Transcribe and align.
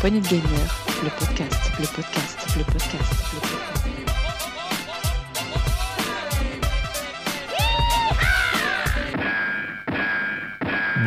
poignée 0.00 0.20
de 0.20 0.28
gamer, 0.28 0.42
le 1.02 1.10
podcast, 1.18 1.72
le 1.80 1.86
podcast, 1.86 2.38
le 2.56 2.64
podcast, 2.64 3.34
le 3.34 3.40
podcast. 3.40 3.88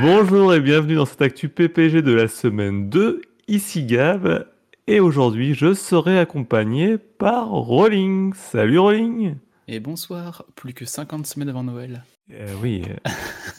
Bonjour 0.01 0.53
et 0.53 0.59
bienvenue 0.59 0.95
dans 0.95 1.05
cette 1.05 1.21
actu 1.21 1.47
PPG 1.47 2.01
de 2.01 2.11
la 2.11 2.27
semaine 2.27 2.89
2, 2.89 3.21
ici 3.47 3.85
Gab, 3.85 4.45
et 4.87 4.99
aujourd'hui 4.99 5.53
je 5.53 5.73
serai 5.73 6.19
accompagné 6.19 6.97
par 6.97 7.49
Rolling. 7.49 8.33
Salut 8.33 8.79
Rolling 8.79 9.35
Et 9.67 9.79
bonsoir, 9.79 10.43
plus 10.55 10.73
que 10.73 10.85
50 10.85 11.25
semaines 11.27 11.49
avant 11.49 11.63
Noël. 11.63 12.03
Euh, 12.33 12.53
Oui, 12.61 12.83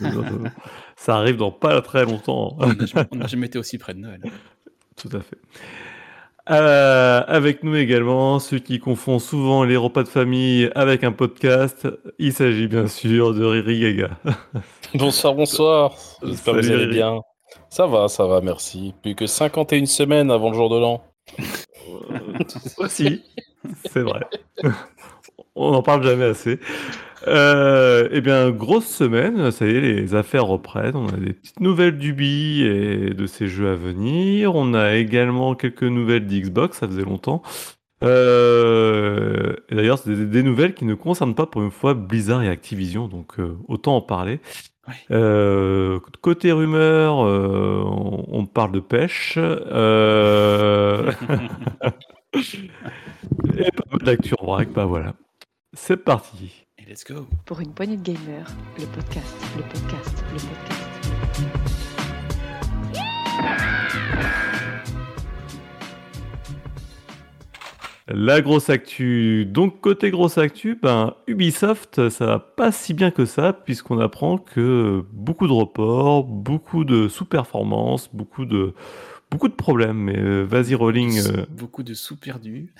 ça 0.96 1.16
arrive 1.16 1.36
dans 1.36 1.52
pas 1.52 1.80
très 1.80 2.04
longtemps. 2.04 2.58
On 3.10 3.16
n'a 3.16 3.26
jamais 3.26 3.46
été 3.46 3.58
aussi 3.58 3.78
près 3.78 3.94
de 3.94 4.00
Noël. 4.00 4.20
Tout 4.96 5.10
à 5.12 5.20
fait. 5.20 5.38
Euh, 6.50 7.22
avec 7.28 7.62
nous 7.62 7.76
également, 7.76 8.40
ceux 8.40 8.58
qui 8.58 8.80
confondent 8.80 9.20
souvent 9.20 9.62
les 9.62 9.76
repas 9.76 10.02
de 10.02 10.08
famille 10.08 10.70
avec 10.74 11.04
un 11.04 11.12
podcast, 11.12 11.86
il 12.18 12.32
s'agit 12.32 12.66
bien 12.66 12.88
sûr 12.88 13.32
de 13.32 13.44
Riri 13.44 13.80
Gaga. 13.80 14.10
Bonsoir, 14.94 15.34
bonsoir. 15.34 15.94
J'espère 16.22 16.54
que 16.54 16.60
vous 16.60 16.70
allez 16.70 16.86
bien. 16.88 17.20
Ça 17.70 17.86
va, 17.86 18.08
ça 18.08 18.26
va, 18.26 18.42
merci. 18.42 18.92
Plus 19.02 19.14
que 19.14 19.26
51 19.26 19.86
semaines 19.86 20.30
avant 20.30 20.50
le 20.50 20.54
jour 20.54 20.68
de 20.68 20.78
l'an. 20.78 21.02
Aussi, 22.76 23.22
c'est 23.86 24.02
vrai. 24.02 24.20
On 25.54 25.72
n'en 25.72 25.82
parle 25.82 26.02
jamais 26.02 26.24
assez. 26.24 26.58
Euh, 27.28 28.08
eh 28.10 28.20
bien, 28.20 28.50
grosse 28.50 28.86
semaine, 28.86 29.50
ça 29.50 29.66
y 29.66 29.70
est, 29.70 29.80
les 29.80 30.14
affaires 30.14 30.46
reprennent. 30.46 30.96
On 30.96 31.08
a 31.08 31.16
des 31.16 31.32
petites 31.34 31.60
nouvelles 31.60 31.98
d'Ubi 31.98 32.62
et 32.62 33.10
de 33.10 33.26
ses 33.26 33.48
jeux 33.48 33.70
à 33.70 33.74
venir. 33.76 34.54
On 34.54 34.74
a 34.74 34.94
également 34.94 35.54
quelques 35.54 35.82
nouvelles 35.84 36.26
d'Xbox, 36.26 36.78
ça 36.78 36.88
faisait 36.88 37.04
longtemps. 37.04 37.42
Euh, 38.02 39.54
et 39.68 39.76
d'ailleurs, 39.76 39.98
c'est 39.98 40.10
des, 40.14 40.26
des 40.26 40.42
nouvelles 40.42 40.74
qui 40.74 40.84
ne 40.84 40.94
concernent 40.94 41.34
pas 41.34 41.46
pour 41.46 41.62
une 41.62 41.70
fois 41.70 41.94
Blizzard 41.94 42.42
et 42.42 42.48
Activision, 42.48 43.06
donc 43.08 43.38
euh, 43.38 43.56
autant 43.68 43.96
en 43.96 44.00
parler. 44.00 44.40
Euh, 45.12 46.00
côté 46.22 46.50
rumeur, 46.52 47.16
on, 47.18 48.24
on 48.28 48.46
parle 48.46 48.72
de 48.72 48.80
pêche. 48.80 49.38
Et 53.58 53.70
pas 53.70 53.84
mal 53.90 54.02
d'actu 54.02 54.34
en 54.38 54.46
vrac, 54.46 54.70
bah 54.72 54.86
voilà. 54.86 55.14
C'est 55.74 55.96
parti. 55.96 56.66
Et 56.78 56.84
let's 56.90 57.04
go. 57.04 57.26
Pour 57.46 57.60
une 57.60 57.72
poignée 57.72 57.96
de 57.96 58.02
gamer, 58.02 58.46
le 58.78 58.86
podcast, 58.86 59.34
le 59.56 59.62
podcast, 59.62 60.24
le 60.32 60.38
podcast. 60.38 61.92
La 68.08 68.40
grosse 68.40 68.68
actu. 68.68 69.46
Donc 69.46 69.80
côté 69.80 70.10
grosse 70.10 70.36
actu, 70.36 70.76
ben 70.80 71.14
Ubisoft, 71.28 72.08
ça 72.10 72.26
va 72.26 72.38
pas 72.40 72.72
si 72.72 72.94
bien 72.94 73.10
que 73.10 73.24
ça, 73.24 73.52
puisqu'on 73.52 74.00
apprend 74.00 74.38
que 74.38 75.04
beaucoup 75.12 75.46
de 75.46 75.52
reports, 75.52 76.24
beaucoup 76.24 76.84
de 76.84 77.08
sous-performances, 77.08 78.10
beaucoup 78.12 78.44
de 78.44 78.74
beaucoup 79.30 79.48
de 79.48 79.54
problèmes. 79.54 79.98
Mais 79.98 80.18
euh, 80.18 80.42
vas-y 80.42 80.74
Rolling. 80.74 81.16
euh, 81.28 81.46
Beaucoup 81.50 81.84
de 81.84 81.94
sous 81.94 82.16
perdus. 82.16 82.74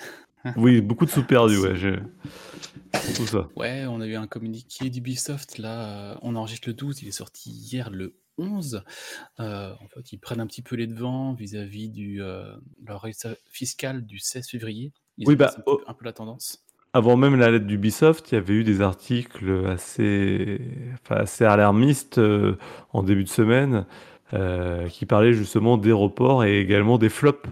oui, 0.57 0.81
beaucoup 0.81 1.05
de 1.05 1.09
sous-perdus, 1.11 1.57
ouais. 1.59 1.73
j'ai- 2.93 3.13
Tout 3.13 3.27
ça. 3.27 3.47
Ouais, 3.55 3.85
on 3.87 4.01
a 4.01 4.07
eu 4.07 4.15
un 4.15 4.27
communiqué 4.27 4.89
d'Ubisoft 4.89 5.57
là. 5.57 6.11
euh, 6.11 6.15
On 6.21 6.35
enregistre 6.35 6.67
le 6.69 6.73
12, 6.73 7.01
il 7.01 7.07
est 7.07 7.11
sorti 7.11 7.49
hier 7.51 7.89
le 7.89 8.15
11. 8.37 8.83
Euh, 9.39 9.73
en 9.73 9.87
fait, 9.87 10.11
ils 10.11 10.17
prennent 10.17 10.39
un 10.39 10.47
petit 10.47 10.61
peu 10.61 10.75
les 10.75 10.87
devants 10.87 11.33
vis-à-vis 11.33 11.89
du 11.89 12.21
euh, 12.21 12.45
leur 12.85 13.01
résultat 13.01 13.35
fiscal 13.49 14.05
du 14.05 14.19
16 14.19 14.47
février. 14.49 14.91
Ils 15.17 15.27
Oui, 15.27 15.35
bah, 15.35 15.53
un, 15.57 15.61
oh. 15.65 15.77
peu- 15.77 15.83
un 15.87 15.93
peu 15.93 16.05
la 16.05 16.13
tendance. 16.13 16.59
Avant 16.95 17.17
même 17.17 17.35
la 17.35 17.49
lettre 17.49 17.65
d'Ubisoft, 17.65 18.31
il 18.31 18.35
y 18.35 18.37
avait 18.37 18.53
eu 18.53 18.63
des 18.63 18.81
articles 18.81 19.65
assez, 19.67 20.61
enfin, 21.03 21.15
assez 21.21 21.43
alarmistes 21.43 22.19
euh, 22.19 22.55
en 22.91 23.01
début 23.03 23.23
de 23.23 23.29
semaine 23.29 23.85
qui 24.89 25.05
parlaient 25.05 25.33
justement 25.33 25.77
des 25.77 25.91
reports 25.91 26.43
et 26.43 26.59
également 26.59 26.97
des 26.97 27.09
flops 27.09 27.47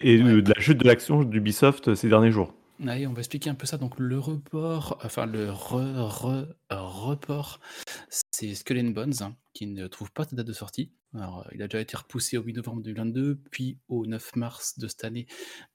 et 0.00 0.20
Ouais. 0.20 0.42
de 0.42 0.52
la 0.52 0.60
chute 0.60 0.78
de 0.78 0.84
l'action 0.84 1.22
d'Ubisoft 1.22 1.94
ces 1.94 2.08
derniers 2.08 2.32
jours. 2.32 2.52
Allez, 2.84 3.06
on 3.06 3.12
va 3.12 3.20
expliquer 3.20 3.48
un 3.50 3.54
peu 3.54 3.66
ça. 3.66 3.78
Donc, 3.78 3.98
le 3.98 4.18
report, 4.18 4.98
enfin, 5.04 5.26
le 5.26 5.50
re- 5.50 6.08
re- 6.08 6.48
euh, 6.72 6.80
report, 6.80 7.60
c'est 8.30 8.54
Skull 8.54 8.78
and 8.80 8.90
Bones, 8.90 9.14
hein, 9.20 9.36
qui 9.52 9.66
ne 9.66 9.86
trouve 9.86 10.10
pas 10.10 10.24
de 10.24 10.34
date 10.34 10.46
de 10.46 10.52
sortie. 10.52 10.90
Alors, 11.14 11.46
il 11.54 11.62
a 11.62 11.68
déjà 11.68 11.80
été 11.80 11.96
repoussé 11.96 12.38
au 12.38 12.42
8 12.42 12.54
novembre 12.54 12.82
2022, 12.82 13.36
puis 13.50 13.78
au 13.88 14.06
9 14.06 14.34
mars 14.36 14.78
de 14.78 14.88
cette 14.88 15.04
année. 15.04 15.26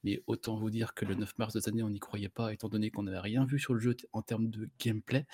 Mais 0.03 0.21
autant 0.27 0.57
vous 0.57 0.69
dire 0.71 0.95
que 0.95 1.05
le 1.05 1.13
9 1.15 1.37
mars 1.37 1.53
de 1.53 1.59
cette 1.59 1.71
année, 1.73 1.83
on 1.83 1.89
n'y 1.91 1.99
croyait 1.99 2.27
pas, 2.29 2.51
étant 2.51 2.67
donné 2.69 2.89
qu'on 2.89 3.03
n'avait 3.03 3.19
rien 3.19 3.45
vu 3.45 3.59
sur 3.59 3.73
le 3.75 3.79
jeu 3.79 3.95
en 4.11 4.21
termes 4.23 4.49
de 4.49 4.67
gameplay. 4.79 5.25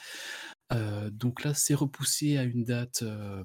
Euh, 0.74 1.10
donc 1.10 1.44
là, 1.44 1.54
c'est 1.54 1.74
repoussé 1.74 2.38
à 2.38 2.44
une 2.44 2.66
date 2.66 3.02
euh, 3.04 3.44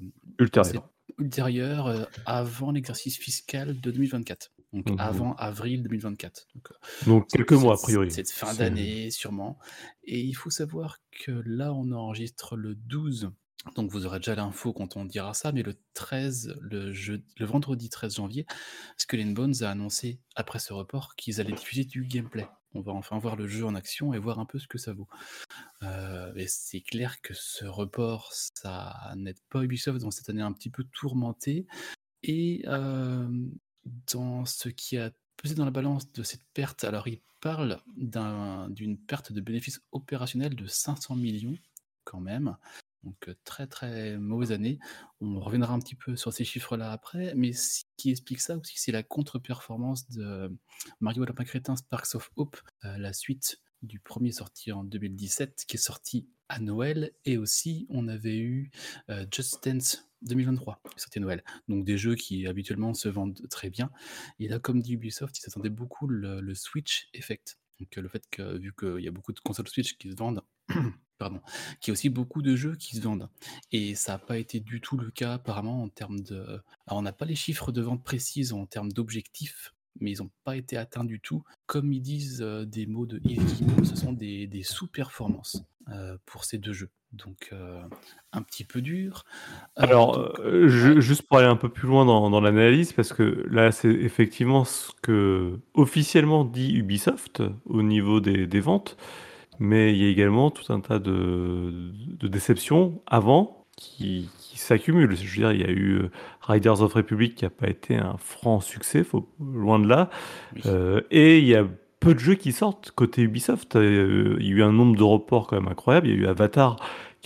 ultérieure, 1.19 1.87
euh, 1.87 2.05
avant 2.27 2.73
l'exercice 2.73 3.17
fiscal 3.17 3.81
de 3.81 3.91
2024. 3.93 4.51
Donc, 4.73 4.91
Mhm. 4.91 4.97
avant 5.01 5.35
avril 5.37 5.83
2024. 5.83 6.47
Donc, 6.55 6.71
euh, 6.71 6.75
Donc 7.07 7.29
quelques 7.29 7.53
mois 7.53 7.75
a 7.75 7.77
priori. 7.79 8.11
Cette 8.11 8.31
fin 8.31 8.53
C'est- 8.53 8.59
d'année, 8.59 9.11
sûrement. 9.11 9.59
Et 10.05 10.21
il 10.21 10.35
faut 10.35 10.51
savoir 10.51 10.99
que 11.25 11.31
là, 11.47 11.73
on 11.73 11.91
enregistre 11.93 12.57
le 12.57 12.75
12. 12.75 13.31
Donc 13.77 13.91
vous 13.91 14.07
aurez 14.07 14.19
déjà 14.21 14.35
l'info 14.35 14.73
quand 14.73 14.97
on 14.97 15.05
dira 15.05 15.35
ça, 15.35 15.53
mais 15.53 15.63
le 15.63 15.75
13, 15.93 16.55
le, 16.61 16.93
jeu- 16.93 17.25
le 17.39 17.45
vendredi 17.47 17.91
13 17.91 18.15
janvier, 18.17 18.47
Skull 18.97 19.21
and 19.21 19.33
Bones 19.33 19.63
a 19.63 19.71
annoncé, 19.71 20.21
après 20.37 20.59
ce 20.59 20.73
report, 20.73 21.17
qu'ils 21.17 21.41
allaient 21.41 21.53
diffuser 21.53 21.85
du 21.85 22.05
gameplay. 22.05 22.47
On 22.75 22.81
va 22.83 22.93
enfin 22.93 23.19
voir 23.19 23.35
le 23.37 23.47
jeu 23.49 23.65
en 23.67 23.75
action 23.75 24.15
et 24.15 24.19
voir 24.19 24.39
un 24.39 24.45
peu 24.45 24.59
ce 24.59 24.69
que 24.69 24.79
ça 24.79 24.93
vaut. 24.93 25.09
Euh, 25.83 26.33
et 26.37 26.47
c'est 26.47 26.81
clair 26.81 27.21
que 27.21 27.35
ce 27.35 27.65
report, 27.65 28.31
ça 28.33 28.95
n'aide 29.17 29.39
pas 29.51 29.63
Ubisoft 29.65 30.01
dans 30.01 30.11
cette 30.11 30.29
année 30.29 30.43
un 30.43 30.53
petit 30.53 30.71
peu 30.71 30.85
tourmentée. 30.85 31.67
Et 32.23 32.63
euh, 32.67 33.29
dans 34.13 34.45
ce 34.45 34.69
qui 34.69 34.97
a 34.97 35.11
pesé 35.37 35.55
dans 35.55 35.65
la 35.65 35.71
balance 35.71 36.13
de 36.13 36.23
cette 36.23 36.45
perte, 36.55 36.85
alors 36.85 37.07
il 37.09 37.21
parle 37.41 37.81
d'un- 37.97 38.69
d'une 38.71 38.99
perte 38.99 39.33
de 39.33 39.41
bénéfices 39.41 39.81
opérationnels 39.93 40.57
de 40.57 40.67
500 40.67 41.15
millions 41.17 41.57
quand 42.05 42.21
même. 42.21 42.57
Donc 43.05 43.29
euh, 43.29 43.35
très 43.45 43.69
très 43.69 44.19
mauvaise 44.19 44.51
année. 44.51 44.81
On 45.21 45.39
reviendra 45.39 45.73
un 45.73 45.79
petit 45.79 45.95
peu 45.95 46.17
sur 46.17 46.33
ces 46.33 46.45
chiffres-là 46.45 46.91
après, 46.91 47.33
mais 47.37 47.53
ce 47.53 47.85
qui 47.97 48.11
explique 48.11 48.41
ça 48.41 48.57
aussi, 48.57 48.75
c'est 48.77 48.91
la 48.93 49.05
contre-performance 49.05 50.09
de 50.11 50.53
Mario 51.01 51.25
Lapin 51.25 51.45
Crétin 51.45 51.77
Sparks 51.77 52.15
of 52.17 52.31
Hope, 52.35 52.57
euh, 52.85 52.99
la 52.99 53.13
suite 53.13 53.61
du 53.83 54.01
premier 54.01 54.33
sorti 54.33 54.73
en 54.73 54.83
2017, 54.83 55.65
qui 55.69 55.77
est 55.77 55.81
sorti 55.81 56.29
à 56.49 56.59
Noël, 56.59 57.13
et 57.25 57.39
aussi 57.39 57.87
on 57.91 58.09
avait 58.09 58.39
eu 58.39 58.73
euh, 59.11 59.25
Just 59.31 59.65
Dance 59.69 60.08
2023, 60.23 60.81
qui 60.85 60.97
est 60.97 61.01
sorti 61.01 61.19
à 61.19 61.23
Noël. 61.23 61.45
Donc 61.69 61.85
des 61.85 61.99
jeux 61.99 62.15
qui 62.15 62.47
habituellement 62.47 62.95
se 62.95 63.09
vendent 63.09 63.41
très 63.51 63.71
bien. 63.71 63.91
Et 64.39 64.49
là, 64.49 64.59
comme 64.59 64.81
dit 64.81 64.95
Ubisoft, 64.95 65.39
ils 65.39 65.43
s'attendaient 65.43 65.69
beaucoup 65.69 66.07
le, 66.07 66.55
Switch 66.55 67.09
Effect. 67.15 67.59
Donc 67.81 67.95
le 67.97 68.09
fait 68.09 68.25
que, 68.31 68.59
vu 68.59 68.73
qu'il 68.79 69.05
y 69.05 69.09
a 69.09 69.13
beaucoup 69.13 69.33
de 69.33 69.41
consoles 69.41 69.69
Switch 69.69 69.97
qui 69.97 70.11
se 70.11 70.17
vendent, 70.17 70.43
pardon, 71.19 71.41
qu'il 71.81 71.91
y 71.91 71.93
a 71.93 71.95
aussi 71.95 72.09
beaucoup 72.09 72.43
de 72.43 72.57
jeux 72.57 72.77
qui 72.77 72.97
se 72.97 73.01
vendent. 73.01 73.29
Et 73.71 73.95
ça 73.95 74.13
n'a 74.13 74.19
pas 74.19 74.39
été 74.39 74.61
du 74.61 74.81
tout 74.81 74.97
le 74.97 75.11
cas 75.11 75.35
apparemment 75.35 75.83
en 75.83 75.89
termes 75.89 76.21
de... 76.21 76.61
Alors 76.87 76.99
on 76.99 77.03
n'a 77.03 77.13
pas 77.13 77.27
les 77.27 77.37
chiffres 77.37 77.73
de 77.73 77.83
vente 77.83 78.03
précises 78.03 78.53
en 78.53 78.67
termes 78.67 78.93
d'objectifs, 78.93 79.75
mais 80.01 80.13
ils 80.13 80.23
n'ont 80.23 80.31
pas 80.45 80.57
été 80.57 80.77
atteints 80.77 81.05
du 81.05 81.21
tout. 81.21 81.45
Comme 81.67 81.93
ils 81.93 82.01
disent 82.03 82.43
euh, 82.43 82.65
des 82.65 82.87
mots 82.87 83.07
de 83.07 83.21
Yves 83.25 83.85
ce 83.85 83.97
sont 83.97 84.13
des, 84.13 84.47
des 84.47 84.63
sous-performances 84.63 85.63
euh, 85.89 86.19
pour 86.27 86.45
ces 86.45 86.59
deux 86.59 86.73
jeux. 86.73 86.91
Donc 87.13 87.49
euh, 87.53 87.81
un 88.33 88.43
petit 88.43 88.65
peu 88.65 88.83
dur. 88.83 89.25
Euh, 89.79 89.83
Alors, 89.83 90.19
donc, 90.19 90.41
euh, 90.41 90.69
juste 91.01 91.23
pour 91.23 91.39
aller 91.39 91.47
un 91.47 91.57
peu 91.57 91.71
plus 91.71 91.89
loin 91.89 92.05
dans, 92.05 92.29
dans 92.29 92.41
l'analyse, 92.41 92.93
parce 92.93 93.13
que 93.15 93.47
là, 93.51 93.73
c'est 93.73 93.89
effectivement 93.89 94.65
ce 94.65 94.91
que 95.03 95.59
officiellement 95.75 96.45
dit 96.45 96.75
Ubisoft 96.77 97.43
au 97.65 97.83
niveau 97.83 98.21
des, 98.21 98.47
des 98.47 98.61
ventes, 98.61 98.99
mais 99.59 99.93
il 99.93 100.03
y 100.03 100.07
a 100.07 100.09
également 100.11 100.51
tout 100.51 100.71
un 100.71 100.81
tas 100.81 100.99
de, 100.99 101.93
de 102.19 102.29
déceptions 102.29 103.01
avant 103.07 103.65
qui, 103.77 104.29
qui 104.39 104.59
s'accumulent. 104.59 105.17
Je 105.17 105.25
veux 105.25 105.37
dire, 105.37 105.53
il 105.53 105.61
y 105.61 105.65
a 105.65 105.71
eu 105.71 106.11
Riders 106.43 106.83
of 106.83 106.93
Republic 106.93 107.37
qui 107.37 107.45
n'a 107.45 107.51
pas 107.51 107.69
été 107.69 107.97
un 107.97 108.17
franc 108.19 108.61
succès, 108.61 109.03
faut, 109.03 109.29
loin 109.41 109.79
de 109.79 109.89
là, 109.89 110.11
Oui. 110.55 110.61
Et 111.11 111.39
il 111.39 111.47
y 111.47 111.55
a 111.55 111.67
peu 112.01 112.15
de 112.15 112.19
jeux 112.21 112.35
qui 112.35 112.53
sortent 112.53 112.93
côté 112.93 113.23
Ubisoft. 113.23 113.75
Il 113.75 114.45
y 114.45 114.53
a 114.53 114.57
eu 114.57 114.63
un 114.63 114.73
nombre 114.73 114.97
de 114.97 115.03
reports 115.03 115.47
quand 115.47 115.57
même 115.57 115.69
incroyable. 115.69 116.09
Il 116.09 116.15
y 116.15 116.19
a 116.19 116.23
eu 116.23 116.27
Avatar 116.27 116.77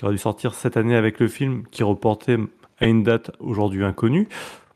qui 0.03 0.07
aurait 0.07 0.15
dû 0.15 0.19
sortir 0.19 0.55
cette 0.55 0.77
année 0.77 0.97
avec 0.97 1.21
le 1.21 1.29
film, 1.29 1.63
qui 1.71 1.85
reportait 1.85 2.37
à 2.81 2.87
une 2.87 3.05
date 3.05 3.31
aujourd'hui 3.39 3.85
inconnue. 3.85 4.29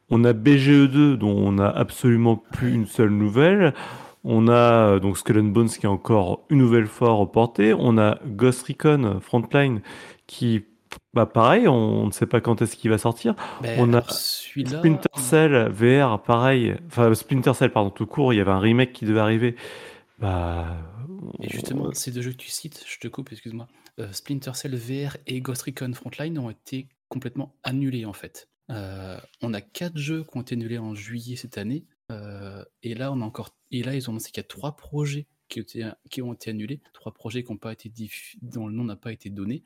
On 0.08 0.22
a 0.22 0.32
BGE2 0.32 1.14
dont 1.14 1.36
on 1.36 1.50
n'a 1.50 1.68
absolument 1.68 2.36
plus 2.36 2.72
une 2.72 2.86
seule 2.86 3.10
nouvelle. 3.10 3.74
On 4.22 4.46
a 4.46 4.52
euh, 4.52 4.98
donc 5.00 5.18
Skull 5.18 5.40
and 5.40 5.44
Bones 5.46 5.68
qui 5.68 5.84
est 5.84 5.88
encore 5.88 6.44
une 6.48 6.58
nouvelle 6.58 6.86
fois 6.86 7.10
reporté. 7.10 7.74
On 7.76 7.98
a 7.98 8.20
Ghost 8.24 8.68
Recon 8.68 9.18
Frontline 9.20 9.80
qui 10.28 10.62
bah 11.12 11.26
pareil, 11.26 11.66
on 11.66 12.06
ne 12.06 12.12
sait 12.12 12.26
pas 12.26 12.40
quand 12.40 12.62
est-ce 12.62 12.76
qu'il 12.76 12.90
va 12.90 12.98
sortir. 12.98 13.34
Ben, 13.62 13.76
On 13.80 13.94
a 13.94 14.02
Splinter 14.08 15.08
Cell 15.16 15.68
VR, 15.72 16.22
pareil. 16.22 16.76
Enfin, 16.86 17.12
Splinter 17.14 17.54
Cell, 17.54 17.72
pardon, 17.72 17.90
tout 17.90 18.06
court, 18.06 18.32
il 18.32 18.36
y 18.36 18.40
avait 18.40 18.52
un 18.52 18.60
remake 18.60 18.92
qui 18.92 19.06
devait 19.06 19.20
arriver. 19.20 19.56
Bah, 20.20 20.66
et 21.42 21.48
justement, 21.48 21.92
ces 21.92 22.12
deux 22.12 22.22
jeux 22.22 22.30
que 22.30 22.36
tu 22.36 22.50
cites, 22.50 22.84
je 22.86 22.98
te 23.00 23.08
coupe, 23.08 23.32
excuse-moi, 23.32 23.66
euh, 23.98 24.12
Splinter 24.12 24.54
Cell 24.54 24.76
VR 24.76 25.16
et 25.26 25.40
Ghost 25.40 25.62
Recon 25.62 25.92
Frontline 25.92 26.38
ont 26.38 26.50
été 26.50 26.88
complètement 27.08 27.54
annulés 27.62 28.04
en 28.04 28.12
fait. 28.12 28.48
Euh, 28.70 29.18
on 29.42 29.54
a 29.54 29.60
quatre 29.60 29.96
jeux 29.96 30.24
qui 30.24 30.36
ont 30.36 30.42
été 30.42 30.54
annulés 30.54 30.78
en 30.78 30.94
juillet 30.94 31.36
cette 31.36 31.56
année, 31.56 31.86
euh, 32.10 32.64
et 32.82 32.94
là 32.94 33.12
on 33.12 33.20
a 33.20 33.24
encore, 33.24 33.56
et 33.70 33.82
là 33.82 33.94
ils 33.94 34.08
ont 34.08 34.12
annoncé 34.12 34.30
qu'il 34.30 34.42
y 34.42 34.44
a 34.44 34.48
trois 34.48 34.76
projets 34.76 35.26
qui 35.48 35.60
ont 35.60 35.62
été, 35.62 35.90
qui 36.10 36.22
ont 36.22 36.32
été 36.32 36.50
annulés, 36.50 36.80
trois 36.92 37.14
projets 37.14 37.44
qui 37.44 37.52
ont 37.52 37.56
pas 37.56 37.72
été 37.72 37.92
dont 38.42 38.66
le 38.66 38.74
nom 38.74 38.84
n'a 38.84 38.96
pas 38.96 39.12
été 39.12 39.30
donné, 39.30 39.62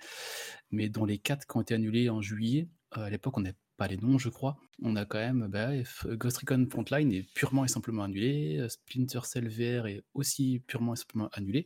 mais 0.70 0.88
dans 0.88 1.06
les 1.06 1.18
quatre 1.18 1.46
qui 1.46 1.56
ont 1.56 1.62
été 1.62 1.74
annulés 1.74 2.10
en 2.10 2.20
juillet, 2.20 2.68
à 2.90 3.08
l'époque 3.08 3.38
on 3.38 3.40
n'a 3.40 3.52
pas 3.80 3.88
les 3.88 3.96
noms 3.96 4.18
je 4.18 4.28
crois, 4.28 4.56
on 4.82 4.94
a 4.94 5.06
quand 5.06 5.16
même 5.18 5.48
bah, 5.50 5.68
Ghost 6.16 6.36
Recon 6.38 6.66
Frontline 6.70 7.10
est 7.12 7.24
purement 7.34 7.64
et 7.64 7.68
simplement 7.68 8.02
annulé, 8.04 8.58
euh, 8.60 8.68
Splinter 8.68 9.20
Cell 9.24 9.48
VR 9.48 9.86
est 9.86 10.02
aussi 10.12 10.62
purement 10.66 10.92
et 10.92 10.96
simplement 10.96 11.30
annulé. 11.32 11.64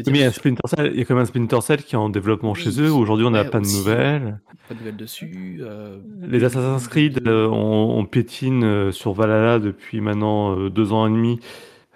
Mais 0.00 0.04
il 0.08 0.16
y 0.18 0.22
a 0.22 0.30
sur- 0.30 0.40
Splinter 0.40 0.68
Cell, 0.68 0.90
il 0.92 0.98
y 0.98 1.02
a 1.02 1.04
quand 1.06 1.14
même 1.14 1.22
un 1.22 1.26
Splinter 1.26 1.60
Cell 1.62 1.82
qui 1.82 1.94
est 1.94 1.98
en 1.98 2.10
développement 2.10 2.52
Oui, 2.52 2.60
chez 2.60 2.78
eux. 2.82 2.92
Aujourd'hui, 2.92 3.24
on 3.24 3.30
n'a 3.30 3.44
pas 3.46 3.60
de 3.60 3.66
nouvelles. 3.66 4.40
pas 4.68 4.74
de 4.74 4.78
nouvelles 4.80 4.96
dessus. 4.96 5.58
euh, 5.62 6.00
Les 6.20 6.38
le 6.38 6.44
Assassin's 6.46 6.86
Creed, 6.86 7.20
de- 7.20 7.30
euh, 7.30 7.48
on, 7.48 7.98
on 7.98 8.04
piétine 8.04 8.62
euh, 8.64 8.92
sur 8.92 9.14
Valhalla 9.14 9.58
depuis 9.58 10.02
maintenant 10.02 10.68
deux 10.68 10.92
ans 10.92 11.06
et 11.06 11.10
demi. 11.10 11.40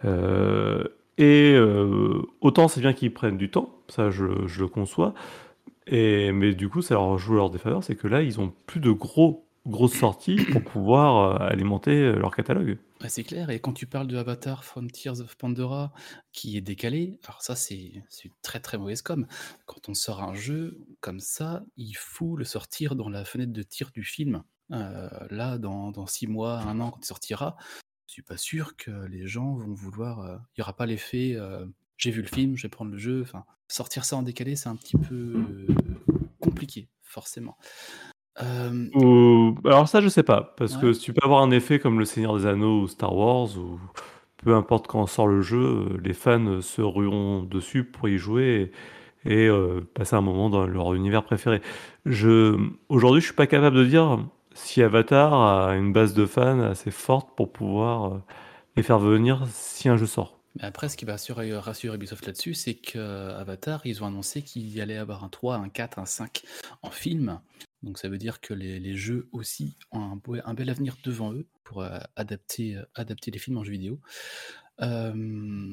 Euh, 0.05 0.83
et 1.19 1.57
autant 2.41 2.69
c'est 2.69 2.81
bien 2.81 2.93
qu'ils 2.93 3.13
prennent 3.13 3.37
du 3.37 3.51
temps, 3.51 3.75
ça 3.89 4.11
je, 4.11 4.25
je 4.47 4.61
le 4.61 4.69
conçois. 4.69 5.15
Et, 5.91 6.33
mais 6.33 6.55
du 6.55 6.69
coup, 6.69 6.83
ça 6.83 6.95
leur 6.95 7.17
joue 7.19 7.35
leur 7.35 7.49
défaveur, 7.51 7.83
c'est 7.83 7.97
que 7.97 8.07
là, 8.07 8.23
ils 8.23 8.39
ont 8.41 8.53
plus 8.67 8.79
de 8.79 8.91
gros, 8.91 9.48
grosses 9.69 9.99
sorties 9.99 10.37
pour 10.53 10.63
pouvoir 10.65 11.41
euh, 11.43 11.47
alimenter 11.47 11.93
euh, 11.93 12.17
leur 12.17 12.35
catalogue. 12.35 12.79
Ouais, 13.01 13.09
c'est 13.09 13.23
clair, 13.25 13.51
et 13.51 13.61
quand 13.61 13.73
tu 13.73 13.87
parles 13.87 14.09
de 14.09 14.17
Avatar 14.17 14.65
Frontiers 14.65 15.21
of 15.21 15.37
Pandora 15.37 15.93
qui 16.33 16.57
est 16.57 16.61
décalé, 16.61 17.21
alors 17.25 17.43
ça 17.43 17.55
c'est 17.55 18.03
très 18.43 18.61
très 18.61 18.79
mauvaise 18.79 19.03
com. 19.03 19.27
Quand 19.67 19.89
on 19.89 19.95
sort 19.95 20.23
un 20.23 20.35
jeu 20.35 20.85
comme 21.01 21.21
ça, 21.21 21.65
il 21.77 21.95
faut 21.95 22.37
le 22.37 22.45
sortir 22.45 22.97
dans 22.97 23.09
la 23.09 23.25
fenêtre 23.25 23.53
de 23.53 23.63
tir 23.63 23.91
du 23.93 24.03
film. 24.03 24.43
Euh, 24.73 25.09
là, 25.31 25.59
dans, 25.59 25.93
dans 25.93 26.07
six 26.07 26.27
mois, 26.27 26.59
un 26.59 26.81
an, 26.81 26.91
quand 26.91 27.01
il 27.03 27.07
sortira, 27.07 27.57
je 28.07 28.13
suis 28.15 28.23
pas 28.23 28.37
sûr 28.37 28.77
que 28.77 29.07
les 29.07 29.27
gens 29.27 29.55
vont 29.55 29.73
vouloir. 29.73 30.21
euh, 30.21 30.37
Il 30.57 30.61
y 30.61 30.63
aura 30.63 30.75
pas 30.75 30.87
l'effet 30.87 31.35
euh, 31.37 31.65
j'ai 31.99 32.11
vu 32.11 32.23
le 32.23 32.29
film, 32.29 32.57
je 32.57 32.63
vais 32.63 32.69
prendre 32.69 32.93
le 32.93 32.99
jeu. 32.99 33.23
Enfin, 33.23 33.45
sortir 33.69 34.05
ça 34.05 34.17
en 34.17 34.23
décalé, 34.23 34.57
c'est 34.57 34.69
un 34.69 34.77
petit 34.77 34.97
peu 34.97 35.15
euh, 35.15 35.67
compliqué, 36.41 36.89
forcément. 37.03 37.59
Euh, 38.43 38.87
Ou- 38.95 39.57
Alors 39.65 39.89
ça, 39.89 40.01
je 40.01 40.09
sais 40.09 40.23
pas, 40.23 40.55
parce 40.57 40.75
Ouais. 40.77 40.81
que 40.81 40.93
tu 40.99 41.13
peux 41.13 41.25
avoir 41.25 41.43
un 41.43 41.51
effet 41.51 41.79
comme 41.79 41.99
Le 41.99 42.05
Seigneur 42.05 42.37
des 42.39 42.47
Anneaux 42.47 42.83
ou 42.83 42.89
Star 42.89 43.15
Wars, 43.15 43.49
ou 43.59 43.81
peu 44.45 44.55
importe 44.55 44.87
quand 44.87 45.07
sort 45.07 45.27
le 45.27 45.41
jeu, 45.43 45.59
euh, 45.91 46.01
les 46.03 46.13
fans 46.15 46.61
se 46.61 46.81
rueront 46.83 47.43
dessus 47.43 47.85
pour 47.85 48.09
y 48.09 48.19
jouer 48.19 48.73
et, 49.25 49.33
et, 49.45 49.49
euh, 49.49 49.81
passer 49.95 50.15
un 50.15 50.21
moment 50.21 50.51
dans 50.51 50.67
leur 50.67 50.95
univers 50.95 51.25
préféré. 51.25 51.61
Je, 52.07 52.57
aujourd'hui, 52.89 53.21
je 53.21 53.27
suis 53.27 53.35
pas 53.35 53.47
capable 53.49 53.77
de 53.77 53.85
dire 53.85 54.19
si 54.55 54.83
Avatar 54.83 55.33
a 55.35 55.77
une 55.77 55.93
base 55.93 56.15
de 56.15 56.25
fans 56.27 56.61
assez 56.61 56.91
forte 56.93 57.29
pour 57.37 57.53
pouvoir 57.53 58.21
les 58.77 58.83
faire 58.85 58.99
venir 59.01 59.43
si 59.51 59.89
un 59.89 59.97
jeu 59.97 60.07
sort. 60.07 60.39
Mais 60.57 60.65
après, 60.65 60.89
ce 60.89 60.97
qui 60.97 61.05
va 61.05 61.13
rassurer, 61.13 61.57
rassurer 61.57 61.97
Ubisoft 61.97 62.27
là-dessus, 62.27 62.55
c'est 62.55 62.75
qu'Avatar, 62.75 63.81
ils 63.85 64.03
ont 64.03 64.07
annoncé 64.07 64.43
qu'il 64.43 64.69
y 64.69 64.81
allait 64.81 64.97
avoir 64.97 65.23
un 65.23 65.29
3, 65.29 65.57
un 65.57 65.69
4, 65.69 65.99
un 65.99 66.07
5 66.07 66.43
en 66.83 66.91
film. 66.91 67.39
Donc 67.83 67.99
ça 67.99 68.09
veut 68.09 68.19
dire 68.19 68.41
que 68.41 68.55
les, 68.55 68.97
jeux 68.97 69.29
aussi 69.33 69.77
ont 69.93 70.21
un, 70.45 70.55
bel 70.55 70.71
avenir 70.71 70.97
devant 71.05 71.33
eux 71.33 71.47
pour 71.63 71.83
euh, 71.83 71.99
adapter, 72.17 72.77
euh, 72.77 72.85
adapter 72.95 73.31
les 73.31 73.39
films 73.39 73.59
en 73.59 73.65
jeux 73.65 73.73
vidéo. 73.73 74.01
Euh, 74.81 75.13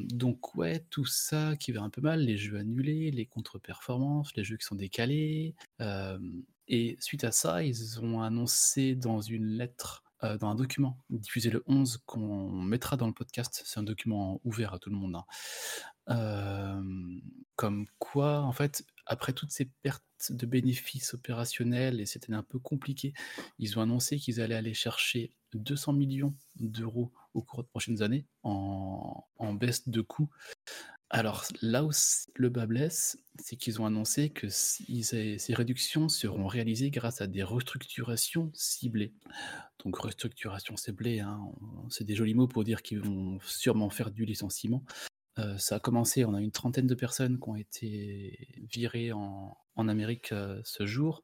donc 0.10 0.56
ouais, 0.56 0.86
tout 0.90 1.06
ça 1.06 1.56
qui 1.60 1.72
va 1.72 1.82
un 1.82 1.90
peu 1.90 2.02
mal, 2.02 2.22
les 2.22 2.38
jeux 2.38 2.58
annulés, 2.58 3.12
les 3.12 3.26
contre-performances, 3.26 4.36
les 4.36 4.44
jeux 4.44 4.58
qui 4.58 4.66
sont 4.66 4.76
décalés. 4.76 5.56
et 6.68 6.98
suite 7.00 7.24
à 7.24 7.32
ça, 7.32 7.64
ils 7.64 8.00
ont 8.00 8.22
annoncé 8.22 8.96
dans 8.96 9.22
une 9.22 9.46
lettre, 9.46 10.04
dans 10.22 10.48
un 10.48 10.56
document 10.56 10.98
diffusé 11.12 11.52
le 11.52 11.64
11 11.68 12.02
qu'on 12.08 12.50
mettra 12.50 12.98
dans 12.98 13.06
le 13.06 13.14
podcast, 13.14 13.62
c'est 13.64 13.80
un 13.80 13.84
document 13.84 14.42
ouvert 14.44 14.74
à 14.74 14.80
tout 14.80 14.90
le 14.90 14.96
monde, 14.96 15.22
hein, 16.08 16.84
comme 17.56 17.86
quoi, 18.00 18.42
en 18.42 18.54
fait, 18.54 18.84
après 19.06 19.34
toutes 19.34 19.52
ces 19.52 19.66
pertes 19.66 20.04
de 20.30 20.46
bénéfices 20.46 21.14
opérationnels, 21.14 22.00
et 22.00 22.06
c'était 22.06 22.34
un 22.34 22.44
peu 22.44 22.60
compliqué, 22.60 23.14
ils 23.60 23.78
ont 23.78 23.82
annoncé 23.82 24.18
qu'ils 24.18 24.42
allaient 24.42 24.56
aller 24.56 24.74
chercher 24.74 25.36
200 25.54 25.94
millions 25.94 26.36
d'euros 26.56 27.12
au 27.34 27.42
cours 27.42 27.64
des 27.64 27.70
prochaines 27.70 28.02
années 28.02 28.26
en, 28.44 29.24
baisse 29.54 29.88
de 29.88 30.02
coûts. 30.02 30.30
Alors 31.12 31.46
là 31.62 31.86
où 31.86 31.92
le 32.36 32.50
bas 32.50 32.66
blesse, 32.66 33.18
c'est 33.38 33.56
qu'ils 33.56 33.80
ont 33.80 33.86
annoncé 33.86 34.32
que 34.32 34.50
ces 34.50 35.38
réductions 35.50 36.10
seront 36.10 36.48
réalisées 36.48 36.90
grâce 36.90 37.22
à 37.22 37.28
des 37.28 37.44
restructurations 37.44 38.52
ciblées. 38.54 39.14
Donc 39.84 39.98
restructuration 39.98 40.76
ciblée, 40.78 41.20
hein, 41.20 41.40
c'est 41.90 42.06
des 42.06 42.16
jolis 42.16 42.34
mots 42.34 42.48
pour 42.48 42.64
dire 42.64 42.82
qu'ils 42.82 43.02
vont 43.02 43.40
sûrement 43.44 43.92
faire 43.92 44.10
du 44.10 44.26
licenciement. 44.26 44.84
Euh, 45.38 45.58
ça 45.58 45.76
a 45.76 45.80
commencé, 45.80 46.24
on 46.26 46.34
a 46.34 46.42
une 46.42 46.52
trentaine 46.52 46.88
de 46.88 46.96
personnes 46.96 47.40
qui 47.40 47.50
ont 47.50 47.56
été 47.56 48.48
virées 48.72 49.12
en, 49.12 49.58
en 49.76 49.88
Amérique 49.90 50.32
euh, 50.32 50.62
ce 50.64 50.86
jour. 50.86 51.22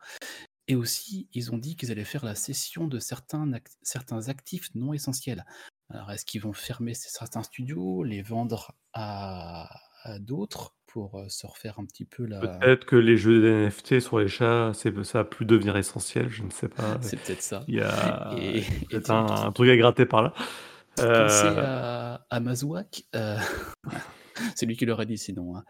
Et 0.67 0.75
aussi, 0.75 1.27
ils 1.33 1.51
ont 1.51 1.57
dit 1.57 1.75
qu'ils 1.75 1.91
allaient 1.91 2.03
faire 2.05 2.23
la 2.25 2.35
cession 2.35 2.87
de 2.87 2.99
certains, 2.99 3.47
ac- 3.51 3.75
certains 3.81 4.29
actifs 4.29 4.69
non 4.75 4.93
essentiels. 4.93 5.45
Alors, 5.89 6.11
est-ce 6.11 6.25
qu'ils 6.25 6.41
vont 6.41 6.53
fermer 6.53 6.93
certains 6.93 7.43
studios, 7.43 8.03
les 8.03 8.21
vendre 8.21 8.73
à, 8.93 9.69
à 10.03 10.19
d'autres 10.19 10.75
pour 10.87 11.17
euh, 11.19 11.27
se 11.29 11.47
refaire 11.47 11.79
un 11.79 11.85
petit 11.85 12.05
peu 12.05 12.25
la... 12.25 12.39
Peut-être 12.39 12.85
que 12.85 12.95
les 12.97 13.15
jeux 13.17 13.41
d'NFT 13.41 13.99
sur 14.01 14.19
les 14.19 14.27
chats, 14.27 14.71
ça 14.73 14.89
va 15.19 15.23
plus 15.23 15.45
devenir 15.45 15.77
essentiel, 15.77 16.29
je 16.29 16.43
ne 16.43 16.49
sais 16.51 16.67
pas. 16.69 16.99
C'est 17.01 17.17
peut-être 17.17 17.41
ça. 17.41 17.63
Il 17.67 17.75
y 17.75 17.81
a 17.81 18.33
Et- 18.37 18.61
peut-être 18.89 19.09
un 19.11 19.51
truc 19.53 19.69
à 19.69 19.77
gratter 19.77 20.05
par 20.05 20.21
là. 20.21 20.33
Pensez 20.95 21.47
à, 21.57 22.25
à 22.29 22.39
Mazouak. 22.39 23.05
c'est 24.55 24.65
lui 24.65 24.75
qui 24.77 24.85
l'aurait 24.85 25.05
dit 25.05 25.17
sinon. 25.17 25.55
hein. 25.57 25.63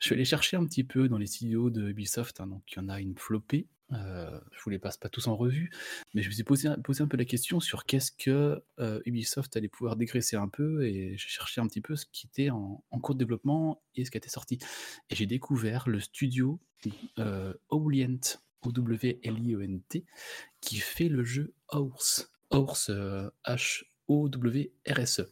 Je 0.00 0.06
suis 0.06 0.14
allé 0.14 0.24
chercher 0.24 0.56
un 0.56 0.64
petit 0.66 0.84
peu 0.84 1.08
dans 1.08 1.18
les 1.18 1.26
studios 1.26 1.70
de 1.70 1.88
Ubisoft. 1.90 2.40
hein, 2.40 2.46
donc 2.46 2.62
il 2.72 2.76
y 2.76 2.80
en 2.80 2.88
a 2.88 3.00
une 3.00 3.16
flopée. 3.16 3.68
Euh, 3.92 4.40
je 4.52 4.62
vous 4.64 4.70
les 4.70 4.78
passe 4.78 4.96
pas 4.96 5.10
tous 5.10 5.26
en 5.26 5.36
revue, 5.36 5.70
mais 6.14 6.22
je 6.22 6.28
me 6.28 6.32
suis 6.32 6.44
posé, 6.44 6.66
un- 6.66 6.78
posé 6.78 7.02
un 7.02 7.06
peu 7.08 7.18
la 7.18 7.26
question 7.26 7.60
sur 7.60 7.84
qu'est-ce 7.84 8.10
que 8.10 8.62
euh, 8.80 9.00
Ubisoft 9.04 9.54
allait 9.54 9.68
pouvoir 9.68 9.96
dégraisser 9.96 10.36
un 10.36 10.48
peu 10.48 10.86
et 10.86 11.14
j'ai 11.18 11.28
cherché 11.28 11.60
un 11.60 11.66
petit 11.66 11.82
peu 11.82 11.94
ce 11.94 12.06
qui 12.10 12.26
était 12.26 12.48
en, 12.48 12.82
en 12.90 13.00
cours 13.00 13.14
de 13.14 13.18
développement 13.18 13.82
et 13.94 14.06
ce 14.06 14.10
qui 14.10 14.16
était 14.16 14.30
sorti. 14.30 14.58
Et 15.10 15.14
j'ai 15.14 15.26
découvert 15.26 15.90
le 15.90 16.00
studio 16.00 16.58
euh, 17.18 17.52
Owlient, 17.68 18.38
O-W-L-I-E-N-T, 18.62 20.04
qui 20.62 20.76
fait 20.78 21.08
le 21.08 21.22
jeu 21.22 21.52
Horse. 21.68 22.32
Horse, 22.48 22.88
euh, 22.90 23.28
H-O-W-R-S-E. 24.08 25.22
E. 25.22 25.28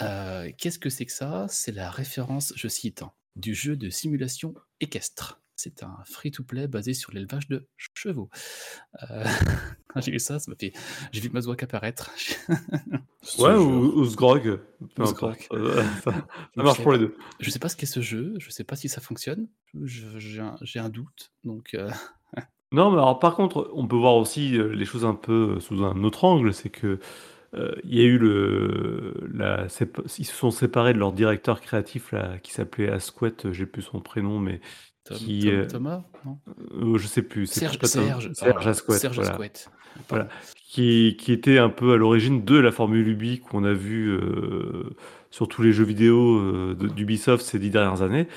Euh, 0.00 0.50
Qu'est-ce 0.56 0.78
que 0.78 0.90
c'est 0.90 1.06
que 1.06 1.12
ça? 1.12 1.46
C'est 1.48 1.72
la 1.72 1.90
référence, 1.90 2.52
je 2.56 2.68
cite, 2.68 3.02
hein, 3.02 3.12
du 3.36 3.54
jeu 3.54 3.76
de 3.76 3.90
simulation 3.90 4.54
équestre. 4.80 5.40
C'est 5.58 5.82
un 5.82 5.96
free-to-play 6.04 6.68
basé 6.68 6.94
sur 6.94 7.12
l'élevage 7.12 7.48
de 7.48 7.66
chevaux. 7.92 8.30
Euh, 9.10 9.24
quand 9.88 10.00
j'ai 10.00 10.12
vu 10.12 10.20
ça, 10.20 10.38
ça 10.38 10.48
m'a 10.48 10.56
fait. 10.56 10.72
J'ai 11.10 11.20
vu 11.20 11.30
Mazouak 11.30 11.62
apparaître. 11.62 12.10
Ouais, 13.38 13.52
ou, 13.52 13.98
ou 13.98 14.04
Sgrog, 14.06 14.60
Ou. 14.80 15.04
Sgrog. 15.04 15.36
Euh, 15.52 15.82
ça, 16.04 16.12
marche 16.54 16.80
pour 16.80 16.92
les 16.92 16.98
deux. 17.00 17.16
Je 17.40 17.50
sais 17.50 17.58
pas 17.58 17.68
ce 17.68 17.76
qu'est 17.76 17.84
ce 17.84 18.00
jeu, 18.00 18.34
je 18.38 18.48
sais 18.48 18.64
pas 18.64 18.76
si 18.76 18.88
ça 18.88 19.00
fonctionne. 19.00 19.48
J'ai 19.84 20.78
un, 20.78 20.88
doute. 20.88 21.32
Donc, 21.44 21.74
euh, 21.74 21.90
Non, 22.72 22.90
mais 22.90 22.96
alors 22.96 23.18
par 23.18 23.34
contre, 23.34 23.70
on 23.74 23.86
peut 23.86 23.96
voir 23.96 24.14
aussi 24.14 24.50
les 24.50 24.84
choses 24.86 25.04
un 25.04 25.14
peu 25.14 25.60
sous 25.60 25.84
un 25.84 26.04
autre 26.04 26.24
angle, 26.24 26.54
c'est 26.54 26.70
que 26.70 27.00
euh, 27.54 27.72
il 27.84 27.94
y 27.96 28.00
a 28.00 28.04
eu 28.04 28.18
le, 28.18 29.14
la, 29.32 29.66
ils 30.18 30.24
se 30.26 30.34
sont 30.34 30.50
séparés 30.50 30.92
de 30.92 30.98
leur 30.98 31.12
directeur 31.12 31.60
créatif 31.60 32.12
là, 32.12 32.38
qui 32.42 32.52
s'appelait 32.52 32.90
Asquette, 32.90 33.46
euh, 33.46 33.52
j'ai 33.52 33.66
plus 33.66 33.82
son 33.82 34.00
prénom, 34.00 34.38
mais 34.38 34.60
Tom- 35.04 35.16
Qui, 35.16 35.40
Tom- 35.40 35.50
euh, 35.54 35.66
Thomas 35.66 36.02
non? 36.26 36.38
euh, 36.74 36.98
je 36.98 37.06
sais 37.06 37.22
plus. 37.22 37.46
Serge, 37.46 37.78
Serge, 37.82 38.32
Serge 38.34 38.66
Asquette, 38.66 38.96
Serge 38.96 39.16
voilà. 39.16 39.30
Asquette. 39.32 39.70
Voilà. 40.08 40.28
Qui, 40.68 41.16
qui 41.18 41.32
était 41.32 41.58
un 41.58 41.70
peu 41.70 41.94
à 41.94 41.96
l'origine 41.96 42.44
de 42.44 42.58
la 42.58 42.70
formule 42.70 43.08
Ubi 43.08 43.40
qu'on 43.40 43.64
a 43.64 43.72
vu 43.72 44.16
sur 45.30 45.48
tous 45.48 45.62
les 45.62 45.72
jeux 45.72 45.84
vidéo 45.84 46.74
d'Ubisoft 46.74 47.44
ces 47.44 47.58
dix 47.58 47.70
dernières 47.70 48.02
années. 48.02 48.28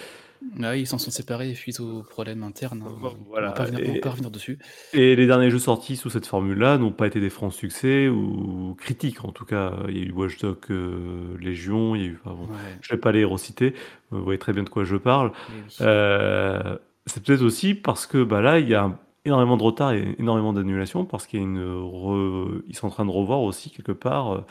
Ah 0.63 0.71
oui, 0.71 0.81
ils 0.81 0.87
s'en 0.87 0.97
sont 0.97 1.11
séparés 1.11 1.53
suite 1.53 1.79
aux 1.79 2.01
problèmes 2.03 2.41
internes. 2.43 2.83
hein. 2.85 2.91
On 3.03 3.29
voilà, 3.29 3.47
va 3.49 3.53
pas 3.53 3.63
revenir- 3.65 3.81
on 3.87 3.91
va 3.91 3.97
et- 3.97 4.01
pas 4.01 4.09
revenir 4.09 4.31
dessus. 4.31 4.57
Et 4.93 5.15
les 5.15 5.27
derniers 5.27 5.49
jeux 5.51 5.59
sortis 5.59 5.95
sous 5.95 6.09
cette 6.09 6.25
formule-là 6.25 6.77
n'ont 6.77 6.91
pas 6.91 7.07
été 7.07 7.19
des 7.19 7.29
francs 7.29 7.53
succès 7.53 8.07
ou 8.09 8.75
critiques 8.79 9.23
en 9.23 9.31
tout 9.31 9.45
cas. 9.45 9.73
Il 9.89 9.97
y 9.97 10.01
a 10.01 10.03
eu 10.05 10.11
Watch 10.11 10.39
Dogs 10.39 10.57
euh, 10.71 11.37
Légion, 11.39 11.95
il 11.95 12.01
y 12.01 12.05
a 12.05 12.07
eu. 12.07 12.19
enfin, 12.25 12.35
bon, 12.35 12.43
Ouais, 12.45 12.57
je 12.81 12.91
ne 12.91 12.97
vais 12.97 13.01
pas 13.01 13.11
les 13.11 13.23
reciter, 13.23 13.73
vous 14.09 14.23
voyez 14.23 14.39
très 14.39 14.51
bien 14.53 14.63
de 14.63 14.69
quoi 14.69 14.83
je 14.83 14.95
parle. 14.95 15.31
oui, 15.49 15.55
oui. 15.67 15.75
Euh, 15.81 16.77
c'est 17.05 17.23
peut-être 17.23 17.41
aussi 17.43 17.73
parce 17.75 18.05
que 18.07 18.23
bah, 18.23 18.41
là, 18.41 18.59
il 18.59 18.67
y 18.67 18.75
a 18.75 18.97
énormément 19.25 19.57
de 19.57 19.63
retard 19.63 19.93
et 19.93 20.15
énormément 20.17 20.53
d'annulations 20.53 21.05
parce 21.05 21.27
qu'il 21.27 21.39
y 21.39 21.43
a 21.43 21.45
une 21.45 21.61
re- 21.63 22.61
ils 22.67 22.75
sont 22.75 22.87
en 22.87 22.91
train 22.91 23.05
de 23.05 23.11
revoir 23.11 23.41
aussi 23.41 23.69
quelque 23.69 23.91
part 23.91 24.33
euh, 24.33 24.41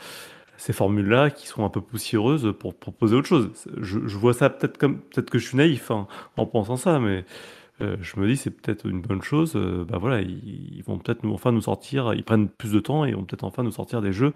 ces 0.61 0.73
formules-là 0.73 1.31
qui 1.31 1.47
sont 1.47 1.65
un 1.65 1.69
peu 1.69 1.81
poussiéreuses 1.81 2.53
pour 2.59 2.75
proposer 2.75 3.15
autre 3.15 3.27
chose. 3.27 3.49
Je, 3.79 4.05
je 4.05 4.17
vois 4.17 4.35
ça 4.35 4.51
peut-être 4.51 4.77
comme 4.77 4.99
peut-être 4.99 5.31
que 5.31 5.39
je 5.39 5.47
suis 5.47 5.57
naïf 5.57 5.89
hein, 5.89 6.07
en 6.37 6.45
pensant 6.45 6.77
ça, 6.77 6.99
mais 6.99 7.25
euh, 7.81 7.97
je 7.99 8.19
me 8.19 8.27
dis 8.27 8.37
c'est 8.37 8.51
peut-être 8.51 8.85
une 8.85 9.01
bonne 9.01 9.23
chose. 9.23 9.53
Euh, 9.55 9.83
bah 9.85 9.97
voilà, 9.97 10.21
ils, 10.21 10.75
ils 10.75 10.83
vont 10.83 10.99
peut-être 10.99 11.23
nous 11.23 11.33
enfin 11.33 11.51
nous 11.51 11.63
sortir, 11.63 12.13
ils 12.13 12.23
prennent 12.23 12.47
plus 12.47 12.71
de 12.71 12.79
temps 12.79 13.05
et 13.05 13.13
vont 13.13 13.23
peut-être 13.23 13.43
enfin 13.43 13.63
nous 13.63 13.71
sortir 13.71 14.03
des 14.03 14.13
jeux 14.13 14.35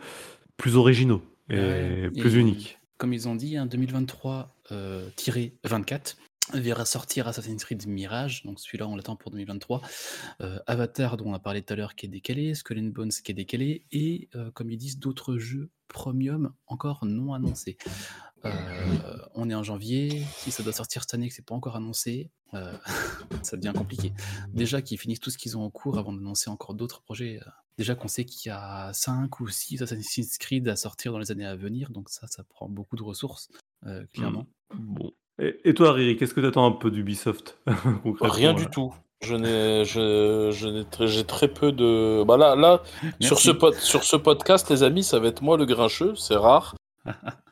plus 0.57 0.77
originaux 0.77 1.21
et 1.51 1.59
Ouais, 1.59 2.09
plus 2.09 2.37
et 2.37 2.39
uniques. 2.39 2.79
Comme 2.97 3.13
ils 3.13 3.27
ont 3.27 3.35
dit, 3.35 3.55
hein, 3.55 3.67
2023-24 3.67 6.15
verra 6.53 6.85
sortir 6.85 7.27
Assassin's 7.27 7.63
Creed 7.63 7.87
Mirage, 7.87 8.43
donc 8.43 8.59
celui-là 8.59 8.87
on 8.87 8.95
l'attend 8.95 9.15
pour 9.15 9.31
2023. 9.31 9.81
Euh, 10.41 10.59
Avatar 10.67 11.17
dont 11.17 11.27
on 11.27 11.33
a 11.33 11.39
parlé 11.39 11.61
tout 11.61 11.73
à 11.73 11.75
l'heure 11.75 11.95
qui 11.95 12.05
est 12.05 12.09
décalé, 12.09 12.53
Skull 12.53 12.79
and 12.79 12.91
Bones 12.93 13.11
qui 13.11 13.31
est 13.31 13.35
décalé, 13.35 13.83
et 13.91 14.29
euh, 14.35 14.51
comme 14.51 14.71
ils 14.71 14.77
disent, 14.77 14.99
d'autres 14.99 15.37
jeux 15.37 15.69
premium 15.87 16.53
encore 16.67 17.05
non 17.05 17.33
annoncés. 17.33 17.77
Euh, 18.45 18.51
on 19.33 19.49
est 19.49 19.55
en 19.55 19.63
janvier, 19.63 20.21
si 20.37 20.51
ça 20.51 20.61
doit 20.61 20.73
sortir 20.73 21.01
cette 21.01 21.15
année 21.15 21.25
et 21.25 21.29
que 21.29 21.35
c'est 21.35 21.45
pas 21.45 21.55
encore 21.55 21.75
annoncé, 21.75 22.29
euh, 22.53 22.73
ça 23.43 23.57
devient 23.57 23.73
compliqué. 23.75 24.13
Déjà 24.53 24.81
qu'ils 24.81 24.99
finissent 24.99 25.19
tout 25.19 25.31
ce 25.31 25.37
qu'ils 25.37 25.57
ont 25.57 25.63
en 25.63 25.71
cours 25.71 25.97
avant 25.97 26.13
d'annoncer 26.13 26.49
encore 26.49 26.75
d'autres 26.75 27.01
projets. 27.01 27.39
euh, 27.41 27.49
Déjà 27.77 27.95
qu'on 27.95 28.07
sait 28.07 28.23
qu'il 28.23 28.49
y 28.49 28.53
a 28.53 28.93
5 28.93 29.39
ou 29.41 29.47
6 29.49 29.81
Assassin's 29.81 30.37
Creed 30.37 30.67
à 30.69 30.75
sortir 30.75 31.11
dans 31.11 31.19
les 31.19 31.31
années 31.31 31.45
à 31.45 31.55
venir, 31.55 31.89
donc 31.89 32.09
ça, 32.09 32.27
ça 32.27 32.43
prend 32.43 32.69
beaucoup 32.69 32.95
de 32.95 33.03
ressources, 33.03 33.49
euh, 33.85 34.05
clairement. 34.13 34.47
Bon. 34.73 35.11
Et, 35.39 35.59
et 35.65 35.73
toi, 35.73 35.91
Riri, 35.91 36.15
qu'est-ce 36.15 36.33
que 36.33 36.39
tu 36.39 36.45
attends 36.47 36.65
un 36.65 36.71
peu 36.71 36.89
d'Ubisoft 36.91 37.59
Rien 38.21 38.53
du 38.53 38.67
tout. 38.67 38.93
Je 39.21 39.35
n'ai, 39.35 39.85
je, 39.85 40.51
je 40.51 41.05
j'ai 41.07 41.23
très 41.23 41.47
peu 41.47 41.71
de. 41.71 42.23
Bah 42.23 42.37
là, 42.37 42.55
là 42.55 42.81
sur, 43.21 43.39
ce 43.39 43.51
pod- 43.51 43.75
sur 43.75 44.03
ce 44.03 44.15
podcast, 44.15 44.69
les 44.69 44.83
amis, 44.83 45.03
ça 45.03 45.19
va 45.19 45.27
être 45.29 45.41
moi 45.41 45.57
le 45.57 45.65
grincheux, 45.65 46.15
c'est 46.15 46.35
rare. 46.35 46.75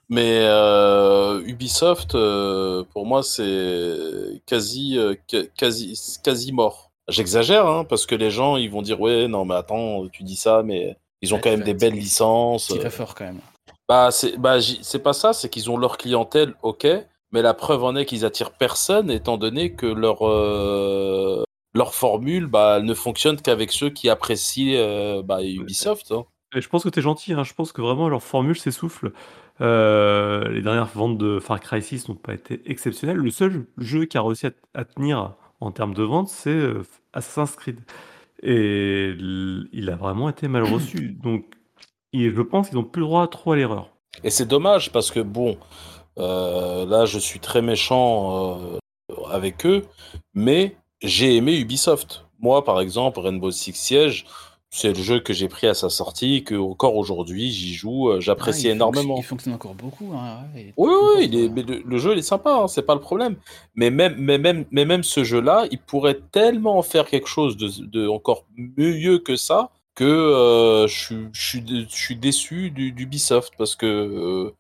Mais 0.10 0.42
euh, 0.44 1.42
Ubisoft, 1.46 2.14
euh, 2.14 2.84
pour 2.94 3.06
moi, 3.06 3.24
c'est 3.24 4.42
quasi, 4.46 4.98
euh, 4.98 5.16
quasi, 5.58 6.00
quasi 6.24 6.52
mort. 6.52 6.92
J'exagère, 7.08 7.66
hein, 7.68 7.84
parce 7.84 8.06
que 8.06 8.14
les 8.14 8.30
gens, 8.30 8.58
ils 8.58 8.70
vont 8.70 8.82
dire 8.82 9.02
ouais, 9.02 9.28
non, 9.28 9.44
mais 9.44 9.56
attends, 9.56 10.08
tu 10.10 10.24
dis 10.24 10.36
ça, 10.36 10.62
mais 10.64 10.98
ils 11.22 11.34
ont 11.34 11.38
Ouais, 11.38 11.42
quand 11.42 11.50
même 11.50 11.64
des 11.64 11.74
belles 11.74 11.94
licences. 11.96 12.68
C'est 12.68 12.80
très 12.80 12.90
fort 12.92 13.16
quand 13.16 13.26
même. 13.26 13.40
Bah, 13.90 14.12
c'est 14.12 14.38
bah, 14.38 14.58
pas 15.04 15.14
ça, 15.14 15.34
c'est 15.34 15.50
qu'ils 15.50 15.72
ont 15.72 15.78
leur 15.78 15.98
clientèle, 15.98 16.54
ok, 16.62 16.86
mais 17.32 17.42
la 17.42 17.54
preuve 17.54 17.84
en 17.84 17.96
est 17.96 18.06
qu'ils 18.06 18.24
attirent 18.26 18.52
personne, 18.52 19.10
étant 19.10 19.38
donné 19.38 19.74
que 19.74 19.86
leur, 19.88 20.28
euh, 20.28 21.44
leur 21.74 21.94
formule 21.94 22.48
bah, 22.48 22.82
ne 22.82 22.94
fonctionne 22.94 23.38
qu'avec 23.42 23.72
ceux 23.72 23.90
qui 23.90 24.10
apprécient 24.10 24.76
euh, 24.78 25.24
bah, 25.24 25.44
Ubisoft. 25.44 26.12
hein. 26.12 26.26
Et 26.56 26.62
je 26.62 26.70
pense 26.70 26.84
que 26.84 26.90
tu 26.90 27.00
es 27.00 27.02
gentil, 27.02 27.34
hein, 27.34 27.44
je 27.44 27.54
pense 27.54 27.72
que 27.72 27.82
vraiment 27.82 28.10
leur 28.10 28.22
formule 28.22 28.56
s'essouffle. 28.58 29.12
Euh, 29.62 30.48
les 30.50 30.62
dernières 30.62 30.86
ventes 30.88 31.18
de 31.18 31.40
Far 31.40 31.60
Cry 31.60 31.82
6 31.82 32.10
n'ont 32.10 32.16
pas 32.16 32.34
été 32.34 32.62
exceptionnelles. 32.66 33.18
Le 33.18 33.32
seul 33.32 33.66
jeu 33.78 34.06
qui 34.06 34.18
a 34.18 34.22
réussi 34.22 34.48
à, 34.48 34.52
à 34.76 34.86
tenir 34.86 35.34
en 35.62 35.72
termes 35.72 35.94
de 35.96 36.04
vente, 36.04 36.28
c'est 36.28 36.50
euh, 36.50 36.84
Assassin's 37.14 37.56
Creed. 37.56 37.80
Et 38.44 39.16
il 39.18 39.90
a 39.92 39.96
vraiment 39.96 40.30
été 40.30 40.48
mal 40.48 40.64
reçu. 40.74 41.18
Donc, 41.24 41.46
et 42.14 42.30
je 42.30 42.42
pense 42.42 42.70
qu'ils 42.70 42.78
n'ont 42.78 42.84
plus 42.84 43.00
le 43.00 43.08
droit 43.08 43.28
trop 43.28 43.54
à 43.54 43.56
l'erreur. 43.56 43.90
Et 44.24 44.30
c'est 44.30 44.46
dommage 44.46 44.92
parce 44.92 45.10
que, 45.10 45.22
bon, 45.22 45.58
euh, 46.20 46.86
là, 46.86 47.06
je 47.06 47.18
suis 47.18 47.40
très 47.40 47.64
méchant 47.64 48.78
avec 49.32 49.66
eux, 49.66 49.84
mais 50.36 50.76
j'ai 51.04 51.36
aimé 51.36 51.58
Ubisoft. 51.60 52.26
Moi, 52.40 52.64
par 52.64 52.82
exemple, 52.82 53.20
Rainbow 53.20 53.52
Six 53.52 53.74
Siege, 53.74 54.26
c'est 54.70 54.90
le 54.98 55.02
jeu 55.04 55.20
que 55.20 55.34
j'ai 55.34 55.48
pris 55.48 55.68
à 55.68 55.74
sa 55.76 55.90
sortie, 55.90 56.44
que 56.44 56.56
encore 56.56 56.96
aujourd'hui, 56.96 57.52
j'y 57.52 57.74
joue, 57.76 58.10
euh, 58.10 58.20
j'apprécie 58.20 58.68
Ah, 58.70 58.72
énormément. 58.72 59.16
Il 59.18 59.24
fonctionne 59.24 59.54
encore 59.54 59.76
beaucoup. 59.76 60.12
Hein, 60.14 60.40
ouais, 60.56 60.74
Oui, 60.78 60.92
oui, 60.92 61.00
content, 61.00 61.20
il 61.22 61.36
est, 61.36 61.46
quoi. 61.46 61.54
mais 61.56 61.62
le, 61.64 61.84
le 61.86 61.98
jeu 62.00 62.14
il 62.14 62.20
est 62.20 62.22
sympa, 62.24 62.54
hein, 62.64 62.68
c'est 62.68 62.82
pas 62.82 62.96
le 62.96 63.00
problème. 63.02 63.36
Mais 63.76 63.92
même, 63.92 64.16
mais 64.18 64.38
même, 64.40 64.66
mais 64.72 64.84
même 64.86 65.04
ce 65.04 65.24
jeu-là, 65.24 65.68
il 65.72 65.78
pourrait 65.78 66.20
tellement 66.32 66.82
faire 66.82 67.08
quelque 67.08 67.28
chose 67.28 67.56
de, 67.56 67.70
de 67.86 68.08
encore 68.08 68.46
mieux 68.58 69.20
que 69.20 69.36
ça 69.36 69.70
que 69.96 70.04
euh, 70.06 70.88
je, 70.88 71.00
suis- 71.06 71.28
je, 71.34 71.48
suis, 71.50 71.62
dé- 71.62 71.86
je 71.88 71.96
suis 71.96 72.16
déçu 72.16 72.72
du- 72.72 72.92
d'Ubisoft 72.92 73.54
parce 73.60 73.76
que 73.76 73.86
euh, 73.86 74.56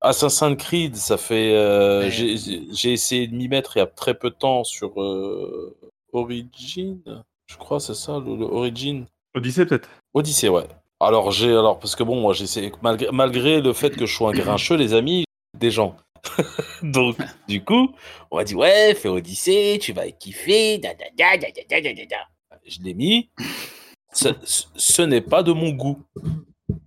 Assassin's 0.00 0.56
Creed, 0.56 0.96
ça 0.96 1.16
fait. 1.16 1.54
Euh. 1.54 2.10
J'ai 2.10 2.92
essayé 2.92 3.26
de 3.26 3.34
m'y 3.34 3.48
mettre 3.48 3.76
il 3.76 3.80
y 3.80 3.82
a 3.82 3.86
très 3.86 4.14
peu 4.14 4.30
de 4.30 4.34
temps 4.34 4.64
sur 4.64 5.00
euh, 5.02 5.76
Origin, 6.12 7.00
je 7.46 7.56
crois, 7.56 7.80
c'est 7.80 7.94
ça, 7.94 8.18
le, 8.18 8.36
le, 8.36 8.44
Origin. 8.44 9.06
Odyssey 9.34 9.66
peut-être? 9.66 9.88
Odyssey, 10.14 10.48
ouais. 10.48 10.66
Alors 11.00 11.30
j'ai 11.30 11.50
alors 11.50 11.78
parce 11.78 11.96
que 11.96 12.02
bon, 12.02 12.20
moi 12.20 12.34
j'essaie 12.34 12.70
malgré, 12.82 13.10
malgré 13.10 13.60
le 13.60 13.72
fait 13.72 13.90
que 13.90 14.06
je 14.06 14.14
sois 14.14 14.30
un 14.30 14.32
grincheux, 14.32 14.76
les 14.76 14.92
amis, 14.92 15.24
des 15.58 15.70
gens. 15.70 15.96
Donc 16.82 17.16
du 17.48 17.64
coup, 17.64 17.94
on 18.30 18.36
m'a 18.36 18.44
dit 18.44 18.54
ouais, 18.54 18.94
fais 18.94 19.08
Odyssey, 19.08 19.78
tu 19.80 19.92
vas 19.92 20.10
kiffer, 20.10 20.78
da 20.78 20.94
da 20.94 21.06
da 21.16 21.36
da 21.38 21.48
da 21.68 21.80
da 21.80 22.04
da. 22.04 22.16
Je 22.66 22.80
l'ai 22.82 22.94
mis. 22.94 23.30
Ce 24.12 25.02
n'est 25.02 25.20
pas 25.22 25.42
de 25.42 25.52
mon 25.52 25.70
goût. 25.70 26.02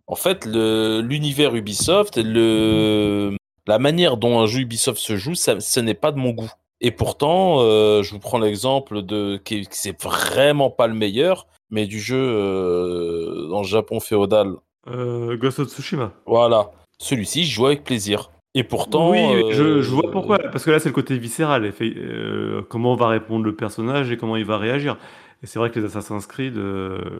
En 0.07 0.15
fait, 0.15 0.45
l'univers 0.45 1.55
Ubisoft, 1.55 2.17
le, 2.17 3.35
la 3.67 3.79
manière 3.79 4.17
dont 4.17 4.39
un 4.39 4.45
jeu 4.45 4.61
Ubisoft 4.61 4.99
se 4.99 5.15
joue, 5.15 5.35
ça, 5.35 5.59
ce 5.59 5.79
n'est 5.79 5.93
pas 5.93 6.11
de 6.11 6.17
mon 6.17 6.31
goût. 6.31 6.51
Et 6.81 6.91
pourtant, 6.91 7.61
euh, 7.61 8.03
je 8.03 8.11
vous 8.11 8.19
prends 8.19 8.39
l'exemple 8.39 9.03
de, 9.03 9.37
qui, 9.37 9.65
c'est 9.71 10.01
vraiment 10.01 10.69
pas 10.69 10.87
le 10.87 10.93
meilleur, 10.93 11.47
mais 11.69 11.85
du 11.85 11.99
jeu 11.99 12.17
euh, 12.17 13.47
dans 13.47 13.61
le 13.61 13.67
Japon 13.67 13.99
féodal. 13.99 14.53
Euh, 14.87 15.37
Ghost 15.37 15.59
of 15.59 15.69
Tsushima. 15.69 16.11
Voilà. 16.25 16.71
Celui-ci, 16.99 17.45
je 17.45 17.53
joue 17.53 17.67
avec 17.67 17.83
plaisir. 17.83 18.31
Et 18.53 18.63
pourtant. 18.63 19.09
oui, 19.11 19.19
je, 19.51 19.63
euh, 19.63 19.81
je 19.81 19.89
vois 19.89 20.11
pourquoi. 20.11 20.37
Parce 20.37 20.63
que 20.63 20.71
là, 20.71 20.79
c'est 20.79 20.89
le 20.89 20.93
côté 20.93 21.17
viscéral. 21.17 21.65
euh, 21.81 22.61
comment 22.69 22.95
va 22.95 23.07
répondre 23.07 23.45
le 23.45 23.55
personnage 23.55 24.11
et 24.11 24.17
comment 24.17 24.35
il 24.35 24.45
va 24.45 24.57
réagir. 24.57 24.97
Et 25.41 25.47
c'est 25.47 25.59
vrai 25.59 25.71
que 25.71 25.79
les 25.79 25.85
Assassin's 25.85 26.27
Creed, 26.27 26.57
euh, 26.57 27.19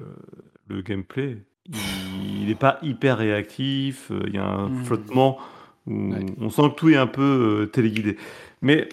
le 0.68 0.82
gameplay, 0.82 1.38
il 1.70 2.48
n'est 2.48 2.56
pas 2.56 2.78
hyper 2.82 3.18
réactif. 3.18 4.12
euh, 4.12 4.22
Il 4.28 4.36
y 4.36 4.38
a 4.38 4.46
un 4.46 4.70
Hmm. 4.70 4.84
flottement 4.84 5.38
où 5.88 6.12
Ouais. 6.14 6.26
on 6.40 6.50
sent 6.50 6.70
que 6.70 6.76
tout 6.76 6.90
est 6.90 6.98
un 6.98 7.08
peu 7.08 7.62
euh, 7.64 7.66
téléguidé. 7.68 8.18
Mais 8.62 8.88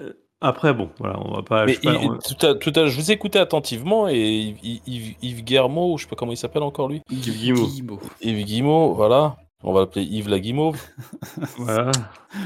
euh, 0.00 0.12
après, 0.40 0.72
bon, 0.74 0.90
voilà, 0.98 1.18
on 1.20 1.34
va 1.34 1.42
pas. 1.42 1.66
Mais 1.66 1.74
je 1.74 1.80
sais 1.80 1.86
pas, 1.92 1.98
il- 2.02 2.10
on- 2.10 2.18
tout 2.18 2.46
à, 2.46 2.54
tout 2.54 2.72
à- 2.74 2.86
je 2.86 2.96
vous 2.96 3.10
écoutais 3.10 3.38
attentivement 3.38 4.08
et 4.08 4.54
Yves, 4.62 4.80
Yves, 4.86 5.14
Yves 5.22 5.44
Guillermo, 5.44 5.96
je 5.98 6.02
sais 6.04 6.08
pas 6.08 6.16
comment 6.16 6.32
il 6.32 6.36
s'appelle 6.36 6.62
encore 6.62 6.88
lui. 6.88 7.02
Yves. 7.10 7.20
Guillemot. 7.32 8.00
Yves 8.22 8.44
Guillemot, 8.44 8.94
voilà. 8.94 9.36
On 9.64 9.72
va 9.72 9.80
l'appeler 9.80 10.04
Yves 10.04 10.28
la 10.28 10.40
Guimauve. 10.40 10.80
voilà. 11.58 11.92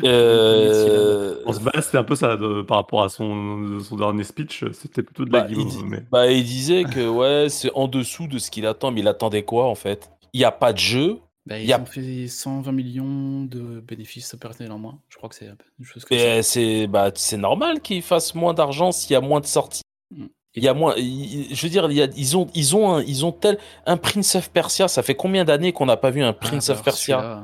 Euh, 0.04 1.36
On 1.46 1.52
se 1.52 1.60
base, 1.60 1.86
c'était 1.86 1.98
un 1.98 2.04
peu 2.04 2.14
ça 2.16 2.36
de- 2.36 2.62
par 2.62 2.78
rapport 2.78 3.02
à 3.02 3.08
son, 3.08 3.78
son 3.80 3.96
dernier 3.96 4.24
speech. 4.24 4.64
C'était 4.72 5.02
plutôt 5.02 5.24
de 5.24 5.32
la 5.32 5.40
Bah, 5.42 5.46
il, 5.50 5.56
guimauve, 5.56 5.84
mais- 5.84 6.04
bah, 6.10 6.30
il 6.30 6.44
disait 6.44 6.84
que 6.84 7.08
ouais, 7.08 7.48
c'est 7.48 7.70
en 7.74 7.88
dessous 7.88 8.26
de 8.26 8.38
ce 8.38 8.50
qu'il 8.50 8.66
attend, 8.66 8.90
mais 8.90 9.00
il 9.00 9.08
attendait 9.08 9.44
quoi 9.44 9.66
en 9.68 9.74
fait? 9.74 10.10
Il 10.32 10.38
n'y 10.38 10.44
a 10.44 10.52
pas 10.52 10.72
de 10.72 10.78
jeu. 10.78 11.18
Bah, 11.46 11.58
Y 11.58 11.64
ils 11.66 11.72
a- 11.72 11.80
ont 11.80 11.86
fait 11.86 12.26
120 12.26 12.72
millions 12.72 13.44
de 13.44 13.80
bénéfices 13.80 14.34
opérationnels 14.34 14.72
en 14.72 14.78
moins. 14.78 14.98
Je 15.08 15.16
crois 15.16 15.28
que 15.28 15.36
c'est 15.36 15.48
une 15.78 15.84
chose. 15.84 16.04
Et 16.10 16.42
c'est 16.42 16.86
bah, 16.86 17.10
c'est 17.14 17.36
normal 17.36 17.80
qu'il 17.80 18.02
fasse 18.02 18.34
moins 18.34 18.52
d'argent 18.52 18.92
s'il 18.92 19.12
y 19.12 19.16
a 19.16 19.20
moins 19.20 19.40
de 19.40 19.46
sorties. 19.46 19.82
Mm. 20.14 20.24
Il 20.56 20.64
y 20.64 20.68
a 20.68 20.74
moins. 20.74 20.94
il- 20.96 21.54
je 21.54 21.62
veux 21.62 21.68
dire, 21.68 21.90
il 21.90 21.96
y 21.96 22.02
a- 22.02 22.08
ils 22.16 22.36
ont 22.36 22.46
ils 22.54 22.74
ont 22.74 22.94
un, 22.94 23.02
ils 23.02 23.24
ont 23.24 23.32
tel 23.32 23.58
un 23.86 23.96
Prince 23.96 24.34
of 24.36 24.50
Persia. 24.50 24.88
Ça 24.88 25.02
fait 25.02 25.14
combien 25.14 25.44
d'années 25.44 25.72
qu'on 25.72 25.86
n'a 25.86 25.96
pas 25.96 26.10
vu 26.10 26.22
un 26.22 26.28
Ah, 26.30 26.32
Prince 26.32 26.68
bah, 26.68 26.74
of 26.74 26.82
Persia? 26.82 27.42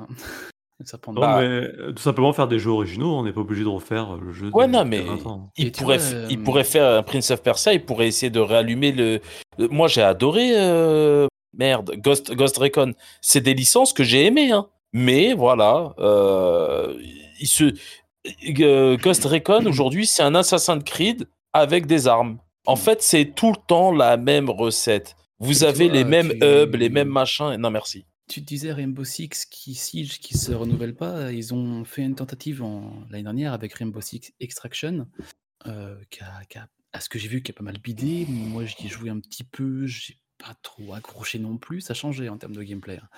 Ça 0.85 0.99
prend 0.99 1.13
Non, 1.13 1.21
Bah, 1.21 1.37
mais 1.41 1.45
euh, 1.47 1.93
tout 1.95 2.03
simplement 2.03 2.33
faire 2.33 2.49
des 2.49 2.59
jeux 2.59 2.71
originaux, 2.71 3.15
on 3.15 3.23
n'est 3.25 3.33
pas 3.33 3.43
obligé 3.43 3.63
de 3.65 3.69
refaire 3.69 4.17
le 4.17 4.33
jeu. 4.33 4.51
Ouais, 4.53 4.67
de- 4.67 4.73
non, 4.73 4.85
mais 4.85 5.01
20 5.03 5.27
ans. 5.27 5.51
il 5.57 5.71
pourrait, 5.73 5.99
vois, 5.99 6.27
il 6.31 6.39
euh, 6.41 6.43
pourrait 6.45 6.65
faire 6.65 6.99
un 6.99 7.03
Prince 7.03 7.31
of 7.31 7.43
Persia, 7.43 7.73
il 7.75 7.85
pourrait 7.85 8.09
essayer 8.09 8.31
de 8.31 8.41
réallumer 8.41 8.93
le. 8.93 9.21
Moi, 9.59 9.89
j'ai 9.89 10.03
adoré. 10.03 10.51
euh, 10.55 11.27
Merde, 11.55 11.93
Ghost, 11.99 12.33
Ghost 12.35 12.57
Recon. 12.57 12.95
C'est 13.21 13.43
des 13.43 13.53
licences 13.53 13.93
que 13.93 14.03
j'ai 14.03 14.25
aimées, 14.25 14.53
hein. 14.53 14.67
Mais 14.95 15.35
voilà, 15.35 15.93
euh, 15.99 16.95
il 17.41 17.47
se. 17.47 17.75
Ghost 18.97 19.25
Recon, 19.25 19.67
aujourd'hui, 19.67 20.07
c'est 20.07 20.23
un 20.23 20.35
Assassin's 20.35 20.83
Creed 20.85 21.29
avec 21.53 21.87
des 21.87 22.09
armes. 22.09 22.39
En 22.67 22.77
fait, 22.77 23.03
c'est 23.03 23.35
tout 23.35 23.51
le 23.51 23.57
temps 23.67 23.93
la 23.93 24.17
même 24.17 24.49
recette. 24.51 25.17
Vous 25.39 25.65
avez 25.65 25.89
les 25.89 26.05
mêmes 26.05 26.31
tu- 26.31 26.45
hubs, 26.45 26.75
les 26.77 26.89
mêmes 26.89 27.09
machins. 27.09 27.57
Non, 27.57 27.71
merci. 27.71 28.05
Tu 28.29 28.41
disais 28.41 28.73
Rainbow 28.73 29.03
Six 29.05 29.45
qui 29.47 29.75
Siege 29.75 30.21
qui 30.21 30.39
se 30.39 30.53
renouvelle 30.53 30.95
pas. 30.95 31.33
Ils 31.33 31.53
ont 31.53 31.85
fait 31.85 32.03
une 32.03 32.15
tentative 32.15 32.63
en- 32.63 33.03
l'année 33.11 33.25
dernière 33.25 33.53
avec 33.53 33.75
Rainbow 33.75 34.01
Six 34.01 34.33
Extraction, 34.41 35.07
euh, 35.67 35.97
qui 36.11 36.21
a, 36.23 36.45
qui 36.49 36.59
a- 36.59 36.69
à 36.93 37.01
ce 37.01 37.09
que 37.09 37.19
j'ai 37.19 37.29
vu, 37.29 37.43
qui 37.43 37.51
a 37.51 37.55
pas 37.55 37.65
mal 37.65 37.79
bidé. 37.79 38.27
Moi, 38.29 38.65
j'y 38.65 38.87
ai 38.87 38.89
joué 38.89 39.11
un 39.11 39.19
petit 39.19 39.45
peu. 39.45 39.87
J'ai 39.87 40.19
pas 40.39 40.55
trop 40.63 40.95
accroché 40.95 41.39
non 41.41 41.57
plus. 41.59 41.81
Ça 41.81 41.93
a 41.93 41.95
changé 41.95 42.29
en 42.29 42.37
termes 42.39 42.55
de 42.55 42.63
gameplay, 42.63 42.99
hein. 43.03 43.09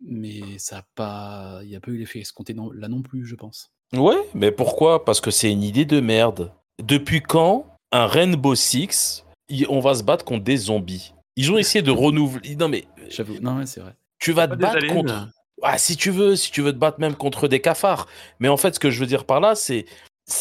mais 0.00 0.58
ça 0.58 0.78
a 0.78 0.82
pas, 0.94 1.60
il 1.62 1.70
y 1.70 1.76
a 1.76 1.80
pas 1.80 1.90
eu 1.90 1.96
l'effet 1.98 2.18
escompté 2.20 2.54
non- 2.54 2.70
là 2.72 2.88
non 2.88 3.02
plus, 3.02 3.24
je 3.26 3.36
pense. 3.36 3.70
Ouais, 3.94 4.16
mais 4.34 4.50
pourquoi? 4.50 5.04
Parce 5.04 5.20
que 5.20 5.30
c'est 5.30 5.50
une 5.50 5.62
idée 5.62 5.84
de 5.84 6.00
merde. 6.00 6.52
Depuis 6.82 7.20
quand 7.22 7.66
un 7.94 8.06
Rainbow 8.06 8.54
Six 8.54 9.24
on 9.68 9.80
va 9.80 9.94
se 9.94 10.02
battre 10.02 10.24
contre 10.24 10.42
des 10.44 10.56
zombies. 10.56 11.12
Ils 11.36 11.52
ont 11.52 11.58
essayé 11.58 11.82
de 11.82 11.90
renouveler. 11.90 12.56
Non, 12.56 12.68
mais 12.68 12.84
J'avoue. 13.08 13.34
Non, 13.40 13.58
ouais, 13.58 13.66
c'est 13.66 13.80
vrai. 13.80 13.94
tu 14.18 14.32
vas 14.32 14.48
te 14.48 14.54
battre 14.54 14.76
aliens. 14.78 14.94
contre. 14.94 15.28
Ah, 15.62 15.78
si 15.78 15.96
tu 15.96 16.10
veux, 16.10 16.34
si 16.36 16.50
tu 16.50 16.60
veux 16.62 16.72
te 16.72 16.78
battre 16.78 16.98
même 17.00 17.14
contre 17.14 17.46
des 17.46 17.60
cafards. 17.60 18.06
Mais 18.40 18.48
en 18.48 18.56
fait, 18.56 18.74
ce 18.74 18.80
que 18.80 18.90
je 18.90 18.98
veux 19.00 19.06
dire 19.06 19.24
par 19.24 19.40
là, 19.40 19.54
c'est 19.54 19.84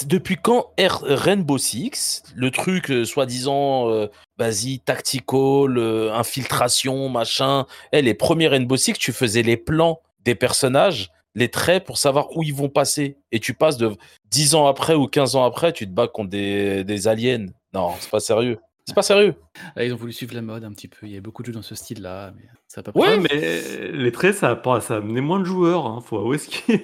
depuis 0.06 0.38
quand 0.42 0.72
R- 0.78 1.04
Rainbow 1.04 1.58
Six, 1.58 2.24
le 2.36 2.50
truc 2.52 2.90
euh, 2.90 3.06
soi-disant, 3.06 3.90
euh, 3.90 4.08
vas-y, 4.38 4.80
tactical, 4.80 5.78
euh, 5.78 6.14
infiltration, 6.14 7.10
machin. 7.10 7.66
Eh, 7.92 8.02
les 8.02 8.14
premiers 8.14 8.48
Rainbow 8.48 8.78
Six, 8.78 8.94
tu 8.94 9.12
faisais 9.12 9.44
les 9.44 9.58
plans 9.58 10.00
des 10.26 10.36
personnages, 10.36 11.12
les 11.36 11.50
traits 11.50 11.84
pour 11.86 11.98
savoir 11.98 12.36
où 12.38 12.44
ils 12.44 12.54
vont 12.54 12.70
passer. 12.70 13.18
Et 13.32 13.40
tu 13.40 13.54
passes 13.54 13.78
de 13.78 13.92
10 14.32 14.56
ans 14.56 14.68
après 14.68 14.94
ou 14.96 15.08
15 15.08 15.36
ans 15.36 15.44
après, 15.46 15.74
tu 15.74 15.86
te 15.88 15.92
bats 15.92 16.08
contre 16.08 16.30
des, 16.30 16.84
des 16.84 17.08
aliens. 17.08 17.48
Non, 17.74 17.92
c'est 18.00 18.12
pas 18.12 18.20
sérieux. 18.20 18.58
C'est 18.86 18.94
pas 18.96 19.02
sérieux. 19.02 19.36
Là, 19.78 19.86
ils 19.86 19.94
ont 19.94 19.98
voulu 19.98 20.12
suivre 20.12 20.36
la 20.36 20.42
mode 20.42 20.64
un 20.66 20.72
petit 20.74 20.90
peu. 20.90 21.08
Il 21.08 21.14
y 21.14 21.18
a 21.18 21.22
beaucoup 21.22 21.42
de 21.42 21.48
jeux 21.48 21.54
dans 21.54 21.62
ce 21.62 21.74
style-là, 21.74 22.34
mais 22.36 22.44
ça 22.68 22.82
a 22.82 22.84
pas 22.84 22.92
Ouais, 23.00 23.18
pris. 23.18 23.28
mais 23.34 23.92
les 23.94 24.12
traits, 24.12 24.36
ça 24.36 24.50
a, 24.52 24.56
pas- 24.58 24.82
ça 24.82 24.96
a 24.96 24.98
amené 24.98 25.22
moins 25.22 25.40
de 25.40 25.46
joueurs. 25.46 25.86
Hein. 25.88 26.02
Faut 26.06 26.18
avouer 26.20 26.38
ce 26.38 26.50
qui 26.50 26.82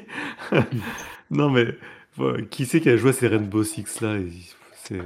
non, 1.32 1.50
mais 1.50 1.66
faut- 2.12 2.38
qui 2.50 2.66
c'est 2.66 2.82
qui 2.82 2.90
a 2.90 2.98
joué 2.98 3.10
à 3.10 3.14
ces 3.14 3.28
Rainbow 3.28 3.64
Six 3.64 4.02
là? 4.02 4.16
C'est- 4.76 5.02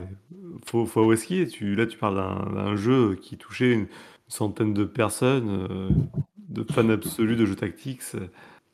faut, 0.67 0.85
faut 0.85 1.01
avouer 1.01 1.17
ce 1.17 1.25
qui 1.25 1.41
est. 1.41 1.47
Tu, 1.47 1.75
là, 1.75 1.85
tu 1.85 1.97
parles 1.97 2.15
d'un 2.15 2.53
d'un 2.53 2.75
jeu 2.75 3.15
qui 3.21 3.37
touchait 3.37 3.71
une 3.73 3.87
centaine 4.27 4.73
de 4.73 4.83
personnes, 4.85 5.67
euh, 5.69 5.89
de 6.37 6.63
fans 6.71 6.87
absolus 6.89 7.35
de 7.35 7.45
jeux 7.45 7.55
tactiques. 7.55 8.01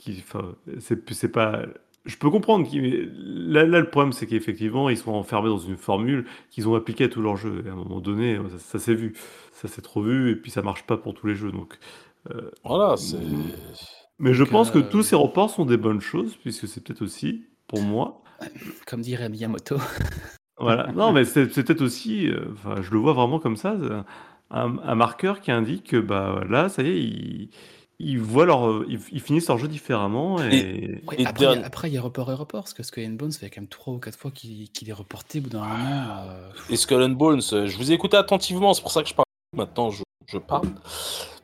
Euh, 0.07 0.13
Qui, 0.13 0.23
enfin, 0.25 0.55
c'est 0.79 1.11
c'est 1.13 1.29
pas. 1.29 1.63
Je 2.05 2.17
peux 2.17 2.29
comprendre. 2.29 2.67
Là, 2.73 3.65
là, 3.65 3.79
le 3.79 3.89
problème, 3.89 4.13
c'est 4.13 4.25
qu'effectivement, 4.25 4.89
ils 4.89 4.97
sont 4.97 5.11
enfermés 5.11 5.49
dans 5.49 5.59
une 5.59 5.77
formule 5.77 6.25
qu'ils 6.49 6.67
ont 6.67 6.75
appliquée 6.75 7.05
à 7.05 7.09
tous 7.09 7.21
leurs 7.21 7.37
jeux. 7.37 7.63
Et 7.65 7.69
à 7.69 7.73
un 7.73 7.75
moment 7.75 7.99
donné, 7.99 8.39
ça, 8.51 8.57
ça 8.57 8.79
s'est 8.79 8.95
vu. 8.95 9.13
Ça 9.51 9.67
s'est 9.67 9.81
trop 9.81 10.01
vu, 10.01 10.31
et 10.31 10.35
puis 10.35 10.51
ça 10.51 10.61
marche 10.61 10.85
pas 10.85 10.97
pour 10.97 11.13
tous 11.13 11.27
les 11.27 11.35
jeux. 11.35 11.51
Donc, 11.51 11.77
Voilà, 12.63 12.95
c'est. 12.97 13.17
mais 14.19 14.33
je 14.33 14.43
pense 14.43 14.71
que 14.71 14.79
euh, 14.79 14.89
tous 14.89 15.03
ces 15.03 15.15
reports 15.15 15.49
sont 15.49 15.65
des 15.65 15.77
bonnes 15.77 16.01
choses, 16.01 16.35
puisque 16.37 16.67
c'est 16.67 16.83
peut-être 16.83 17.01
aussi, 17.01 17.45
pour 17.67 17.81
moi, 17.81 18.21
Comme 18.87 19.01
dirait 19.01 19.29
Miyamoto. 19.29 19.77
voilà. 20.59 20.91
Non, 20.93 21.11
mais 21.11 21.25
c'est 21.25 21.47
peut-être 21.47 21.81
aussi, 21.81 22.27
euh, 22.27 22.45
enfin, 22.53 22.81
je 22.81 22.91
le 22.91 22.97
vois 22.99 23.13
vraiment 23.13 23.39
comme 23.39 23.57
ça, 23.57 23.75
un, 24.51 24.95
marqueur 24.95 25.41
qui 25.41 25.51
indique 25.51 25.89
que 25.91 25.97
bah 25.97 26.43
là, 26.49 26.69
ça 26.69 26.83
y 26.83 26.87
est, 26.87 26.99
ils, 26.99 27.49
ils 27.99 28.19
voient 28.19 28.45
leur, 28.45 28.83
ils, 28.87 28.99
ils 29.11 29.19
finissent 29.21 29.47
leur 29.47 29.57
jeu 29.57 29.67
différemment 29.67 30.41
et, 30.41 31.01
Ouais, 31.07 31.15
Et 31.17 31.25
après, 31.25 31.43
il 31.43 31.43
y 31.43 31.47
a- 31.47 31.53
dernier- 31.53 31.63
après, 31.63 31.89
il 31.89 31.93
y 31.93 31.97
a 31.97 32.01
report 32.01 32.31
et 32.31 32.33
report, 32.35 32.63
parce 32.63 32.73
que 32.73 32.83
Skull 32.83 33.05
and 33.05 33.11
Bones, 33.15 33.31
ça 33.31 33.39
fait 33.39 33.49
quand 33.49 33.61
même 33.61 33.67
3 33.67 33.93
ou 33.93 33.99
4 33.99 34.17
fois 34.17 34.31
qu'il 34.31 34.69
qu'il 34.71 34.89
est 34.89 34.93
reporté 34.93 35.39
au 35.39 35.43
bout 35.43 35.49
d'un 35.49 35.59
moment. 35.59 36.11
euh, 36.27 36.49
Et 36.69 36.77
Skull 36.77 37.03
and 37.03 37.09
Bones, 37.09 37.41
euh, 37.53 37.67
je 37.67 37.77
vous 37.77 37.91
ai 37.91 37.93
écouté 37.95 38.15
attentivement, 38.17 38.73
c'est 38.73 38.81
pour 38.81 38.91
ça 38.91 39.03
que 39.03 39.09
je 39.09 39.13
parle. 39.13 39.25
Maintenant, 39.55 39.89
je, 39.89 40.03
je 40.27 40.37
parle. 40.37 40.67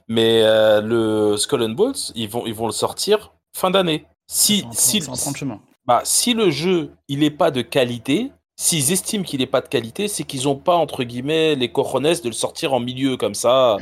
Mais 0.08 0.42
euh, 0.44 0.82
le 0.82 1.38
Skull 1.38 1.64
and 1.64 1.70
Bones, 1.70 1.96
ils 2.16 2.30
vont, 2.30 2.46
ils 2.46 2.54
vont 2.54 2.68
le 2.68 2.72
sortir 2.72 3.34
fin 3.56 3.72
d'année. 3.72 4.06
Si, 4.32 4.64
en 4.68 4.72
si, 4.72 5.02
chemin. 5.36 5.60
bah, 5.86 6.02
si 6.04 6.34
le 6.34 6.50
jeu, 6.52 6.92
il 7.08 7.24
est 7.24 7.32
pas 7.32 7.52
de 7.52 7.62
qualité, 7.62 8.32
s'ils 8.58 8.92
estiment 8.92 9.24
qu'il 9.24 9.42
est 9.42 9.46
pas 9.48 9.62
de 9.62 9.68
qualité, 9.68 10.08
c'est 10.08 10.24
qu'ils 10.24 10.48
ont 10.48 10.56
pas, 10.56 10.76
entre 10.76 11.04
guillemets, 11.04 11.56
les 11.56 11.72
cojones 11.72 12.04
de 12.04 12.28
le 12.28 12.32
sortir 12.34 12.74
en 12.74 12.80
milieu 12.80 13.18
comme 13.18 13.34
ça. 13.36 13.78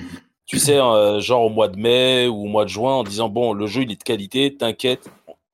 Tu 0.45 0.59
sais, 0.59 0.77
euh, 0.77 1.19
genre 1.21 1.43
au 1.45 1.49
mois 1.49 1.67
de 1.69 1.77
mai 1.79 2.27
ou 2.27 2.43
au 2.43 2.47
mois 2.47 2.65
de 2.65 2.69
juin, 2.69 2.93
en 2.95 3.03
disant, 3.03 3.29
bon, 3.29 3.53
le 3.53 3.65
jeu, 3.65 3.83
il 3.83 3.91
est 3.91 3.95
de 3.99 4.03
qualité, 4.03 4.55
t'inquiète, 4.55 5.09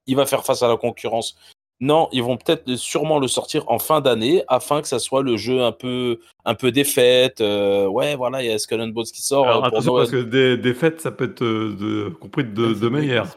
il 0.08 0.16
va 0.16 0.26
faire 0.26 0.44
face 0.44 0.64
à 0.64 0.68
la 0.68 0.78
concurrence. 0.78 1.36
Non, 1.82 2.10
ils 2.12 2.22
vont 2.22 2.36
peut-être 2.36 2.76
sûrement 2.76 3.20
le 3.20 3.30
sortir 3.30 3.64
en 3.72 3.80
fin 3.80 4.02
d'année 4.02 4.44
afin 4.50 4.82
que 4.82 4.88
ça 4.90 5.00
soit 5.00 5.22
le 5.24 5.38
jeu 5.38 5.64
un 5.64 5.72
peu, 5.72 6.20
un 6.44 6.54
peu 6.54 6.72
des 6.74 6.84
fêtes. 6.84 7.40
euh, 7.40 7.86
ouais, 7.88 8.18
voilà, 8.18 8.44
il 8.44 8.50
y 8.50 8.52
a 8.52 8.58
Skull 8.60 8.82
and 8.82 8.88
Bones 8.90 9.06
qui 9.06 9.22
sort 9.22 9.46
Alors, 9.46 9.58
euh, 9.58 9.70
pour 9.70 9.78
attention 9.78 9.96
parce 9.96 10.12
que 10.12 10.22
des, 10.24 10.58
des 10.58 10.74
fêtes, 10.74 11.00
ça 11.00 11.12
peut 11.12 11.24
être 11.26 11.42
de, 11.42 12.10
compris 12.20 12.44
de 12.44 12.74
deux 12.74 12.90
manières. 12.90 13.34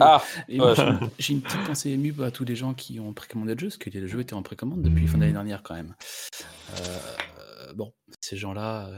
Ah, 0.00 0.22
ouais. 0.48 0.74
j'ai 1.18 1.32
une- 1.32 1.40
petite 1.40 1.64
pensée 1.64 1.90
émue 1.90 2.14
à 2.22 2.30
tous 2.30 2.44
les 2.44 2.54
gens 2.56 2.74
qui 2.74 3.00
ont 3.00 3.14
précommandé 3.14 3.54
le 3.54 3.58
jeu, 3.60 3.68
parce 3.68 3.78
que 3.78 3.88
le 3.90 4.06
jeu 4.06 4.20
était 4.20 4.34
en 4.34 4.42
précommande 4.42 4.82
depuis 4.82 5.06
fin 5.06 5.16
d'année 5.16 5.32
dernière 5.32 5.62
quand 5.62 5.74
même. 5.76 5.94
Euh, 6.74 7.72
bon, 7.74 7.92
ces 8.20 8.36
gens-là, 8.36 8.90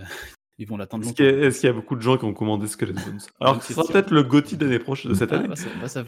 ils 0.58 0.66
vont 0.66 0.76
l'attendre 0.76 1.04
Est-ce 1.06 1.14
qu'il 1.14 1.24
y, 1.24 1.28
a- 1.28 1.46
est-ce 1.46 1.60
qu'il 1.60 1.66
y 1.66 1.70
a 1.70 1.72
beaucoup 1.72 1.96
de 1.96 2.00
gens 2.02 2.16
qui 2.18 2.24
ont 2.24 2.34
commandé 2.34 2.66
Skull 2.66 2.92
Bones 2.92 3.20
Alors, 3.40 3.62
ce 3.62 3.72
sera 3.72 3.84
peut-être 3.86 4.10
le 4.10 4.22
GOTY 4.22 4.56
de 4.56 4.64
l'année 4.66 4.78
prochaine, 4.78 5.10
de 5.12 5.16
cette 5.16 5.32
Ah, 5.32 5.36
année. 5.38 5.54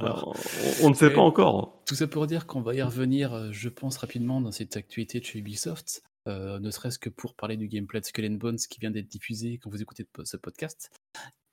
Alors, 0.01 0.37
on, 0.83 0.87
on 0.87 0.91
ne 0.91 0.95
sait 0.95 1.09
Mais- 1.09 1.15
pas 1.15 1.21
encore. 1.23 1.83
Tout 1.87 1.95
ça 1.95 2.07
pour 2.07 2.27
dire 2.27 2.47
qu'on 2.47 2.61
va 2.63 2.75
y 2.75 2.83
revenir, 2.83 3.33
euh, 3.33 3.49
je 3.53 3.69
pense, 3.69 3.97
rapidement 3.97 4.41
dans 4.41 4.53
cette 4.53 4.77
actualité 4.77 5.21
de 5.21 5.25
chez 5.25 5.39
Ubisoft, 5.39 6.03
euh, 6.29 6.59
ne 6.61 6.71
serait-ce 6.71 6.99
que 6.99 7.11
pour 7.11 7.35
parler 7.35 7.57
du 7.57 7.69
gameplay 7.69 8.01
de 8.01 8.07
Skull 8.07 8.25
and 8.27 8.35
Bones 8.37 8.57
qui 8.57 8.81
vient 8.81 8.91
d'être 8.91 9.09
diffusé 9.09 9.59
quand 9.59 9.69
vous 9.71 9.83
écoutez 9.83 10.07
ce 10.25 10.37
podcast. 10.37 10.91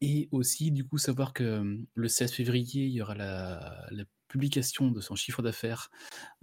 Et 0.01 0.30
aussi, 0.32 0.71
du 0.71 0.84
coup, 0.86 0.97
savoir 0.97 1.34
que 1.34 1.43
euh, 1.43 1.77
le 1.93 2.08
16 2.08 2.32
février, 2.32 2.86
il 2.86 2.91
y 2.91 3.01
aura 3.01 3.13
la, 3.15 3.86
la 3.91 4.04
publication 4.32 4.89
de 4.91 5.02
son 5.02 5.15
chiffre 5.15 5.41
d'affaires 5.41 5.91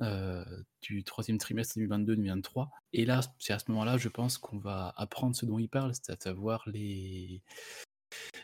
euh, 0.03 0.45
du 0.83 1.05
troisième 1.05 1.39
trimestre 1.39 1.79
2022-2023. 1.79 2.69
Et 2.93 3.07
là, 3.07 3.21
c'est 3.39 3.55
à 3.55 3.59
ce 3.59 3.65
moment-là, 3.71 3.97
je 3.97 4.11
pense 4.11 4.37
qu'on 4.37 4.59
va 4.59 4.93
apprendre 4.97 5.35
ce 5.35 5.47
dont 5.47 5.59
il 5.59 5.69
parle, 5.69 5.93
c'est 5.95 6.13
à 6.13 6.17
savoir 6.21 6.63
les, 6.67 7.43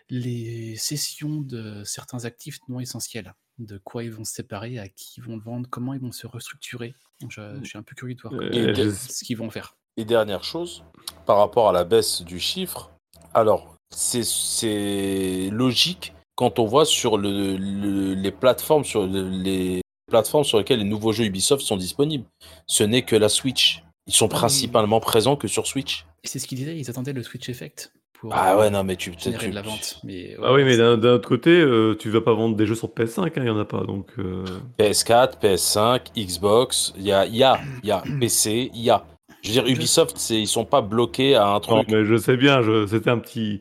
les 0.09 0.77
cessions 0.77 1.43
de 1.43 1.85
certains 1.85 2.25
actifs 2.25 2.59
non 2.69 2.81
essentiels, 2.81 3.35
de 3.59 3.77
quoi 3.77 4.03
ils 4.03 4.11
vont 4.13 4.25
se 4.25 4.33
séparer, 4.33 4.79
à 4.79 4.89
qui 4.89 5.21
ils 5.21 5.23
vont 5.23 5.37
le 5.37 5.43
vendre, 5.43 5.69
comment 5.69 5.93
ils 5.93 6.01
vont 6.01 6.13
se 6.13 6.27
restructurer. 6.27 6.95
Je, 7.29 7.59
je 7.63 7.69
suis 7.69 7.79
un 7.79 7.83
peu 7.83 7.95
curieux 7.95 8.15
de 8.15 8.23
voir 8.23 8.33
Euh, 8.35 8.93
ce 8.95 9.25
qu'ils 9.25 9.37
vont 9.37 9.51
faire. 9.51 9.77
Et 9.99 10.07
dernière 10.07 10.43
chose, 10.43 10.85
par 11.27 11.37
rapport 11.37 11.69
à 11.69 11.73
la 11.73 11.85
baisse 11.85 12.23
du 12.23 12.41
chiffre, 12.41 12.91
alors 13.35 13.77
c'est 13.91 15.51
logique 15.53 16.15
quand 16.37 16.59
on 16.59 16.65
voit 16.67 16.85
sur 16.85 17.17
le, 17.19 17.57
le- 17.57 18.15
les 18.15 18.31
plateformes 18.31 18.85
sur 18.85 19.07
le- 19.07 19.29
les 19.29 19.81
plateformes 20.11 20.45
sur 20.45 20.59
lesquelles 20.59 20.79
les 20.81 20.85
nouveaux 20.85 21.13
jeux 21.13 21.25
Ubisoft 21.25 21.63
sont 21.63 21.77
disponibles. 21.77 22.25
Ce 22.67 22.85
n'est 22.85 23.03
que 23.03 23.17
la 23.17 23.29
Switch. 23.29 23.83
Ils 24.07 24.13
sont 24.15 24.27
Ah 24.27 24.37
principalement 24.37 25.01
présents 25.01 25.37
que 25.37 25.49
sur 25.49 25.67
Switch. 25.67 26.05
Et 26.25 26.29
c'est 26.29 26.39
ce 26.39 26.47
qu'ils 26.47 26.59
disaient, 26.59 26.77
ils 26.77 26.91
attendaient 26.91 27.15
le 27.15 27.23
Switch 27.23 27.49
Effect 27.49 27.91
pour 28.21 28.33
Ah 28.35 28.53
euh, 28.55 28.59
ouais, 28.61 28.71
non, 28.71 28.85
mais 28.85 28.97
tu. 28.97 29.15
générer 29.19 29.45
tu- 29.47 29.51
de 29.51 29.55
la 29.55 29.63
vente. 29.63 30.01
Mais, 30.05 30.37
Ah 30.43 30.53
oui, 30.53 30.63
mais 30.65 30.77
d'un 30.77 30.99
autre 31.03 31.27
côté, 31.29 31.51
euh, 31.51 31.97
tu 31.99 32.11
vas 32.11 32.21
pas 32.21 32.35
vendre 32.35 32.55
des 32.55 32.67
jeux 32.67 32.75
sur 32.75 32.89
PS5, 32.89 33.29
hein, 33.29 33.31
il 33.39 33.47
y 33.47 33.51
en 33.51 33.59
a 33.59 33.65
pas. 33.65 33.83
Donc, 33.85 34.09
euh, 34.19 34.45
PS4, 34.79 35.39
PS5, 35.41 36.01
Xbox, 36.17 36.93
il 36.99 37.05
y 37.05 37.13
a, 37.13 37.25
il 37.27 37.37
y 37.37 37.43
a, 37.43 37.59
il 37.83 37.89
y 37.89 37.93
a 37.93 38.03
PC, 38.21 38.71
il 38.75 38.83
y 38.83 38.91
a. 38.91 39.07
Je 39.43 39.49
veux 39.49 39.55
dire, 39.63 39.67
Ubisoft, 39.67 40.17
c'est- 40.19 40.39
ils 40.41 40.47
sont 40.49 40.65
pas 40.67 40.83
bloqués 40.83 41.35
à 41.35 41.47
un 41.49 41.55
non, 41.55 41.61
truc. 41.61 41.89
mais 41.91 42.05
je 42.05 42.17
sais 42.19 42.37
bien, 42.37 42.61
je- 42.63 42.87
c'était 42.87 43.11
un 43.11 43.19
petit. 43.19 43.61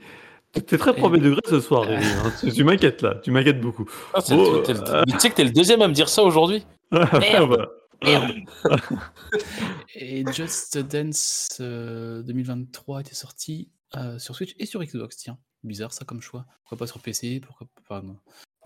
T'es 0.53 0.77
très 0.77 0.93
premier 0.95 1.19
degré 1.19 1.41
ce 1.49 1.59
soir, 1.59 1.83
Rémi. 1.83 2.05
hein. 2.05 2.31
Tu, 2.53 2.63
m'inquiètes 2.63 3.01
là, 3.01 3.15
tu 3.23 3.31
m'inquiètes 3.31 3.59
beaucoup. 3.59 3.89
Ah, 4.13 4.19
le- 4.29 4.35
euh, 4.69 5.03
Mais 5.07 5.13
tu 5.13 5.19
sais 5.19 5.29
que 5.31 5.35
t'es 5.35 5.43
le 5.43 5.49
deuxième 5.51 5.81
à 5.81 5.87
me 5.87 5.93
dire 5.93 6.07
ça 6.09 6.23
aujourd'hui 6.23 6.65
Voilà. 6.91 7.67
Et 9.95 10.23
Just 10.31 10.77
Dance 10.77 11.57
euh, 11.61 12.21
2023 12.23 13.01
était 13.01 13.15
sorti 13.15 13.69
euh, 13.95 14.19
sur 14.19 14.35
Switch 14.35 14.53
et 14.59 14.65
sur 14.65 14.83
Xbox, 14.83 15.17
tiens. 15.17 15.37
Bizarre 15.63 15.93
ça 15.93 16.03
comme 16.05 16.21
choix. 16.21 16.45
Pourquoi 16.63 16.77
pas 16.79 16.87
sur 16.87 16.99
PC 16.99 17.41
Pourquoi, 17.45 17.67
pardon. 17.87 18.17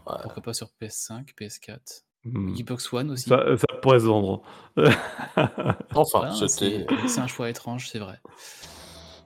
Ouais. 0.05 0.15
Pourquoi 0.23 0.41
pas 0.41 0.53
sur 0.53 0.69
PS5, 0.81 1.33
PS4 1.39 2.03
Hmm. 2.25 2.53
Xbox 2.55 2.91
One 2.91 3.11
aussi. 3.11 3.29
Ça, 3.29 3.41
ça 3.57 3.67
pourrait 3.81 3.99
se 3.99 4.05
vendre. 4.05 4.41
Enfin, 4.75 5.77
Voilà, 6.13 6.33
c'était. 6.33 6.85
c'est 6.89 7.07
c'est 7.07 7.19
un 7.21 7.27
choix 7.27 7.49
étrange, 7.49 7.87
c'est 7.89 7.99
vrai. 7.99 8.19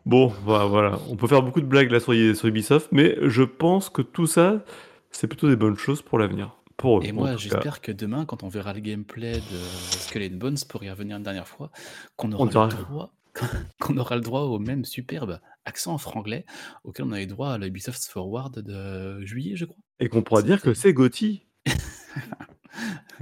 Bon, 0.05 0.27
voilà, 0.43 0.65
voilà. 0.65 0.99
On 1.09 1.15
peut 1.15 1.27
faire 1.27 1.43
beaucoup 1.43 1.61
de 1.61 1.65
blagues 1.65 1.91
là 1.91 1.99
sur, 1.99 2.13
sur 2.13 2.47
Ubisoft, 2.47 2.89
mais 2.91 3.17
je 3.21 3.43
pense 3.43 3.89
que 3.89 4.01
tout 4.01 4.25
ça, 4.25 4.63
c'est 5.11 5.27
plutôt 5.27 5.47
des 5.47 5.55
bonnes 5.55 5.77
choses 5.77 6.01
pour 6.01 6.17
l'avenir. 6.17 6.55
Pour 6.77 6.99
eux, 6.99 7.03
Et 7.03 7.11
moi, 7.11 7.35
j'espère 7.35 7.81
que 7.81 7.91
demain, 7.91 8.25
quand 8.25 8.43
on 8.43 8.47
verra 8.47 8.73
le 8.73 8.79
gameplay 8.79 9.33
de 9.33 9.57
Skull 9.99 10.23
and 10.23 10.37
Bones, 10.37 10.57
pour 10.67 10.83
y 10.83 10.89
revenir 10.89 11.17
une 11.17 11.23
dernière 11.23 11.47
fois, 11.47 11.69
qu'on 12.15 12.33
On 12.33 12.47
aura, 12.47 12.69
le 12.69 12.83
droit, 12.83 13.13
qu'on 13.79 13.97
aura 13.97 14.15
le 14.15 14.21
droit 14.21 14.41
au 14.41 14.57
même 14.57 14.85
superbe 14.85 15.39
accent 15.65 15.93
en 15.93 15.97
franglais 15.99 16.45
auquel 16.83 17.05
on 17.05 17.11
avait 17.11 17.27
droit 17.27 17.51
à 17.51 17.57
la 17.59 17.67
Ubisoft 17.67 18.03
Forward 18.05 18.59
de 18.59 19.23
juillet, 19.23 19.55
je 19.55 19.65
crois. 19.65 19.77
Et 19.99 20.09
qu'on 20.09 20.23
pourra 20.23 20.41
dire 20.41 20.61
que 20.61 20.73
c'est 20.73 20.93
Gotti. 20.93 21.45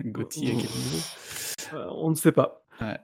Gauthier, 0.06 0.52
à 0.52 0.52
quel 0.52 0.62
niveau? 0.62 0.98
Euh, 1.74 1.88
on 1.98 2.10
ne 2.12 2.16
sait 2.16 2.32
pas. 2.32 2.64
Ouais. 2.80 2.98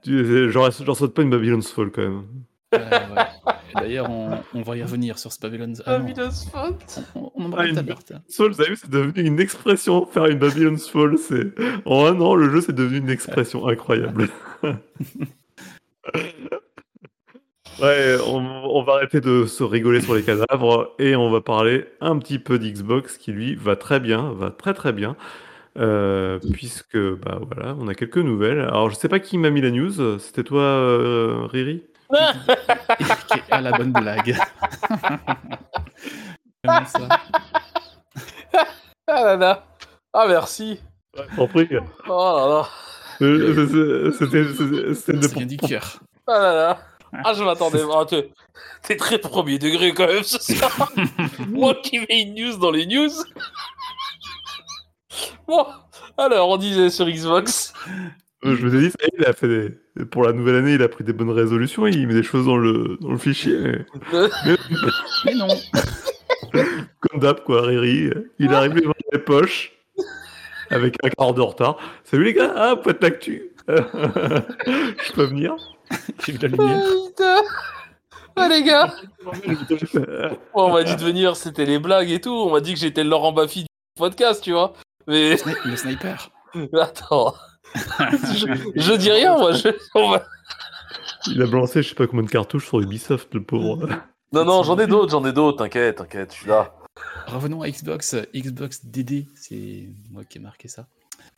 J'en 0.48 0.70
j'en 0.70 0.94
saute 0.94 1.12
pas 1.12 1.22
une 1.22 1.30
Babylon's 1.30 1.70
Fall 1.70 1.90
quand 1.90 2.02
même. 2.02 2.24
Ouais. 2.72 3.26
D'ailleurs, 3.76 4.10
on, 4.10 4.38
on 4.54 4.62
va 4.62 4.76
y 4.76 4.82
revenir 4.82 5.18
sur 5.18 5.32
ce 5.32 5.40
Babylon's. 5.40 5.82
Ah 5.86 5.98
non, 5.98 6.06
on, 7.14 7.30
on 7.34 7.44
en 7.46 7.50
parle 7.50 7.72
tout 7.72 7.78
à 7.78 7.82
l'heure. 7.82 7.98
Fall, 8.30 8.50
vous 8.50 8.60
avez 8.60 8.70
vu, 8.70 8.76
c'est 8.76 8.90
devenu 8.90 9.22
une 9.26 9.40
expression. 9.40 10.06
Faire 10.06 10.26
une 10.26 10.38
Babylon's 10.38 10.88
Fall, 10.88 11.18
c'est. 11.18 11.52
En 11.84 12.06
un 12.06 12.20
an, 12.20 12.34
le 12.34 12.50
jeu, 12.50 12.60
c'est 12.60 12.74
devenu 12.74 12.98
une 12.98 13.10
expression 13.10 13.66
incroyable. 13.66 14.28
ouais, 17.82 18.16
on, 18.26 18.38
on 18.38 18.82
va 18.82 18.94
arrêter 18.94 19.20
de 19.20 19.46
se 19.46 19.62
rigoler 19.62 20.00
sur 20.00 20.14
les 20.14 20.22
cadavres 20.22 20.94
et 20.98 21.16
on 21.16 21.30
va 21.30 21.40
parler 21.40 21.86
un 22.00 22.18
petit 22.18 22.38
peu 22.38 22.58
d'Xbox 22.58 23.18
qui, 23.18 23.32
lui, 23.32 23.54
va 23.54 23.76
très 23.76 24.00
bien, 24.00 24.32
va 24.32 24.50
très 24.50 24.74
très 24.74 24.92
bien. 24.92 25.16
Euh, 25.78 26.38
puisque, 26.52 26.96
bah 26.96 27.38
voilà, 27.52 27.76
on 27.78 27.88
a 27.88 27.94
quelques 27.94 28.16
nouvelles. 28.18 28.60
Alors, 28.60 28.90
je 28.90 28.96
sais 28.96 29.08
pas 29.08 29.20
qui 29.20 29.36
m'a 29.38 29.50
mis 29.50 29.60
la 29.60 29.70
news. 29.70 30.18
C'était 30.18 30.44
toi, 30.44 30.62
euh, 30.62 31.46
Riri? 31.50 31.82
À 33.50 33.60
la 33.60 33.72
bonne 33.72 33.92
blague. 33.92 34.36
Ça. 36.64 37.08
Ah 39.06 39.22
là 39.24 39.36
là. 39.36 39.64
Ah 40.12 40.26
merci. 40.28 40.80
En 41.38 41.46
prie. 41.46 41.68
Oh 42.08 42.36
là 42.36 42.48
là. 42.48 42.68
Euh, 43.22 43.54
c'est- 43.54 44.16
c'est- 44.18 44.18
C'était 44.18 44.44
c'était 45.22 45.40
de 45.40 45.44
du 45.44 45.56
cœur. 45.56 46.00
Ah 46.26 46.38
là 46.38 46.52
là. 46.54 46.78
Ah 47.24 47.32
je 47.34 47.44
m'attendais. 47.44 47.80
Ah, 47.94 48.04
t'es- 48.04 48.30
T'es 48.82 48.96
très 48.96 49.18
premier 49.18 49.58
degré 49.58 49.92
quand 49.94 50.06
même 50.06 50.22
ce 50.24 50.38
soir. 50.40 50.92
Moi 51.48 51.74
qui 51.82 52.00
mets 52.00 52.22
une 52.22 52.34
news 52.34 52.56
dans 52.58 52.70
les 52.70 52.86
news. 52.86 53.10
Bon. 55.46 55.66
Alors 56.18 56.48
on 56.48 56.56
disait 56.56 56.90
sur 56.90 57.06
Xbox. 57.08 57.72
Euh, 58.44 58.54
Je 58.56 58.66
vous 58.66 58.74
ai 58.76 58.80
dit, 58.80 58.90
ça 58.90 58.96
y 59.02 59.06
est, 59.06 59.10
il 59.18 59.24
a 59.24 59.32
fait 59.32 59.48
des... 59.48 60.04
pour 60.04 60.22
la 60.22 60.32
nouvelle 60.32 60.56
année, 60.56 60.74
il 60.74 60.82
a 60.82 60.88
pris 60.88 61.04
des 61.04 61.12
bonnes 61.12 61.30
résolutions, 61.30 61.86
il 61.86 62.06
met 62.06 62.14
des 62.14 62.22
choses 62.22 62.46
dans 62.46 62.56
le, 62.58 62.96
dans 63.00 63.10
le 63.10 63.18
fichier. 63.18 63.58
mais- 64.12 64.26
Mais 65.24 65.34
non. 65.34 65.48
Comme 67.00 67.20
d'hab, 67.20 67.42
quoi, 67.44 67.62
Riri. 67.62 68.10
Il 68.38 68.52
arrive 68.52 68.74
les 68.74 68.86
mains 68.86 68.92
dans 68.92 69.18
les 69.18 69.24
poches, 69.24 69.72
avec 70.70 70.96
un 71.02 71.08
quart 71.10 71.34
de 71.34 71.40
retard. 71.40 71.78
Salut 72.04 72.24
les 72.24 72.34
gars, 72.34 72.52
ah, 72.56 72.76
pote 72.76 73.00
d'actu. 73.00 73.50
Je 73.68 75.12
peux 75.14 75.24
venir 75.24 75.56
J'ai 76.24 76.32
vu 76.32 76.38
la 76.40 76.48
lumière. 76.48 76.82
Ah, 78.36 78.48
les 78.48 78.62
gars. 78.62 78.94
on 80.54 80.72
m'a 80.72 80.82
dit 80.82 80.94
de 80.96 81.02
venir, 81.02 81.36
c'était 81.36 81.64
les 81.64 81.78
blagues 81.78 82.10
et 82.10 82.20
tout. 82.20 82.30
On 82.34 82.50
m'a 82.52 82.60
dit 82.60 82.74
que 82.74 82.78
j'étais 82.80 83.02
le 83.02 83.10
Laurent 83.10 83.32
Baffy 83.32 83.62
du 83.62 83.66
podcast, 83.96 84.42
tu 84.44 84.52
vois. 84.52 84.74
Mais 85.06 85.34
Sni- 85.36 85.56
Le 85.64 85.76
sniper. 85.76 86.30
attends. 86.80 87.34
Je, 87.76 88.70
je 88.74 88.92
dis 88.94 89.10
rien, 89.10 89.36
moi. 89.38 89.52
Je... 89.52 89.68
on 89.94 90.10
va- 90.10 90.26
Il 91.28 91.40
a 91.42 91.46
balancé 91.46 91.82
je 91.82 91.88
sais 91.90 91.94
pas 91.94 92.06
combien 92.06 92.24
de 92.24 92.30
cartouches 92.30 92.66
sur 92.68 92.80
Ubisoft, 92.80 93.34
le 93.34 93.42
pauvre. 93.42 93.88
Non, 94.32 94.44
non, 94.44 94.62
j'en 94.62 94.78
ai 94.78 94.86
d'autres, 94.86 95.10
j'en 95.10 95.24
ai 95.24 95.32
d'autres. 95.32 95.58
T'inquiète, 95.58 95.96
t'inquiète, 95.96 96.32
je 96.32 96.38
suis 96.38 96.48
là. 96.48 96.74
Revenons 97.26 97.62
à 97.62 97.70
Xbox. 97.70 98.16
Xbox 98.34 98.84
DD, 98.86 99.26
c'est 99.34 99.88
moi 100.10 100.24
qui 100.24 100.38
ai 100.38 100.40
marqué 100.40 100.68
ça. 100.68 100.86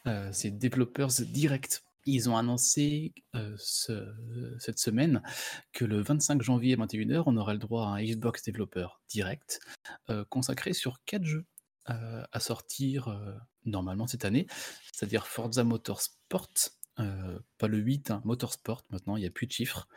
Euh, 0.07 0.29
c'est 0.33 0.51
Developers 0.59 1.11
Direct. 1.20 1.83
Ils 2.07 2.31
ont 2.31 2.37
annoncé 2.37 3.12
euh, 3.35 3.55
ce- 3.59 4.14
cette 4.59 4.79
semaine 4.79 5.22
que 5.72 5.85
le 5.85 6.01
25 6.01 6.40
janvier 6.42 6.74
à 6.74 6.77
21h, 6.77 7.24
on 7.27 7.37
aura 7.37 7.53
le 7.53 7.59
droit 7.59 7.85
à 7.85 7.88
un 7.90 8.03
Xbox 8.03 8.42
Developer 8.44 8.87
Direct 9.11 9.61
euh, 10.09 10.24
consacré 10.31 10.72
sur 10.72 11.01
quatre 11.05 11.24
jeux 11.24 11.44
euh, 11.90 12.22
à 12.33 12.40
sortir 12.40 13.09
euh, 13.09 13.33
normalement 13.64 14.07
cette 14.07 14.24
année, 14.24 14.46
c'est-à-dire 14.92 15.27
Forza 15.27 15.64
Motorsport, 15.64 16.48
euh, 17.01 17.38
pas 17.59 17.68
le 17.68 17.79
8, 17.79 18.11
hein, 18.11 18.20
Motorsport 18.24 18.85
maintenant, 18.90 19.16
il 19.16 19.20
n'y 19.20 19.27
a 19.27 19.31
plus 19.31 19.46
de 19.46 19.53
chiffres, 19.53 19.88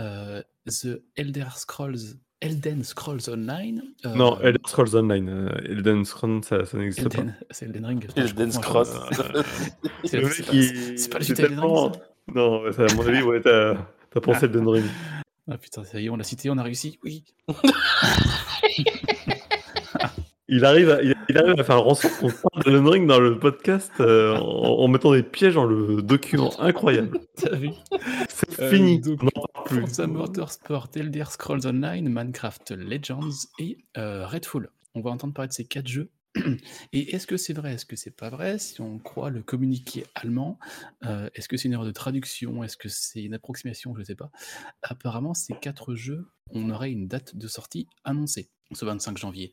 euh, 0.00 0.42
The 0.66 1.02
Elder 1.16 1.46
Scrolls, 1.56 1.98
Elden 2.40 2.84
Scrolls 2.84 3.28
Online. 3.28 3.82
euh, 4.04 4.14
Non, 4.14 4.38
Elder 4.40 4.60
Scrolls 4.66 4.94
Online. 4.94 5.28
euh, 5.28 5.50
Elden 5.64 6.04
Scrolls, 6.04 6.44
ça, 6.44 6.64
ça 6.64 6.76
n'existe 6.78 7.08
pas. 7.08 7.18
Elden, 7.18 7.36
c'est 7.50 7.64
Elden 7.66 7.86
Ring. 7.86 8.08
Elden 8.16 8.52
Scrolls. 8.52 8.86
C'est 10.04 10.20
Le 10.20 10.30
c'est 10.30 10.42
mec, 10.42 10.46
pas, 10.46 10.96
c'est 10.98 11.08
pas 11.10 11.18
le 11.18 11.24
suite 11.24 11.40
Elden 11.40 11.58
Ring, 11.60 11.94
ça 11.94 12.00
Non, 12.34 12.64
à 12.66 12.94
mon 12.94 13.06
avis, 13.06 13.22
ouais, 13.22 13.40
t'as 13.40 13.74
t'as 14.10 14.20
pensé 14.20 14.44
Elden 14.44 14.68
Ring. 14.68 14.84
Ah 15.50 15.58
putain, 15.58 15.82
ça 15.84 16.00
y 16.00 16.06
est, 16.06 16.10
on 16.10 16.16
l'a 16.16 16.24
cité, 16.24 16.50
on 16.50 16.58
a 16.58 16.62
réussi. 16.62 16.98
Oui. 17.04 17.24
Il 20.48 20.64
arrive, 20.64 20.90
à, 20.90 21.02
il, 21.02 21.14
il 21.28 21.38
arrive 21.38 21.58
à 21.58 21.64
faire 21.64 21.82
rançon 21.82 22.08
qu'on 22.20 22.28
parle 22.30 22.64
d'Elden 22.64 22.86
Ring 22.88 23.06
dans 23.08 23.18
le 23.18 23.36
podcast 23.38 23.90
euh, 23.98 24.36
en, 24.36 24.78
en 24.78 24.88
mettant 24.88 25.12
des 25.12 25.24
pièges 25.24 25.54
dans 25.54 25.64
le 25.64 26.02
document. 26.02 26.52
Incroyable. 26.60 27.18
T'as 27.36 27.56
vu 27.56 27.70
C'est 28.28 28.60
Euh, 28.60 28.70
fini. 28.70 29.00
donc, 29.00 29.20
on 29.22 29.26
n'en 29.26 29.46
parle 29.52 29.66
plus. 29.66 29.80
Forza 29.80 30.06
Motorsport, 30.06 30.88
Elder 30.94 31.24
Scrolls 31.30 31.66
Online, 31.66 32.08
Minecraft 32.08 32.70
Legends 32.70 33.48
et 33.58 33.78
euh, 33.98 34.24
Redfall. 34.26 34.70
On 34.94 35.00
va 35.00 35.10
entendre 35.10 35.34
parler 35.34 35.48
de 35.48 35.52
ces 35.52 35.64
quatre 35.64 35.88
jeux. 35.88 36.10
Et 36.92 37.14
est-ce 37.14 37.26
que 37.26 37.36
c'est 37.38 37.54
vrai 37.54 37.72
Est-ce 37.74 37.86
que 37.86 37.96
c'est 37.96 38.14
pas 38.14 38.28
vrai? 38.30 38.58
Si 38.58 38.80
on 38.82 38.98
croit 38.98 39.30
le 39.30 39.42
communiqué 39.42 40.04
allemand, 40.14 40.58
est-ce 41.34 41.48
que 41.48 41.56
c'est 41.56 41.66
une 41.68 41.72
erreur 41.72 41.86
de 41.86 41.92
traduction? 41.92 42.62
Est-ce 42.62 42.76
que 42.76 42.90
c'est 42.90 43.22
une 43.22 43.32
approximation? 43.32 43.94
Je 43.94 44.00
ne 44.00 44.04
sais 44.04 44.14
pas. 44.14 44.30
Apparemment, 44.82 45.32
ces 45.32 45.54
quatre 45.54 45.94
jeux, 45.94 46.28
on 46.50 46.68
aurait 46.68 46.90
une 46.92 47.08
date 47.08 47.36
de 47.36 47.48
sortie 47.48 47.88
annoncée 48.04 48.50
ce 48.72 48.84
25 48.84 49.16
janvier. 49.18 49.52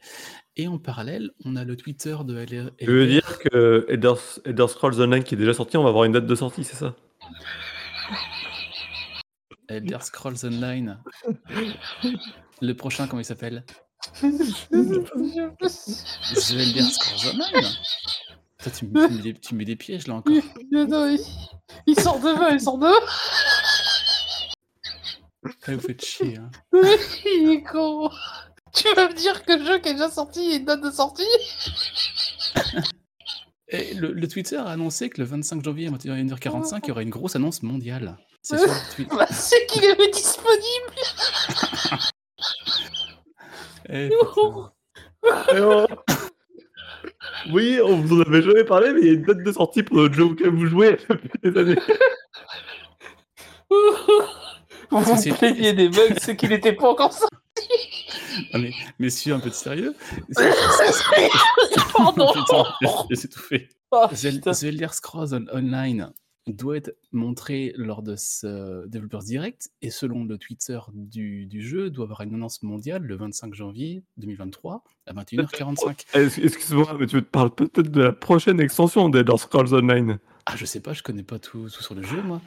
Et 0.58 0.68
en 0.68 0.78
parallèle, 0.80 1.32
on 1.46 1.56
a 1.56 1.64
le 1.64 1.76
Twitter 1.78 2.16
de 2.26 2.34
LR. 2.36 2.72
Tu 2.80 2.86
veux 2.88 3.06
dire 3.08 3.38
que 3.40 3.86
Elder, 3.90 4.14
Elder 4.46 4.68
Scrolls 4.68 5.00
Online 5.02 5.24
qui 5.24 5.36
est 5.36 5.38
déjà 5.38 5.54
sorti, 5.54 5.78
on 5.78 5.84
va 5.84 5.90
avoir 5.90 6.06
une 6.06 6.14
date 6.14 6.26
de 6.26 6.36
sortie, 6.36 6.64
c'est 6.64 6.76
ça? 6.76 6.96
Elder 9.70 10.00
Scrolls 10.02 10.44
Online. 10.46 10.98
Le 12.62 12.74
prochain, 12.74 13.08
comment 13.08 13.22
il 13.22 13.26
s'appelle? 13.26 13.64
The 14.22 14.26
Elder 14.72 15.04
Scrolls 16.84 17.34
Online 17.34 17.68
Toi, 18.60 18.72
tu, 18.78 18.86
me- 18.88 19.08
tu 19.08 19.14
mets 19.14 19.22
des, 19.22 19.34
tu 19.40 19.56
mets 19.56 19.66
des 19.66 19.76
pièges 19.76 20.08
là 20.08 20.16
encore. 20.16 20.34
il 21.88 22.00
sort 22.00 22.20
de 22.20 22.34
main, 22.38 22.50
il 22.52 22.60
sort 22.62 22.78
de 22.78 22.88
Ah, 25.68 25.74
vous 25.76 25.80
faites 25.80 26.04
chier. 26.04 26.38
Hein. 26.38 26.50
Il 27.26 27.52
est 27.52 27.64
con. 27.64 28.10
Tu 28.76 28.88
vas 28.96 29.08
me 29.08 29.14
dire 29.14 29.44
que 29.46 29.54
le 29.54 29.66
jeu 29.66 29.80
qui 29.80 29.90
est 29.90 29.94
déjà 29.94 30.10
sorti 30.10 30.52
a 30.52 30.56
une 30.56 30.66
date 30.66 30.82
de 30.82 30.90
sortie? 30.92 31.24
Et 33.68 33.94
le, 33.94 34.12
le 34.14 34.28
Twitter 34.28 34.58
a 34.58 34.66
annoncé 34.68 35.10
que 35.10 35.22
le 35.22 35.28
25 35.28 35.64
janvier 35.64 35.88
à 35.88 35.92
21h45, 35.92 36.80
il 36.84 36.88
y 36.88 36.92
aura 36.92 37.02
une 37.04 37.10
grosse 37.10 37.36
annonce 37.36 37.62
mondiale. 37.64 38.18
C'est 38.42 38.58
le. 38.58 39.06
Bah, 39.16 39.28
c'est 39.32 39.66
qu'il 39.68 39.84
est 39.84 40.12
disponible 40.12 40.94
Eh, 43.90 44.10
putain. 44.10 44.72
Et 45.56 45.60
on- 45.62 45.88
Oui, 47.52 47.80
on 47.84 47.98
vous 48.02 48.20
en 48.20 48.22
avait 48.24 48.42
jamais 48.42 48.64
parlé, 48.64 48.92
mais 48.94 49.02
il 49.02 49.08
y 49.08 49.10
a 49.10 49.14
une 49.14 49.24
date 49.24 49.44
de 49.44 49.52
sortie 49.52 49.84
pour 49.84 49.98
notre 49.98 50.14
jeu 50.16 50.24
auquel 50.26 50.50
vous 50.50 50.66
jouez 50.66 50.98
depuis 51.10 51.30
des 51.44 51.60
années. 51.60 51.80
Vous 54.90 55.02
vous 55.02 55.34
plaignez 55.36 55.74
des 55.74 55.90
bugs, 55.90 56.16
c'est 56.20 56.36
qu'il 56.36 56.52
était 56.52 56.74
pas 56.74 56.90
encore 56.90 57.14
sorti 57.14 57.36
Ah, 58.54 58.58
mais, 58.60 58.72
messieurs, 59.00 59.34
un 59.34 59.40
peu 59.40 59.50
de 59.50 59.56
sérieux 59.56 59.94
Pardon 61.94 62.28
j'ai 63.10 63.26
étouffé. 63.26 63.70
Ah, 63.92 64.10
The, 64.12 64.64
Elder 64.64 64.88
Scrolls 64.92 65.34
On- 65.34 65.46
Online 65.58 66.12
doit 66.48 66.76
être 66.76 66.98
montré 67.14 67.74
lors 67.78 68.02
de 68.04 68.16
ce 68.18 68.86
Developers 68.88 69.24
Direct 69.24 69.70
et 69.82 69.90
selon 69.90 70.26
le 70.26 70.38
Twitter 70.38 70.78
du, 70.94 71.46
du 71.46 71.62
jeu, 71.62 71.90
doit 71.90 72.04
avoir 72.06 72.22
une 72.22 72.34
annonce 72.36 72.64
mondiale 72.64 73.04
le 73.04 73.16
25 73.16 73.54
janvier 73.54 74.04
2023 74.18 74.84
à 75.08 75.14
21h45. 75.14 76.06
Est-ce- 76.16 76.42
Excuse-moi, 76.42 76.98
mais 77.00 77.08
tu 77.08 77.22
parles 77.22 77.54
peut-être 77.54 77.90
de 77.92 78.02
la 78.02 78.12
prochaine 78.12 78.60
extension 78.60 79.08
d'Elder 79.10 79.38
Scrolls 79.38 79.74
Online. 79.74 80.20
Ah, 80.46 80.56
je 80.58 80.66
sais 80.66 80.82
pas, 80.82 80.92
je 80.94 81.02
connais 81.04 81.24
pas 81.24 81.40
tout, 81.40 81.70
tout 81.70 81.82
sur 81.84 81.96
le 81.96 82.04
jeu, 82.04 82.22
moi. 82.22 82.42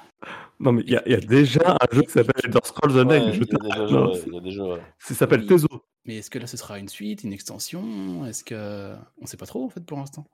Non, 0.60 0.72
mais 0.72 0.82
il 0.86 0.92
y, 0.92 0.96
a- 0.96 1.02
il 1.06 1.12
y 1.12 1.14
a 1.14 1.20
déjà 1.20 1.76
un 1.80 1.94
jeu 1.94 2.02
qui 2.02 2.10
s'appelle 2.10 2.34
Elder 2.44 2.58
Scrolls 2.64 2.92
Online. 2.98 3.24
Ouais, 3.24 3.32
je 3.32 3.40
il 3.40 3.40
y 3.40 3.42
a 3.42 3.46
te- 3.58 3.62
déjà 3.64 3.78
non, 3.78 3.88
joué, 3.88 3.98
ouais, 3.98 4.14
c'est- 4.20 4.26
il 4.26 4.34
y 4.34 4.36
a 4.36 4.40
déjà 4.40 4.64
joué. 4.64 4.78
Ça 4.98 5.14
s'appelle 5.14 5.40
Oui. 5.40 5.46
Tezo. 5.46 5.68
Mais 6.04 6.16
est-ce 6.18 6.30
que 6.30 6.38
là, 6.38 6.46
ce 6.46 6.56
sera 6.56 6.78
une 6.78 6.88
suite, 6.88 7.24
une 7.24 7.32
extension? 7.32 8.26
Est-ce 8.26 8.44
que. 8.44 8.94
On 9.20 9.26
sait 9.26 9.36
pas 9.38 9.46
trop, 9.46 9.64
en 9.64 9.68
fait, 9.70 9.84
pour 9.84 9.98
l'instant. 9.98 10.26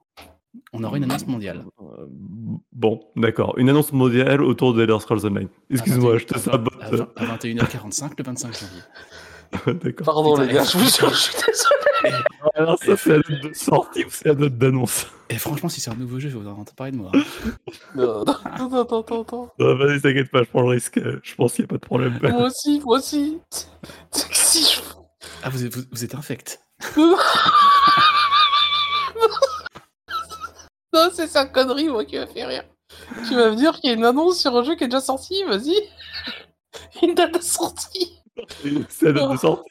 On 0.74 0.84
aura 0.84 0.96
une 0.98 1.04
annonce 1.04 1.26
mondiale. 1.26 1.64
Euh, 1.80 2.06
Bon, 2.72 3.00
d'accord. 3.16 3.56
Une 3.58 3.70
annonce 3.70 3.92
mondiale 3.92 4.42
autour 4.42 4.74
d'Elder 4.74 4.98
Scrolls 5.00 5.24
Online. 5.24 5.48
Excuse-moi, 5.70 6.18
je 6.18 6.26
te 6.26 6.38
sabote. 6.38 6.74
à 6.82 7.22
à 7.22 7.24
21h45 7.36 8.12
le 8.18 8.24
25 8.24 8.52
janvier. 8.52 8.82
D'accord. 9.66 10.04
Pardon 10.06 10.34
Putain, 10.34 10.46
les 10.46 10.54
gars, 10.54 10.62
eh. 10.64 10.68
je 10.72 10.78
vous 10.78 10.88
jure, 10.88 11.10
je 11.10 11.14
suis 11.14 11.34
désolé. 11.34 12.16
Alors 12.54 12.78
ça, 12.78 12.96
c'est 12.96 13.10
la 13.10 13.18
date 13.18 13.42
de 13.42 13.52
sortie 13.54 14.04
ou 14.04 14.08
c'est 14.10 14.26
la 14.28 14.34
date 14.34 14.58
d'annonce? 14.58 15.06
Et 15.28 15.36
franchement, 15.38 15.68
si 15.68 15.80
c'est 15.80 15.90
un 15.90 15.94
nouveau 15.94 16.18
jeu, 16.18 16.28
je 16.30 16.36
vais 16.36 16.42
vous 16.42 16.48
en 16.48 16.52
entendre 16.52 16.74
parler 16.74 16.92
de 16.92 16.96
moi. 16.96 17.10
hein. 17.14 17.22
Non, 17.94 18.24
non, 18.24 18.34
non, 18.58 18.68
non, 18.68 19.04
non, 19.08 19.26
non. 19.30 19.50
Non, 19.58 19.76
Vas-y, 19.76 20.00
t'inquiète 20.00 20.30
pas, 20.30 20.42
je 20.42 20.48
prends 20.48 20.62
le 20.62 20.68
risque. 20.68 21.00
Je 21.22 21.34
pense 21.34 21.52
qu'il 21.54 21.64
n'y 21.64 21.66
a 21.66 21.68
pas 21.68 21.76
de 21.76 21.86
problème. 21.86 22.18
Moi 22.22 22.46
aussi, 22.46 22.80
moi 22.84 22.98
aussi. 22.98 23.38
C'est 24.10 24.28
que 24.28 24.36
si 24.36 24.64
je... 24.74 24.80
Ah, 25.42 25.48
vous 25.50 25.64
êtes, 25.64 25.74
vous, 25.74 25.82
vous 25.92 26.04
êtes 26.04 26.14
infect. 26.14 26.60
Non, 30.92 31.10
c'est 31.12 31.26
sa 31.26 31.46
connerie, 31.46 31.88
moi, 31.88 32.04
qui 32.04 32.16
m'a 32.18 32.26
fait 32.26 32.44
rire. 32.44 32.64
Tu 33.26 33.34
vas 33.34 33.50
me 33.50 33.56
dire 33.56 33.72
qu'il 33.80 33.90
y 33.90 33.92
a 33.92 33.96
une 33.96 34.04
annonce 34.04 34.38
sur 34.38 34.54
un 34.56 34.62
jeu 34.62 34.74
qui 34.76 34.84
est 34.84 34.88
déjà 34.88 35.00
sorti, 35.00 35.42
vas-y. 35.44 35.74
Une 37.02 37.14
date 37.14 37.34
de 37.34 37.40
sortie. 37.40 38.18
c'est 38.88 39.06
la 39.06 39.12
date 39.12 39.32
de 39.32 39.36
sortie. 39.36 39.70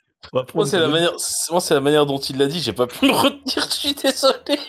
Moi, 0.53 0.65
c'est 0.67 0.79
la 0.79 0.87
manière, 0.87 1.13
moi, 1.49 1.61
c'est 1.61 1.73
la 1.73 1.81
manière 1.81 2.05
dont 2.05 2.19
il 2.19 2.37
l'a 2.37 2.47
dit, 2.47 2.59
j'ai 2.59 2.73
pas 2.73 2.87
pu 2.87 3.05
me 3.07 3.11
retenir, 3.11 3.65
je 3.69 3.73
suis 3.75 3.93
désolé. 3.93 4.59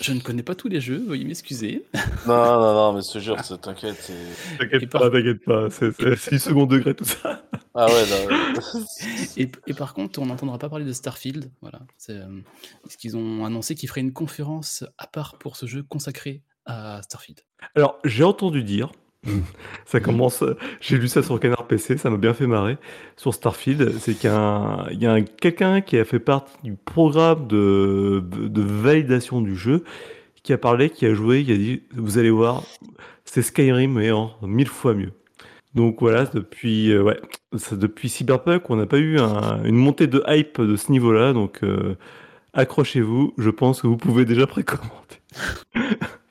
Je 0.00 0.12
ne 0.12 0.20
connais 0.20 0.42
pas 0.42 0.54
tous 0.54 0.68
les 0.68 0.80
jeux, 0.80 0.98
veuillez 0.98 1.24
m'excuser. 1.24 1.86
Non, 2.26 2.34
non, 2.36 2.74
non, 2.74 2.92
mais 2.92 3.02
ce 3.02 3.18
jure, 3.18 3.36
c'est- 3.42 3.58
t'inquiète. 3.58 3.96
c'est- 3.98 4.58
T'inquiète 4.58 4.90
pas, 4.90 5.10
t'inquiète 5.10 5.42
pas. 5.44 5.70
C'est 5.70 5.90
c'est- 5.92 6.16
c'est 6.16 6.30
du 6.32 6.38
second 6.38 6.66
degré 6.66 6.94
tout 6.94 7.04
ça. 7.04 7.42
Ah 7.74 7.86
ouais, 7.86 8.04
non. 8.10 8.80
Et, 9.36 9.50
et 9.66 9.74
par 9.74 9.94
contre, 9.94 10.18
on 10.20 10.26
n'entendra 10.26 10.58
pas 10.58 10.68
parler 10.68 10.84
de 10.84 10.92
Starfield. 10.92 11.50
Voilà. 11.62 11.80
C'est 11.96 12.12
euh, 12.16 12.40
ce 12.88 12.96
qu'ils 12.96 13.16
ont 13.16 13.44
annoncé 13.44 13.74
qu'ils 13.74 13.88
feraient 13.88 14.00
une 14.02 14.12
conférence 14.12 14.84
à 14.98 15.06
part 15.06 15.38
pour 15.38 15.56
ce 15.56 15.66
jeu 15.66 15.82
consacré 15.82 16.42
à 16.66 17.00
Starfield. 17.02 17.40
Alors, 17.74 17.98
j'ai 18.04 18.24
entendu 18.24 18.64
dire 18.64 18.90
Ça 19.86 20.00
commence. 20.00 20.44
J'ai 20.80 20.98
lu 20.98 21.08
ça 21.08 21.22
sur 21.22 21.38
Canard 21.40 21.66
PC, 21.66 21.96
ça 21.98 22.10
m'a 22.10 22.16
bien 22.16 22.34
fait 22.34 22.46
marrer. 22.46 22.78
Sur 23.16 23.34
Starfield, 23.34 23.98
c'est 23.98 24.14
qu'il 24.14 24.30
y 24.30 25.06
a, 25.06 25.20
quelqu'un 25.40 25.80
qui 25.80 25.98
a 25.98 26.04
fait 26.04 26.20
partie 26.20 26.56
du 26.62 26.74
programme 26.74 27.46
de, 27.46 28.22
validation 28.62 29.40
du 29.40 29.56
jeu, 29.56 29.84
qui 30.42 30.52
a 30.52 30.58
parlé, 30.58 30.90
qui 30.90 31.06
a 31.06 31.14
joué, 31.14 31.44
qui 31.44 31.52
a 31.52 31.56
dit 31.56 31.82
Vous 31.94 32.18
allez 32.18 32.30
voir, 32.30 32.62
c'est 33.24 33.42
Skyrim, 33.42 33.92
mais 33.94 34.10
en 34.12 34.32
mille 34.42 34.68
fois 34.68 34.94
mieux. 34.94 35.12
Donc 35.74 36.00
voilà, 36.00 36.24
depuis, 36.24 36.90
euh, 36.92 37.12
Cyberpunk, 37.56 38.70
on 38.70 38.76
n'a 38.76 38.86
pas 38.86 38.98
eu 38.98 39.18
un- 39.18 39.62
une 39.64 39.76
montée 39.76 40.06
de 40.06 40.22
hype 40.26 40.60
de 40.60 40.74
ce 40.76 40.90
niveau-là. 40.90 41.34
Donc 41.34 41.62
euh, 41.62 41.96
accrochez-vous, 42.54 43.34
je 43.36 43.50
pense 43.50 43.82
que 43.82 43.86
vous 43.86 43.98
pouvez 43.98 44.24
déjà 44.24 44.46
précommander. 44.46 44.90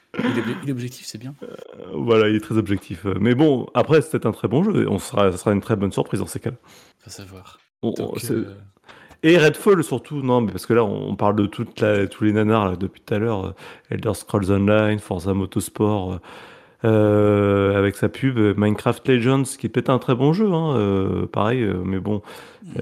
Il 0.64 0.70
est, 0.70 0.72
objectif, 0.72 1.06
c'est 1.06 1.18
bien. 1.18 1.34
Euh, 1.44 1.48
Voilà, 1.94 2.30
il 2.30 2.36
est 2.36 2.40
très 2.40 2.58
objectif. 2.58 3.06
Mais 3.20 3.36
bon, 3.36 3.68
après, 3.74 4.02
c'était 4.02 4.26
un 4.28 4.32
très 4.32 4.48
bon 4.48 4.64
jeu. 4.64 4.88
On 4.90 5.00
sera, 5.00 5.32
ça 5.32 5.38
sera 5.38 5.52
une 5.54 5.62
très 5.62 5.76
bonne 5.76 5.92
surprise 5.92 6.20
dans 6.20 6.28
ces 6.28 6.40
cas-là. 6.40 6.58
Faut 7.00 7.10
savoir. 7.10 7.60
On- 7.82 7.92
Donc, 7.92 8.24
euh, 8.32 8.56
Et 9.24 9.38
Redfall 9.38 9.84
surtout, 9.84 10.22
non, 10.22 10.42
mais 10.42 10.52
parce 10.52 10.66
que 10.66 10.74
là, 10.74 10.84
on 10.84 11.16
parle 11.16 11.36
de 11.36 11.46
toute 11.48 11.80
la, 11.82 12.06
tous 12.08 12.24
les 12.26 12.34
nanars 12.34 12.70
là, 12.70 12.76
depuis 12.76 13.02
tout 13.02 13.14
à 13.14 13.18
l'heure. 13.20 13.46
euh, 13.48 13.52
Elder 13.90 14.14
Scrolls 14.14 14.52
Online, 14.52 15.00
Forza 15.00 15.34
Motorsport, 15.34 16.20
euh, 16.84 17.76
avec 17.78 17.96
sa 17.96 18.10
pub, 18.10 18.38
Minecraft 18.58 19.08
Legends, 19.08 19.44
qui 19.58 19.66
est 19.66 19.70
peut-être 19.70 19.90
un 19.90 19.98
très 20.00 20.14
bon 20.16 20.34
jeu, 20.34 20.52
hein, 20.52 20.76
euh, 20.78 21.26
pareil, 21.26 21.62
euh, 21.64 21.82
mais 21.84 22.00
bon, 22.00 22.22
euh, 22.78 22.82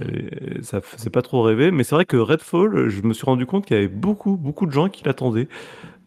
ça 0.62 0.82
faisait 0.82 1.10
pas 1.10 1.22
trop 1.22 1.42
rêver. 1.44 1.72
Mais 1.72 1.84
c'est 1.84 1.96
vrai 1.96 2.06
que 2.06 2.18
Redfall, 2.18 2.90
je 2.90 3.02
me 3.04 3.14
suis 3.14 3.26
rendu 3.26 3.46
compte 3.46 3.66
qu'il 3.66 3.76
y 3.78 3.80
avait 3.80 3.88
beaucoup, 3.88 4.36
beaucoup 4.36 4.66
de 4.66 4.72
gens 4.72 4.90
qui 4.90 5.04
l'attendaient. 5.06 5.48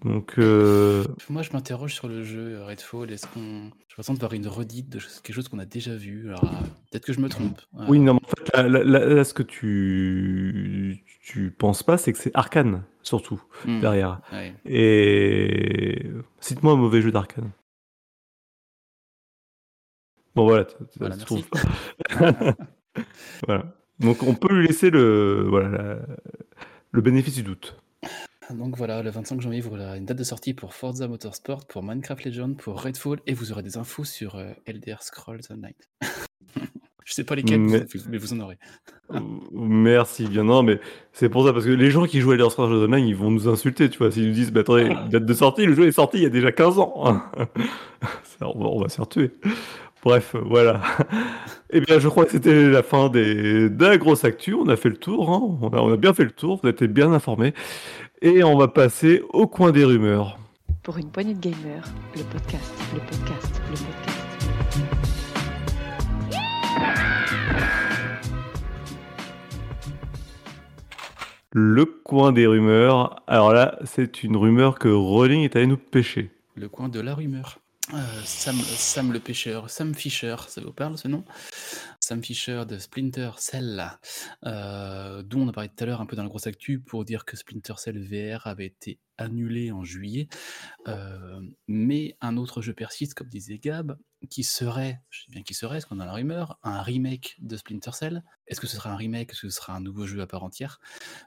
Donc, 0.05 0.35
euh, 0.39 1.05
Moi, 1.31 1.43
je 1.43 1.53
m'interroge 1.53 1.95
sur 1.95 2.07
le 2.07 2.23
jeu 2.23 2.63
Redfall. 2.63 3.11
Est-ce 3.11 3.27
qu'on. 3.27 3.71
Je 3.89 3.95
m'attends 3.99 4.15
de 4.15 4.19
voir 4.19 4.35
une 4.35 4.47
redite 4.47 4.89
de 4.91 4.99
quelque 5.23 5.33
chose 5.35 5.49
qu'on 5.49 5.59
a 5.59 5.65
déjà 5.65 5.95
vu? 5.97 6.29
Alors, 6.29 6.45
euh, 6.45 6.49
peut-être 6.91 7.07
que 7.07 7.13
je 7.13 7.21
me 7.21 7.29
trompe. 7.29 7.61
Euh, 7.79 7.85
oui, 7.89 7.99
non, 7.99 8.15
mais 8.15 8.21
en 8.23 8.29
fait, 8.29 8.57
là, 8.57 8.69
là- 8.69 8.85
là- 8.85 9.07
là, 9.15 9.25
ce 9.25 9.33
que 9.35 9.43
tu, 9.43 11.03
tu 11.23 11.51
penses 11.51 11.83
pas, 11.83 11.97
c'est 11.99 12.13
que 12.13 12.19
c'est 12.19 12.31
Arkane, 12.35 12.85
surtout, 13.03 13.43
hmm, 13.65 13.81
derrière. 13.81 14.21
ouais. 14.33 14.55
Et 14.67 16.11
cite-moi 16.41 16.75
un 16.75 16.77
mauvais 16.77 17.01
jeu 17.01 17.11
d'Arkane. 17.11 17.51
Bon 20.35 20.45
voilà, 20.45 20.67
Voilà, 21.01 21.17
tu 21.17 21.35
voilà. 23.47 23.75
Donc 24.01 24.23
on 24.23 24.35
peut 24.35 24.55
lui 24.55 24.67
laisser 24.67 24.91
le 24.91 25.47
voilà 25.49 25.69
la- 25.71 26.07
le 26.93 27.01
bénéfice 27.01 27.37
du 27.37 27.43
doute. 27.43 27.79
Donc 28.55 28.77
voilà, 28.77 29.03
le 29.03 29.11
25 29.11 29.41
janvier, 29.41 29.61
voilà 29.61 29.97
une 29.97 30.05
date 30.05 30.19
de 30.19 30.25
sortie 30.25 30.55
pour 30.55 30.73
Forza 30.75 31.09
Motorsport, 31.09 31.67
pour 31.67 31.83
Minecraft 31.83 32.25
Legends, 32.27 32.55
pour 32.55 32.81
Redfall, 32.83 33.19
et 33.27 33.35
vous 33.35 33.51
aurez 33.53 33.63
des 33.63 33.77
infos 33.77 34.05
sur 34.05 34.37
euh, 34.37 34.51
Elder 34.67 34.97
Scrolls 35.01 35.41
Online. 35.51 35.73
je 37.05 37.13
sais 37.13 37.25
pas 37.25 37.35
lesquels, 37.35 37.61
Mais- 37.61 37.81
vous- 37.81 38.01
mais 38.09 38.19
vous 38.19 38.33
en 38.35 38.41
aurez. 38.41 38.59
Merci 39.53 40.27
bien. 40.29 40.45
Non 40.45 40.63
mais 40.63 40.81
c'est 41.13 41.29
pour 41.29 41.45
ça 41.47 41.53
parce 41.53 41.65
que 41.65 41.71
les 41.71 41.91
gens 41.91 42.05
qui 42.07 42.21
jouent 42.21 42.33
à 42.33 42.35
Elder 42.35 42.51
Scrolls 42.51 42.73
Online, 42.73 43.07
ils 43.07 43.17
vont 43.17 43.31
nous 43.31 43.49
insulter, 43.49 43.89
tu 43.91 43.99
vois, 43.99 44.11
s'ils 44.13 44.29
nous 44.29 44.35
disent 44.35 44.53
bah 44.53 44.61
attendez, 44.61 44.95
date 45.11 45.25
de 45.27 45.35
sortie, 45.35 45.67
le 45.67 45.75
jeu 45.75 45.87
est 45.87 45.93
sorti 45.93 46.19
il 46.19 46.23
y 46.23 46.27
a 46.27 46.31
déjà 46.31 46.53
15 46.53 46.79
ans. 46.79 47.05
Ça, 48.39 48.49
on 48.49 48.59
va, 48.61 48.67
on 48.67 48.81
va 48.81 48.89
se 48.89 48.97
faire 48.97 49.09
tuer. 49.09 49.33
Bref, 50.05 50.37
voilà. 50.41 50.83
Eh 51.71 51.81
bien, 51.81 51.99
je 51.99 52.07
crois 52.09 52.27
que 52.27 52.31
c'était 52.31 52.69
la 52.69 52.85
fin 52.85 53.09
des, 53.09 53.69
de 53.69 53.85
la 53.87 53.97
grosse 53.99 54.25
actu. 54.25 54.55
On 54.55 54.69
a 54.69 54.77
fait 54.77 54.89
le 54.91 54.99
tour, 54.99 55.31
hein. 55.31 55.59
on, 55.63 55.69
a, 55.71 55.79
on 55.81 55.93
a 55.93 55.97
bien 55.97 56.15
fait 56.15 56.23
le 56.23 56.31
tour, 56.31 56.61
vous 56.63 56.69
êtes 56.69 56.85
bien 56.85 57.13
informés. 57.13 57.55
Et 58.23 58.43
on 58.43 58.57
va 58.57 58.67
passer 58.69 59.23
au 59.35 59.47
coin 59.47 59.73
des 59.73 59.85
rumeurs. 59.85 60.39
Pour 60.83 60.97
une 60.97 61.11
poignée 61.11 61.35
de 61.35 61.41
gamers, 61.41 61.85
le 62.17 62.23
podcast, 62.23 62.73
le 62.95 63.01
podcast, 63.01 63.61
le 63.69 63.77
podcast. 63.77 64.17
Le 71.53 71.85
coin 71.85 72.33
des 72.33 72.47
rumeurs. 72.47 73.23
Alors 73.27 73.53
là, 73.53 73.79
c'est 73.85 74.23
une 74.23 74.39
rumeur 74.39 74.79
que 74.79 74.89
Rolling 74.89 75.43
est 75.43 75.55
allé 75.55 75.67
nous 75.67 75.77
pêcher. 75.77 76.31
Le 76.55 76.71
coin 76.71 76.89
de 76.89 77.01
la 77.01 77.15
rumeur. 77.15 77.59
Euh, 77.95 78.23
Sam, 78.25 78.57
Sam 78.57 79.13
le 79.13 79.21
pêcheur, 79.21 79.71
Sam 79.71 79.95
Fisher, 79.95 80.35
ça 80.49 80.61
vous 80.61 80.73
parle 80.73 80.99
ce 80.99 81.07
nom? 81.07 81.25
Sam 82.01 82.23
Fisher 82.23 82.65
de 82.69 82.79
Splinter 82.79 83.31
Cell, 83.39 83.93
euh, 84.45 85.23
dont 85.23 85.43
on 85.43 85.49
a 85.49 85.53
parlé 85.53 85.69
tout 85.69 85.85
à 85.85 85.87
l'heure 85.87 86.01
un 86.01 86.07
peu 86.07 86.17
dans 86.17 86.25
la 86.25 86.29
grosse 86.29 86.49
actu 86.49 86.81
pour 86.81 87.05
dire 87.05 87.25
que 87.25 87.37
Splinter 87.37 87.75
Cell 87.77 87.99
VR 87.99 88.49
avait 88.49 88.67
été 88.67 88.99
annulé 89.19 89.71
en 89.71 89.85
juillet, 89.85 90.29
euh, 90.89 91.41
mais 91.69 92.17
un 92.21 92.37
autre 92.37 92.61
jeu 92.61 92.73
persiste, 92.73 93.15
comme 93.15 93.29
disait 93.29 93.59
Gab, 93.59 93.97
qui 94.31 94.43
serait, 94.43 95.01
je 95.11 95.21
sais 95.21 95.31
bien 95.31 95.43
qui 95.43 95.55
serait, 95.55 95.79
est-ce 95.79 95.87
qu'on 95.87 96.01
a 96.01 96.07
la 96.07 96.13
rumeur, 96.13 96.59
un 96.65 96.83
remake 96.83 97.37
de 97.39 97.57
Splinter 97.57 97.93
Cell. 97.93 98.25
Est-ce 98.49 98.61
que 98.61 98.67
ce 98.67 98.77
sera 98.77 98.91
un 98.91 98.97
remake? 98.97 99.31
Est-ce 99.31 99.43
que 99.43 99.51
ce 99.51 99.57
sera 99.57 99.75
un 99.75 99.81
nouveau 99.81 100.07
jeu 100.07 100.21
à 100.21 100.27
part 100.27 100.43
entière? 100.43 100.81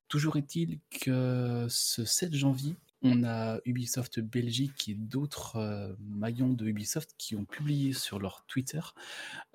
Toujours 0.09 0.35
est-il 0.35 0.79
que 0.91 1.67
ce 1.69 2.03
7 2.03 2.33
janvier, 2.33 2.75
on 3.01 3.23
a 3.23 3.59
Ubisoft 3.65 4.19
Belgique 4.19 4.89
et 4.89 4.93
d'autres 4.93 5.55
euh, 5.57 5.93
maillons 5.99 6.53
de 6.53 6.65
Ubisoft 6.65 7.15
qui 7.17 7.35
ont 7.35 7.45
publié 7.45 7.93
sur 7.93 8.19
leur 8.19 8.45
Twitter 8.47 8.81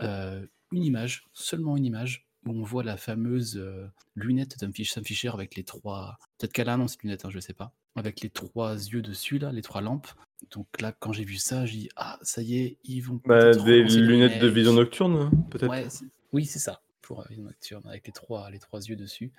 euh, 0.00 0.46
une 0.72 0.82
image, 0.82 1.24
seulement 1.32 1.76
une 1.76 1.84
image, 1.84 2.26
où 2.46 2.50
on 2.50 2.62
voit 2.62 2.82
la 2.82 2.96
fameuse 2.96 3.56
euh, 3.56 3.86
lunette 4.16 4.58
de 4.58 4.84
Sam 4.84 5.04
Fisher 5.04 5.28
avec 5.28 5.56
les 5.56 5.64
trois. 5.64 6.18
Peut-être 6.38 6.52
qu'elle 6.52 6.68
a 6.68 6.74
annoncé 6.74 6.98
lunette, 7.02 7.24
hein, 7.24 7.30
je 7.30 7.38
sais 7.38 7.54
pas. 7.54 7.72
Avec 7.96 8.20
les 8.22 8.30
trois 8.30 8.74
yeux 8.74 9.02
dessus, 9.02 9.38
là, 9.38 9.52
les 9.52 9.62
trois 9.62 9.80
lampes. 9.80 10.08
Donc 10.50 10.66
là, 10.80 10.92
quand 10.92 11.12
j'ai 11.12 11.24
vu 11.24 11.36
ça, 11.36 11.64
j'ai 11.64 11.78
dit 11.78 11.88
Ah, 11.96 12.18
ça 12.22 12.42
y 12.42 12.58
est, 12.58 12.78
ils 12.84 13.00
vont. 13.00 13.20
Bah, 13.24 13.52
des 13.52 13.84
lunettes 13.84 14.42
de 14.42 14.48
vision 14.48 14.72
nocturne, 14.72 15.16
hein, 15.16 15.30
peut-être. 15.50 15.70
Ouais, 15.70 15.86
oui, 16.32 16.44
c'est 16.44 16.58
ça, 16.58 16.82
pour 17.06 17.24
une 17.30 17.44
nocturne, 17.44 17.82
avec 17.86 18.06
les 18.06 18.12
trois, 18.12 18.50
les 18.50 18.58
trois 18.58 18.80
yeux 18.80 18.96
dessus. 18.96 19.30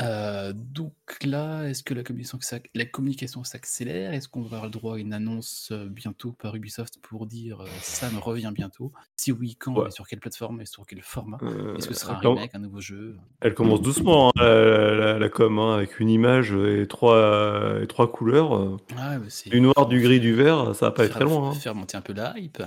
Euh, 0.00 0.52
donc 0.54 0.92
là, 1.24 1.64
est-ce 1.68 1.82
que 1.82 1.94
la 1.94 2.02
communication, 2.02 2.38
s'ac- 2.40 2.70
la 2.74 2.84
communication 2.84 3.44
s'accélère? 3.44 4.12
Est-ce 4.12 4.28
qu'on 4.28 4.40
va 4.42 4.46
avoir 4.58 4.64
le 4.64 4.70
droit 4.70 4.96
à 4.96 4.98
une 4.98 5.12
annonce 5.12 5.68
euh, 5.72 5.86
bientôt 5.88 6.32
par 6.32 6.54
Ubisoft 6.56 6.98
pour 7.00 7.26
dire 7.26 7.60
euh, 7.60 7.66
ça 7.82 8.10
me 8.10 8.18
revient 8.18 8.50
bientôt? 8.54 8.92
Si 9.16 9.30
oui, 9.32 9.56
quand 9.58 9.74
Ouais. 9.74 9.88
et 9.88 9.90
sur 9.90 10.06
quelle 10.08 10.20
plateforme 10.20 10.60
et 10.60 10.66
sur 10.66 10.84
quel 10.86 11.02
format? 11.02 11.38
Euh, 11.42 11.76
Est-ce 11.76 11.88
que 11.88 11.94
ce 11.94 12.00
sera 12.00 12.14
un 12.14 12.18
remake, 12.18 12.54
un 12.54 12.58
nouveau 12.58 12.80
jeu? 12.80 13.16
Elle 13.40 13.54
commence 13.54 13.82
doucement, 13.82 14.28
hein, 14.30 14.32
la, 14.36 14.94
la- 14.94 15.18
la 15.18 15.28
com, 15.28 15.58
hein, 15.58 15.74
avec 15.76 16.00
une 16.00 16.10
image 16.10 16.52
et 16.52 16.86
trois, 16.88 17.80
et 17.82 17.86
trois 17.86 18.10
couleurs. 18.10 18.78
Ah, 18.96 19.16
Du 19.46 19.60
noir, 19.60 19.86
du 19.86 20.00
gris, 20.00 20.20
du 20.20 20.32
vert, 20.34 20.74
ça 20.74 20.86
va 20.86 20.92
pas 20.92 21.04
faire, 21.04 21.16
très 21.16 21.24
loin. 21.24 21.50
hein. 21.50 21.54
faire 21.54 21.74
monter 21.74 21.96
un 21.96 22.00
peu 22.02 22.12
la 22.12 22.36
hype. 22.38 22.62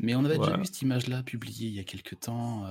Mais 0.00 0.14
on 0.14 0.24
avait 0.24 0.38
déjà 0.38 0.56
vu 0.56 0.64
cette 0.64 0.82
image-là 0.82 1.22
publiée 1.22 1.68
il 1.68 1.74
y 1.74 1.80
a 1.80 1.84
quelques 1.84 2.18
temps, 2.20 2.64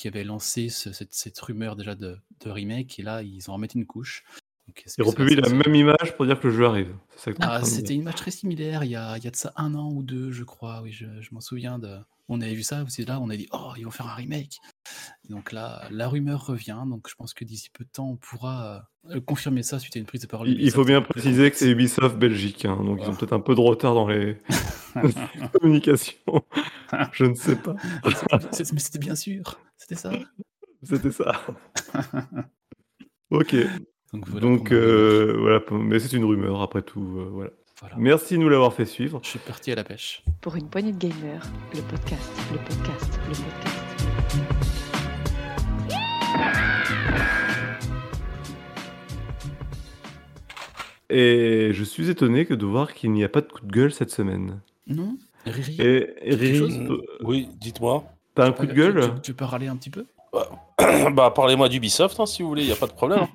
qui 0.00 0.08
avait 0.08 0.24
lancé 0.24 0.70
ce- 0.70 0.92
cette, 0.92 1.12
cette 1.12 1.38
rumeur 1.40 1.76
déjà 1.76 1.94
de, 1.94 2.16
de 2.44 2.50
remake, 2.50 2.98
et 2.98 3.02
là 3.02 3.22
ils 3.22 3.50
en 3.50 3.52
remettent 3.54 3.74
une 3.74 3.84
couche. 3.84 4.24
Donc, 4.66 4.82
Ils 4.98 5.02
republient 5.04 5.36
la 5.40 5.48
même 5.50 5.74
image 5.74 6.16
pour 6.16 6.24
dire 6.26 6.40
que 6.40 6.46
le 6.48 6.54
jeu 6.54 6.64
arrive. 6.64 6.94
C'est 7.16 7.34
Ah, 7.40 7.62
c'était 7.64 7.92
une 7.92 8.00
image 8.02 8.14
très 8.14 8.30
similaire 8.30 8.82
il 8.84 8.92
y, 8.92 8.96
a, 8.96 9.18
il 9.18 9.24
y 9.24 9.26
a 9.26 9.30
de 9.30 9.36
ça 9.36 9.52
un 9.56 9.74
an 9.74 9.90
ou 9.92 10.02
deux, 10.02 10.30
je 10.32 10.44
crois. 10.44 10.80
Oui, 10.82 10.92
je, 10.92 11.04
je 11.20 11.28
m'en 11.32 11.40
souviens. 11.40 11.78
De... 11.80 11.98
On 12.28 12.40
avait 12.40 12.54
vu 12.54 12.62
ça 12.62 12.82
aussi 12.84 13.04
là, 13.04 13.18
on 13.20 13.28
a 13.30 13.36
dit 13.36 13.48
oh 13.52 13.72
ils 13.76 13.84
vont 13.84 13.90
faire 13.90 14.06
un 14.06 14.14
remake. 14.14 14.60
Et 15.24 15.32
donc 15.32 15.50
là, 15.52 15.82
la 15.90 16.08
rumeur 16.08 16.46
revient. 16.46 16.78
Donc 16.86 17.08
je 17.10 17.14
pense 17.16 17.34
que 17.34 17.44
d'ici 17.44 17.68
peu 17.70 17.84
de 17.84 17.90
temps, 17.90 18.08
on 18.10 18.16
pourra 18.16 18.86
euh, 19.10 19.20
confirmer 19.20 19.62
ça 19.64 19.78
suite 19.80 19.96
à 19.96 19.98
une 19.98 20.06
prise 20.06 20.22
de 20.22 20.28
parole. 20.28 20.48
Il 20.48 20.62
il 20.62 20.70
faut 20.70 20.84
bien 20.84 21.02
préciser 21.02 21.50
que 21.50 21.56
c'est. 21.58 21.68
Ubisoft 21.68 22.16
Belgique, 22.16 22.64
hein, 22.64 22.76
donc 22.76 22.86
ils 22.86 22.88
ont 22.88 22.96
Voilà. 23.06 23.16
peut-être 23.18 23.32
un 23.34 23.40
peu 23.40 23.54
de 23.56 23.60
retard 23.60 23.94
dans 23.94 24.06
les 24.08 24.38
communications. 25.60 26.14
Je 27.12 27.24
ne 27.24 27.34
sais 27.34 27.56
pas. 27.56 27.74
C'est- 28.52 28.72
Mais 28.72 28.78
c'était 28.80 28.98
bien 28.98 29.14
sûr, 29.14 29.58
c'était 29.76 29.94
ça. 29.96 30.12
C'était 30.82 31.10
ça. 31.12 31.40
Ok. 33.30 33.54
Donc 34.12 34.26
voilà. 34.28 34.40
donc 34.40 34.72
euh, 34.72 35.36
voilà, 35.38 35.60
mais 35.70 36.00
c'est 36.00 36.16
une 36.16 36.24
rumeur 36.24 36.60
après 36.62 36.82
tout. 36.82 37.16
euh, 37.18 37.28
voilà. 37.30 37.50
Voilà. 37.80 37.94
Merci 37.98 38.34
de 38.34 38.40
nous 38.40 38.48
l'avoir 38.48 38.74
fait 38.74 38.84
suivre. 38.84 39.20
Je 39.22 39.28
suis 39.30 39.38
parti 39.38 39.70
à 39.72 39.74
la 39.74 39.84
pêche. 39.84 40.22
Pour 40.42 40.56
une 40.56 40.68
poignée 40.68 40.92
de 40.92 40.98
gamers, 40.98 41.46
le 41.74 41.80
podcast, 41.82 42.30
le 42.52 42.58
podcast, 42.58 43.20
le 43.28 43.34
podcast. 43.34 44.80
Et 51.08 51.70
je 51.72 51.84
suis 51.84 52.08
étonné 52.10 52.46
que 52.46 52.54
de 52.54 52.64
voir 52.66 52.94
qu'il 52.94 53.12
n'y 53.12 53.24
a 53.24 53.28
pas 53.28 53.40
de 53.40 53.48
coup 53.50 53.64
de 53.66 53.72
gueule 53.72 53.92
cette 53.92 54.10
semaine. 54.10 54.60
Non 54.90 55.16
Riri 55.46 55.76
Et, 55.80 56.34
Riri, 56.34 56.86
euh, 56.90 56.98
Oui, 57.22 57.48
dites-moi. 57.58 58.04
t'as 58.34 58.46
un 58.46 58.52
coup 58.52 58.66
de 58.66 58.72
peux- 58.72 58.76
gueule 58.76 59.00
tu, 59.00 59.14
tu- 59.14 59.20
tu 59.22 59.34
peux 59.34 59.44
râler 59.46 59.68
un 59.68 59.76
petit 59.76 59.90
peu 59.90 60.04
bah, 61.12 61.30
parlez-moi 61.34 61.68
d'Ubisoft, 61.68 62.20
hein, 62.20 62.26
si 62.26 62.42
vous 62.42 62.48
voulez, 62.48 62.62
il 62.62 62.66
n'y 62.66 62.72
a 62.72 62.76
pas 62.76 62.86
de 62.86 62.92
problème. 62.92 63.26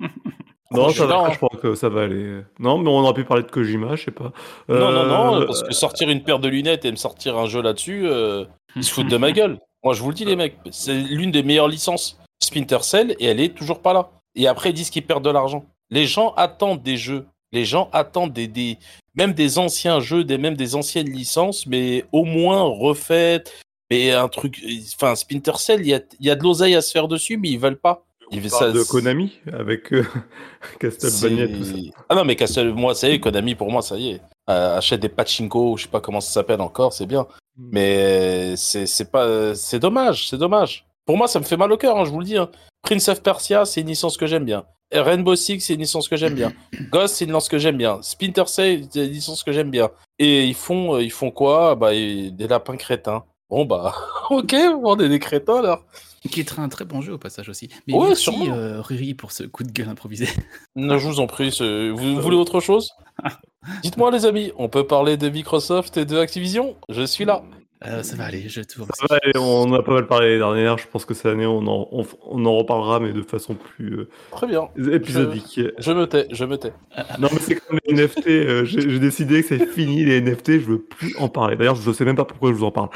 Non, 0.72 0.88
ça 0.90 1.06
va, 1.06 1.30
je 1.30 1.36
crois 1.36 1.48
que 1.62 1.76
ça 1.76 1.88
va 1.88 2.02
aller. 2.02 2.40
Non, 2.58 2.76
mais 2.78 2.88
on 2.90 2.98
aurait 2.98 3.14
pu 3.14 3.24
parler 3.24 3.44
de 3.44 3.50
Kojima, 3.50 3.94
je 3.94 4.06
sais 4.06 4.10
pas. 4.10 4.32
Non, 4.68 4.90
non, 4.90 5.06
non, 5.06 5.34
Euh, 5.40 5.46
parce 5.46 5.62
que 5.62 5.72
sortir 5.72 6.10
une 6.10 6.24
paire 6.24 6.40
de 6.40 6.48
lunettes 6.48 6.84
et 6.84 6.90
me 6.90 6.96
sortir 6.96 7.38
un 7.38 7.46
jeu 7.46 7.62
là-dessus, 7.62 8.02
euh, 8.04 8.44
ils 8.74 8.82
se 8.82 8.92
foutent 8.92 9.06
de 9.08 9.16
ma 9.16 9.30
gueule. 9.32 9.60
Moi, 9.84 9.94
je 9.94 10.02
vous 10.02 10.08
le 10.08 10.14
dis, 10.16 10.24
les 10.24 10.34
mecs, 10.34 10.56
c'est 10.72 10.92
l'une 10.98 11.30
des 11.30 11.44
meilleures 11.44 11.68
licences 11.68 12.18
Splinter 12.42 12.78
Cell 12.82 13.14
et 13.20 13.26
elle 13.26 13.38
est 13.38 13.54
toujours 13.56 13.80
pas 13.80 13.92
là. 13.92 14.10
Et 14.34 14.48
après, 14.48 14.70
ils 14.70 14.74
disent 14.74 14.90
qu'ils 14.90 15.06
perdent 15.06 15.24
de 15.24 15.30
l'argent. 15.30 15.64
Les 15.90 16.04
gens 16.04 16.34
attendent 16.36 16.82
des 16.82 16.96
jeux 16.96 17.26
Les 17.52 17.64
gens 17.64 17.88
attendent 17.92 18.32
des, 18.32 18.48
des 18.48 18.78
même 19.14 19.32
des 19.32 19.58
anciens 19.58 20.00
jeux, 20.00 20.24
des 20.24 20.36
même 20.38 20.56
des 20.56 20.74
anciennes 20.74 21.08
licences, 21.10 21.66
mais 21.66 22.04
au 22.12 22.24
moins 22.24 22.62
refaites. 22.62 23.52
Mais 23.90 24.10
un 24.12 24.28
truc, 24.28 24.60
enfin 24.96 25.14
Splinter 25.14 25.52
Cell, 25.58 25.80
il 25.80 25.86
y 25.88 25.94
a, 25.94 26.00
il 26.18 26.26
y 26.26 26.30
a 26.30 26.34
de 26.34 26.42
l'oseille 26.42 26.74
à 26.74 26.82
se 26.82 26.90
faire 26.90 27.06
dessus, 27.08 27.36
mais 27.36 27.50
ils 27.50 27.58
veulent 27.58 27.78
pas. 27.78 28.02
On 28.32 28.36
Il- 28.36 28.50
parle 28.50 28.72
ça- 28.72 28.72
de 28.72 28.82
Konami 28.82 29.38
avec 29.52 29.92
euh, 29.92 30.04
Castlevania, 30.80 31.46
tout 31.48 31.64
ça. 31.64 31.74
Ah 32.08 32.14
non, 32.16 32.24
mais 32.24 32.34
Castle, 32.36 32.72
moi, 32.72 32.94
ça 32.94 33.08
y 33.08 33.12
est, 33.12 33.20
Konami, 33.20 33.54
pour 33.54 33.70
moi, 33.70 33.82
ça 33.82 33.96
y 33.96 34.10
est. 34.10 34.20
Euh, 34.50 34.76
achète 34.76 35.00
des 35.00 35.08
pachinko, 35.08 35.76
je 35.76 35.84
sais 35.84 35.88
pas 35.88 36.00
comment 36.00 36.20
ça 36.20 36.30
s'appelle 36.32 36.60
encore, 36.60 36.92
c'est 36.92 37.06
bien. 37.06 37.26
Mm. 37.56 37.68
Mais 37.72 38.56
c'est 38.56 38.86
c'est 38.86 39.10
pas, 39.10 39.54
c'est 39.54 39.78
dommage, 39.78 40.28
c'est 40.28 40.38
dommage. 40.38 40.84
Pour 41.04 41.16
moi, 41.16 41.28
ça 41.28 41.38
me 41.38 41.44
fait 41.44 41.56
mal 41.56 41.70
au 41.70 41.76
cœur, 41.76 41.96
hein, 41.96 42.04
je 42.04 42.10
vous 42.10 42.18
le 42.18 42.24
dis. 42.26 42.36
hein. 42.36 42.50
Prince 42.82 43.08
of 43.08 43.22
Persia, 43.22 43.64
c'est 43.64 43.80
une 43.82 43.86
licence 43.88 44.16
que 44.16 44.26
j'aime 44.26 44.44
bien. 44.44 44.64
Rainbow 44.92 45.34
Six, 45.36 45.60
c'est 45.60 45.74
une 45.74 45.80
licence 45.80 46.08
que 46.08 46.16
j'aime 46.16 46.34
bien. 46.34 46.52
Ghost, 46.90 47.16
c'est 47.16 47.24
une 47.24 47.30
licence 47.30 47.48
que 47.48 47.58
j'aime 47.58 47.76
bien. 47.76 47.98
Splinter 48.02 48.46
Cell, 48.46 48.86
c'est 48.90 49.04
une 49.06 49.12
licence 49.12 49.42
que 49.42 49.52
j'aime 49.52 49.70
bien. 49.70 49.90
Et 50.18 50.44
ils 50.44 50.54
font, 50.54 50.94
euh, 50.96 51.02
ils 51.02 51.10
font 51.12 51.30
quoi? 51.30 51.74
Bah, 51.74 51.90
des 51.92 52.46
lapins 52.48 52.76
crétins. 52.76 53.24
Bon 53.48 53.64
bah, 53.64 53.94
ok, 54.30 54.54
on 54.82 54.98
est 54.98 55.08
des 55.08 55.18
crétins 55.20 55.58
alors. 55.58 55.84
Qui 56.30 56.40
est 56.40 56.58
un 56.58 56.68
très 56.68 56.84
bon 56.84 57.00
jeu 57.02 57.12
au 57.12 57.18
passage 57.18 57.48
aussi. 57.48 57.68
Mais 57.86 57.94
Ouais, 57.94 58.08
merci 58.08 58.22
sûrement. 58.24 58.52
euh, 58.56 58.80
Riri 58.80 59.14
pour 59.14 59.30
ce 59.30 59.44
coup 59.44 59.62
de 59.62 59.70
gueule 59.70 59.88
improvisé. 59.88 60.28
Non, 60.74 60.98
je 60.98 61.06
vous 61.06 61.20
en 61.20 61.26
prie, 61.28 61.50
vous 61.50 62.20
voulez 62.20 62.36
autre 62.36 62.58
chose? 62.60 62.90
Dites-moi 63.82 64.10
les 64.10 64.26
amis, 64.26 64.52
on 64.58 64.68
peut 64.68 64.86
parler 64.86 65.16
de 65.16 65.28
Microsoft 65.28 65.96
et 65.96 66.04
de 66.04 66.18
Activision? 66.18 66.76
Je 66.88 67.02
suis 67.02 67.24
là. 67.24 67.42
Euh, 67.84 68.02
ça 68.02 68.16
va 68.16 68.24
aller, 68.24 68.48
je. 68.48 68.62
Ça 68.62 69.06
va, 69.10 69.18
et 69.22 69.36
on 69.36 69.62
en 69.62 69.72
a 69.74 69.82
pas 69.82 69.92
mal 69.92 70.06
parlé 70.06 70.38
l'année 70.38 70.38
dernière. 70.38 70.78
Je 70.78 70.86
pense 70.88 71.04
que 71.04 71.12
cette 71.12 71.26
année, 71.26 71.44
on 71.44 71.58
en, 71.66 71.86
on, 71.92 72.06
on 72.26 72.46
en 72.46 72.56
reparlera, 72.56 73.00
mais 73.00 73.12
de 73.12 73.20
façon 73.22 73.54
plus 73.54 74.06
Très 74.30 74.46
bien. 74.46 74.68
euh, 74.78 74.94
épisodique. 74.94 75.60
Je 75.78 75.92
me 75.92 76.06
tais, 76.06 76.26
je 76.32 76.44
me 76.46 76.56
tais. 76.56 76.72
Non, 77.18 77.28
mais 77.32 77.38
c'est 77.38 77.56
comme 77.56 77.78
les 77.86 77.92
NFT. 77.94 78.26
euh, 78.28 78.64
J'ai 78.64 78.98
décidé 78.98 79.42
que 79.42 79.48
c'est 79.48 79.66
fini, 79.66 80.04
les 80.06 80.22
NFT. 80.22 80.52
Je 80.52 80.66
veux 80.66 80.80
plus 80.80 81.14
en 81.18 81.28
parler. 81.28 81.56
D'ailleurs, 81.56 81.74
je 81.76 81.92
sais 81.92 82.06
même 82.06 82.16
pas 82.16 82.24
pourquoi 82.24 82.48
je 82.50 82.54
vous 82.54 82.64
en 82.64 82.70
parle. 82.70 82.88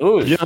Oh. 0.00 0.20
Bien. 0.24 0.38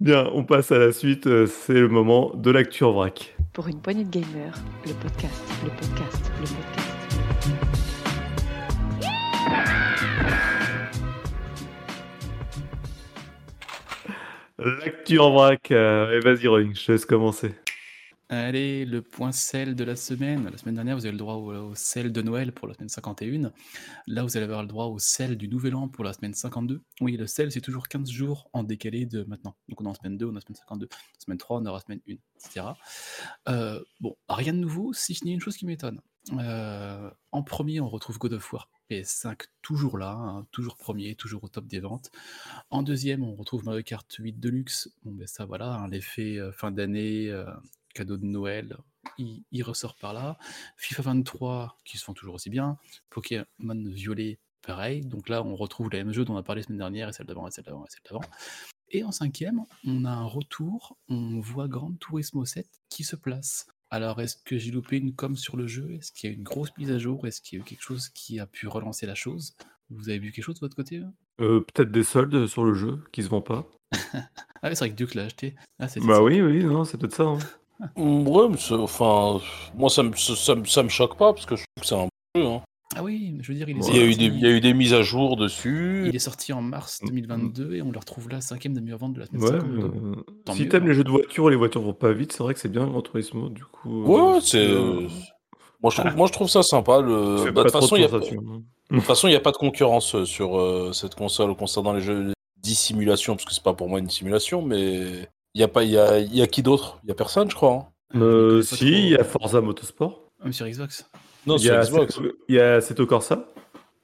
Bien, 0.00 0.28
on 0.32 0.44
passe 0.44 0.70
à 0.70 0.78
la 0.78 0.92
suite. 0.92 1.26
euh, 1.26 1.46
C'est 1.46 1.72
le 1.74 1.88
moment 1.88 2.32
de 2.34 2.50
l'actu 2.52 2.84
en 2.84 2.92
vrac. 2.92 3.36
Pour 3.52 3.68
une 3.68 3.80
poignée 3.80 4.04
de 4.04 4.10
gamers, 4.10 4.54
le 4.86 4.92
podcast, 4.94 5.42
le 5.64 5.70
podcast, 5.70 6.30
le 6.40 6.46
podcast. 6.46 6.83
L'actu 14.64 15.18
en 15.18 15.30
vrac. 15.30 15.70
euh, 15.72 16.16
et 16.16 16.20
vas-y, 16.20 16.46
Rolling, 16.46 16.74
je 16.74 16.86
te 16.86 16.92
laisse 16.92 17.04
commencer. 17.04 17.54
Allez, 18.30 18.86
le 18.86 19.02
point 19.02 19.30
sel 19.30 19.74
de 19.74 19.84
la 19.84 19.94
semaine. 19.94 20.48
La 20.50 20.56
semaine 20.56 20.76
dernière, 20.76 20.96
vous 20.96 21.04
avez 21.04 21.12
le 21.12 21.18
droit 21.18 21.34
au, 21.34 21.74
sel 21.74 22.12
de 22.12 22.22
Noël 22.22 22.50
pour 22.50 22.66
la 22.66 22.72
semaine 22.72 22.88
51. 22.88 23.52
Là, 24.06 24.22
vous 24.22 24.38
allez 24.38 24.44
avoir 24.44 24.62
le 24.62 24.68
droit 24.68 24.86
au 24.86 24.98
sel 24.98 25.36
du 25.36 25.48
Nouvel 25.48 25.74
An 25.74 25.88
pour 25.88 26.02
la 26.02 26.14
semaine 26.14 26.32
52. 26.32 26.82
Oui, 27.02 27.18
le 27.18 27.26
sel, 27.26 27.52
c'est 27.52 27.60
toujours 27.60 27.88
15 27.88 28.10
jours 28.10 28.48
en 28.54 28.62
décalé 28.62 29.04
de 29.04 29.24
maintenant. 29.24 29.54
Donc, 29.68 29.82
on 29.82 29.84
est 29.84 29.88
en 29.88 29.94
semaine 29.94 30.16
2, 30.16 30.24
on 30.24 30.32
est 30.32 30.38
en 30.38 30.40
semaine 30.40 30.56
52. 30.56 30.88
Semaine 31.18 31.38
3, 31.38 31.60
on 31.60 31.66
aura 31.66 31.80
semaine 31.80 32.00
1, 32.08 32.12
etc. 32.36 32.66
Bon, 34.00 34.16
rien 34.30 34.54
de 34.54 34.58
nouveau, 34.58 34.94
si 34.94 35.14
ce 35.14 35.26
n'est 35.26 35.32
une 35.32 35.40
chose 35.40 35.58
qui 35.58 35.66
m'étonne. 35.66 36.00
Euh, 36.32 37.10
en 37.32 37.42
premier, 37.42 37.80
on 37.80 37.88
retrouve 37.88 38.18
God 38.18 38.34
of 38.34 38.52
War 38.52 38.70
PS5, 38.90 39.46
toujours 39.62 39.98
là, 39.98 40.12
hein, 40.12 40.46
toujours 40.50 40.76
premier, 40.76 41.14
toujours 41.14 41.44
au 41.44 41.48
top 41.48 41.66
des 41.66 41.80
ventes. 41.80 42.10
En 42.70 42.82
deuxième, 42.82 43.22
on 43.22 43.34
retrouve 43.34 43.64
Mario 43.64 43.82
Kart 43.82 44.10
8 44.12 44.38
Deluxe. 44.40 44.90
Bon, 45.04 45.12
ben 45.12 45.26
ça, 45.26 45.44
voilà, 45.44 45.74
hein, 45.74 45.88
l'effet 45.88 46.38
euh, 46.38 46.52
fin 46.52 46.70
d'année, 46.70 47.30
euh, 47.30 47.46
cadeau 47.94 48.16
de 48.16 48.26
Noël, 48.26 48.76
il, 49.18 49.62
ressort 49.62 49.96
par 49.96 50.12
là. 50.12 50.38
FIFA 50.76 51.02
23, 51.02 51.78
qui 51.84 51.98
se 51.98 52.04
font 52.04 52.14
toujours 52.14 52.34
aussi 52.34 52.50
bien. 52.50 52.78
Pokémon 53.10 53.46
Violet, 53.86 54.38
pareil. 54.62 55.06
Donc 55.06 55.28
là, 55.28 55.42
on 55.42 55.56
retrouve 55.56 55.90
les 55.90 55.98
mêmes 55.98 56.12
jeux 56.12 56.24
dont 56.24 56.34
on 56.34 56.38
a 56.38 56.42
parlé 56.42 56.62
la 56.62 56.66
semaine 56.66 56.78
dernière, 56.78 57.08
et 57.08 57.12
celle 57.12 57.26
d'avant, 57.26 57.46
et 57.46 57.50
celle 57.50 57.64
d'avant, 57.64 57.84
et 57.84 57.90
celle 57.90 58.02
d'avant. 58.04 58.24
Et 58.90 59.02
en 59.02 59.12
cinquième, 59.12 59.64
on 59.86 60.04
a 60.04 60.10
un 60.10 60.24
retour, 60.24 60.96
on 61.08 61.40
voit 61.40 61.68
Gran 61.68 61.92
Turismo 61.94 62.44
7 62.44 62.66
qui 62.88 63.02
se 63.02 63.16
place. 63.16 63.66
Alors, 63.94 64.20
est-ce 64.20 64.36
que 64.44 64.58
j'ai 64.58 64.72
loupé 64.72 64.96
une 64.96 65.14
com 65.14 65.36
sur 65.36 65.56
le 65.56 65.68
jeu? 65.68 65.92
Est-ce 65.92 66.10
qu'il 66.10 66.28
y 66.28 66.32
a 66.32 66.36
une 66.36 66.42
grosse 66.42 66.70
mise 66.76 66.90
à 66.90 66.98
jour? 66.98 67.24
Est-ce 67.28 67.40
qu'il 67.40 67.56
y 67.56 67.62
a 67.62 67.62
eu 67.62 67.64
quelque 67.64 67.82
chose 67.82 68.08
qui 68.08 68.40
a 68.40 68.46
pu 68.46 68.66
relancer 68.66 69.06
la 69.06 69.14
chose? 69.14 69.54
Vous 69.88 70.08
avez 70.08 70.18
vu 70.18 70.32
quelque 70.32 70.44
chose 70.44 70.56
de 70.56 70.60
votre 70.60 70.74
côté 70.74 70.96
hein? 70.98 71.12
Euh, 71.40 71.60
Peut-être 71.60 71.92
des 71.92 72.02
soldes 72.02 72.48
sur 72.48 72.64
le 72.64 72.74
jeu 72.74 73.04
qui 73.12 73.22
se 73.22 73.28
vend 73.28 73.40
pas. 73.40 73.64
Ah 74.62 74.68
oui, 74.68 74.76
c'est 74.76 74.78
vrai 74.86 74.90
que 74.90 74.96
Duke 74.96 75.14
l'a 75.14 75.24
acheté. 75.26 75.54
Ah, 75.78 75.86
Bah 75.86 76.14
ça. 76.14 76.22
oui, 76.24 76.40
oui, 76.40 76.64
non, 76.64 76.84
c'est 76.84 76.96
peut-être 76.98 77.14
ça. 77.14 77.22
hein. 77.24 77.38
Mm, 77.96 78.26
Ouais, 78.26 78.48
mais 78.48 78.56
c'est- 78.56 78.72
enfin, 78.74 79.40
moi 79.76 79.90
ça 79.90 80.02
me, 80.02 80.16
ça, 80.16 80.34
ça 80.34 80.54
me- 80.56 80.64
ça 80.64 80.82
me 80.82 80.88
choque 80.88 81.16
pas 81.18 81.32
parce 81.34 81.44
que 81.46 81.54
je 81.54 81.62
trouve 81.62 81.82
que 81.82 81.86
c'est 81.86 81.94
un 81.94 82.08
bon 82.34 82.40
jeu. 82.40 82.46
hein. 82.46 82.62
Ah 82.96 83.02
oui, 83.02 83.36
je 83.40 83.52
veux 83.52 83.58
dire, 83.58 83.68
il 83.68 83.76
est, 83.78 83.80
Il, 83.88 83.96
y 83.96 83.98
a 83.98 84.04
eu 84.04 84.12
sorti, 84.12 84.30
des, 84.30 84.36
il 84.36 84.40
y 84.42 84.46
a 84.46 84.50
eu 84.50 84.60
des 84.60 84.74
mises 84.74 84.94
à 84.94 85.02
jour 85.02 85.36
dessus. 85.36 86.04
il 86.08 86.14
est 86.14 86.18
sorti 86.20 86.52
en 86.52 86.62
mars 86.62 87.00
2022 87.06 87.74
et 87.74 87.82
on 87.82 87.90
le 87.90 87.98
retrouve 87.98 88.28
là, 88.28 88.40
cinquième 88.40 88.74
de 88.74 88.80
meilleure 88.80 88.98
vente 88.98 89.14
de 89.14 89.20
la 89.20 89.26
semaine 89.26 89.42
Ouais, 89.42 89.50
52. 89.50 89.80
euh, 89.86 90.54
si 90.54 90.68
t'aimes 90.68 90.84
hein. 90.84 90.86
les 90.88 90.94
jeux 90.94 91.04
de 91.04 91.10
voiture 91.10 91.48
et 91.48 91.50
les 91.50 91.56
voitures 91.56 91.82
vont 91.82 91.92
pas 91.94 92.12
vite, 92.12 92.32
c'est 92.32 92.42
vrai 92.42 92.54
que 92.54 92.60
c'est 92.60 92.68
bien 92.70 92.86
Gran 92.86 93.02
Turismo, 93.02 93.48
du 93.48 93.64
coup. 93.64 94.04
Ouais, 94.04 94.36
euh, 94.36 94.40
c'est. 94.40 94.58
euh, 94.58 95.08
Moi 95.82 95.90
je, 95.90 96.00
trouve, 96.00 96.16
moi 96.16 96.26
je 96.28 96.32
trouve 96.32 96.48
ça 96.48 96.62
sympa. 96.62 97.00
Le... 97.00 97.50
bah, 97.50 97.62
pas 97.62 97.62
de 97.64 97.68
toute 97.68 97.72
trop 97.72 97.80
façon, 97.82 97.94
de 97.96 98.00
il 98.00 98.02
y 98.02 98.04
a- 98.06 98.08
sensations, 98.08 98.42
hein. 98.50 98.62
de 98.90 98.96
toute 98.96 99.04
façon, 99.04 99.28
il 99.28 99.30
n'y 99.32 99.36
a 99.36 99.40
pas 99.40 99.52
de 99.52 99.56
concurrence 99.56 100.14
euh, 100.14 100.24
sur 100.24 100.58
euh, 100.58 100.92
cette 100.92 101.14
console 101.14 101.54
concernant 101.56 101.92
les 101.92 102.00
jeux 102.00 102.32
dissimulation, 102.62 103.34
parce 103.34 103.44
que 103.44 103.52
c'est 103.52 103.62
pas 103.62 103.74
pour 103.74 103.88
moi 103.88 103.98
une 103.98 104.08
simulation, 104.10 104.62
mais 104.62 105.28
il 105.54 105.60
y 105.60 105.62
a 105.62 105.68
pas, 105.68 105.84
il 105.84 105.90
y 105.90 105.98
a, 105.98 106.18
il 106.18 106.34
y 106.34 106.42
a 106.42 106.46
qui 106.46 106.62
d'autre? 106.62 106.98
Il 107.04 107.08
y 107.08 107.12
a 107.12 107.14
personne, 107.14 107.50
je 107.50 107.54
crois. 107.56 107.72
hein. 107.72 108.18
Euh, 108.18 108.62
si, 108.62 108.88
il 108.88 109.08
y 109.08 109.16
a 109.16 109.24
Forza 109.24 109.60
Motorsport. 109.60 110.30
Ah, 110.40 110.44
mais 110.46 110.52
sur 110.52 110.66
Xbox. 110.68 111.08
Non, 111.46 111.56
il 111.56 111.62
y 111.62 111.64
sur 111.66 111.74
a 111.74 111.80
Xbox. 111.82 112.16
Assetto- 112.18 112.32
Il 112.48 112.54
y 112.54 112.60
a 112.60 112.74
Assetto 112.76 113.06
Corsa. 113.06 113.46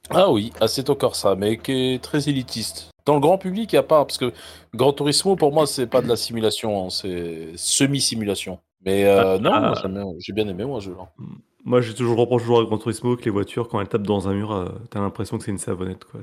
Ah 0.09 0.29
oui, 0.31 0.51
Assetto 0.59 0.95
Corsa, 0.95 1.35
mais 1.35 1.57
qui 1.57 1.71
est 1.95 2.03
très 2.03 2.27
élitiste. 2.29 2.89
Dans 3.05 3.15
le 3.15 3.19
grand 3.19 3.37
public, 3.37 3.71
il 3.71 3.75
n'y 3.75 3.79
a 3.79 3.83
pas, 3.83 4.05
parce 4.05 4.17
que 4.17 4.31
Gran 4.75 4.93
Turismo, 4.93 5.35
pour 5.35 5.51
moi, 5.53 5.65
c'est 5.65 5.87
pas 5.87 6.01
de 6.01 6.07
la 6.07 6.15
simulation, 6.15 6.85
hein, 6.85 6.89
c'est 6.89 7.49
semi-simulation. 7.55 8.59
Mais 8.85 9.05
euh, 9.05 9.35
Ah, 9.35 9.39
non, 9.39 9.51
ah. 9.53 9.87
bien- 9.87 10.05
j'ai 10.19 10.33
bien 10.33 10.47
aimé, 10.47 10.65
moi, 10.65 10.79
ce 10.81 10.85
jeu-là. 10.87 11.09
Moi, 11.63 11.81
j'ai 11.81 11.93
toujours 11.93 12.15
je 12.15 12.19
reproche 12.21 12.41
toujours 12.41 12.59
à 12.59 12.63
Gran 12.65 12.77
Turismo 12.77 13.15
que 13.15 13.25
les 13.25 13.31
voitures, 13.31 13.67
quand 13.69 13.79
elles 13.79 13.87
tapent 13.87 14.01
dans 14.07 14.27
un 14.27 14.33
mur, 14.33 14.51
euh, 14.51 14.65
t'as 14.89 14.99
l'impression 14.99 15.37
que 15.37 15.43
c'est 15.45 15.51
une 15.51 15.57
savonnette, 15.59 16.03
quoi. 16.05 16.21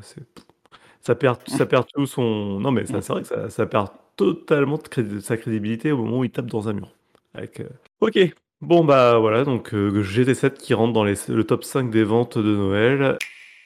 Ça 1.00 1.14
perd, 1.14 1.38
ça 1.46 1.64
perd 1.66 1.86
tout 1.94 2.06
son. 2.06 2.58
Non, 2.60 2.70
mais 2.72 2.84
c'est 2.86 2.98
vrai 3.08 3.22
que 3.22 3.28
ça, 3.28 3.48
ça 3.48 3.66
perd 3.66 3.88
totalement 4.16 4.76
de 4.78 4.82
cré- 4.88 5.20
sa 5.20 5.36
crédibilité 5.36 5.92
au 5.92 5.98
moment 5.98 6.18
où 6.18 6.24
il 6.24 6.30
tape 6.30 6.46
dans 6.46 6.68
un 6.68 6.72
mur. 6.72 6.90
Avec, 7.34 7.60
euh, 7.60 7.68
Ok. 8.00 8.18
Bon, 8.60 8.84
bah 8.84 9.18
voilà, 9.18 9.44
donc 9.44 9.72
euh, 9.72 10.02
GT7 10.02 10.54
qui 10.54 10.74
rentre 10.74 10.92
dans 10.92 11.04
les- 11.04 11.14
le 11.28 11.44
top 11.44 11.62
5 11.64 11.90
des 11.90 12.02
ventes 12.02 12.38
de 12.38 12.56
Noël. 12.56 13.16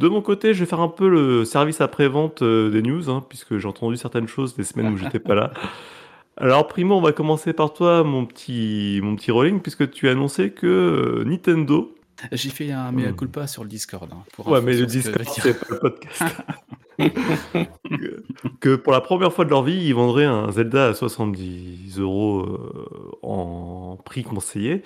De 0.01 0.09
mon 0.09 0.21
côté, 0.21 0.53
je 0.53 0.61
vais 0.61 0.67
faire 0.67 0.81
un 0.81 0.89
peu 0.89 1.09
le 1.09 1.45
service 1.45 1.81
après-vente 1.81 2.43
euh, 2.43 2.71
des 2.71 2.83
news, 2.83 3.09
hein, 3.09 3.25
puisque 3.27 3.57
j'ai 3.59 3.69
entendu 3.69 3.97
certaines 3.97 4.29
choses 4.29 4.55
des 4.55 4.65
semaines 4.65 4.93
où 4.93 4.97
j'étais 4.99 5.19
pas 5.21 5.35
là. 5.35 5.53
Alors, 6.37 6.67
Primo, 6.67 6.95
on 6.97 7.01
va 7.01 7.13
commencer 7.13 7.53
par 7.53 7.73
toi, 7.73 8.05
mon 8.05 8.27
petit, 8.27 9.01
mon 9.03 9.17
petit 9.17 9.31
rolling, 9.31 9.61
puisque 9.61 9.91
tu 9.91 10.09
as 10.09 10.13
annoncé 10.13 10.51
que 10.51 10.67
euh, 10.67 11.25
Nintendo. 11.25 11.95
J'ai 12.31 12.51
fait 12.51 12.71
un 12.71 12.93
mea 12.93 13.11
Hmm. 13.11 13.17
culpa 13.17 13.47
sur 13.47 13.63
le 13.65 13.69
Discord. 13.69 14.09
hein, 14.13 14.23
pour 14.35 14.49
Ouais, 14.49 14.61
mais 14.61 14.75
le 14.75 14.87
Discord, 14.87 15.25
c'est 15.27 15.59
pas 15.59 15.67
le 15.75 15.79
podcast. 15.79 16.23
que, 18.61 18.77
pour 18.77 18.93
la 18.93 19.01
première 19.01 19.33
fois 19.33 19.45
de 19.45 19.51
leur 19.51 19.63
vie, 19.63 19.87
ils 19.87 19.95
vendraient 19.95 20.25
un 20.25 20.51
Zelda 20.51 20.89
à 20.89 20.95
70 20.95 21.99
euros 21.99 22.41
euh, 22.41 23.19
en 23.23 23.99
prix 24.05 24.23
conseillé. 24.23 24.83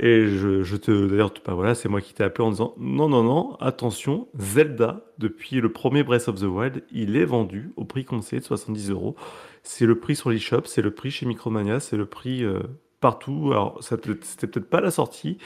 Et 0.00 0.28
je, 0.28 0.76
te. 0.76 1.08
D'ailleurs, 1.08 1.32
bah 1.44 1.54
voilà, 1.54 1.74
c'est 1.74 1.88
moi 1.88 2.00
qui 2.00 2.14
t'ai 2.14 2.22
appelé 2.22 2.46
en 2.46 2.50
disant 2.50 2.74
non, 2.78 3.08
non, 3.08 3.24
non, 3.24 3.56
attention, 3.56 4.28
Zelda, 4.38 5.04
depuis 5.18 5.60
le 5.60 5.72
premier 5.72 6.04
Breath 6.04 6.28
of 6.28 6.36
the 6.36 6.44
Wild, 6.44 6.84
il 6.92 7.16
est 7.16 7.24
vendu 7.24 7.72
au 7.76 7.84
prix 7.84 8.04
conseillé 8.04 8.38
de 8.38 8.46
70 8.46 8.90
euros. 8.90 9.16
C'est 9.64 9.86
le 9.86 9.98
prix 9.98 10.14
sur 10.14 10.30
l'eShop, 10.30 10.62
c'est 10.66 10.82
le 10.82 10.92
prix 10.92 11.10
chez 11.10 11.26
Micromania, 11.26 11.80
c'est 11.80 11.96
le 11.96 12.06
prix 12.06 12.44
euh, 12.44 12.60
partout. 13.00 13.48
Alors, 13.50 13.78
c'était 13.82 14.14
peut-être 14.14 14.70
pas 14.70 14.80
la 14.80 14.92
sortie, 14.92 15.38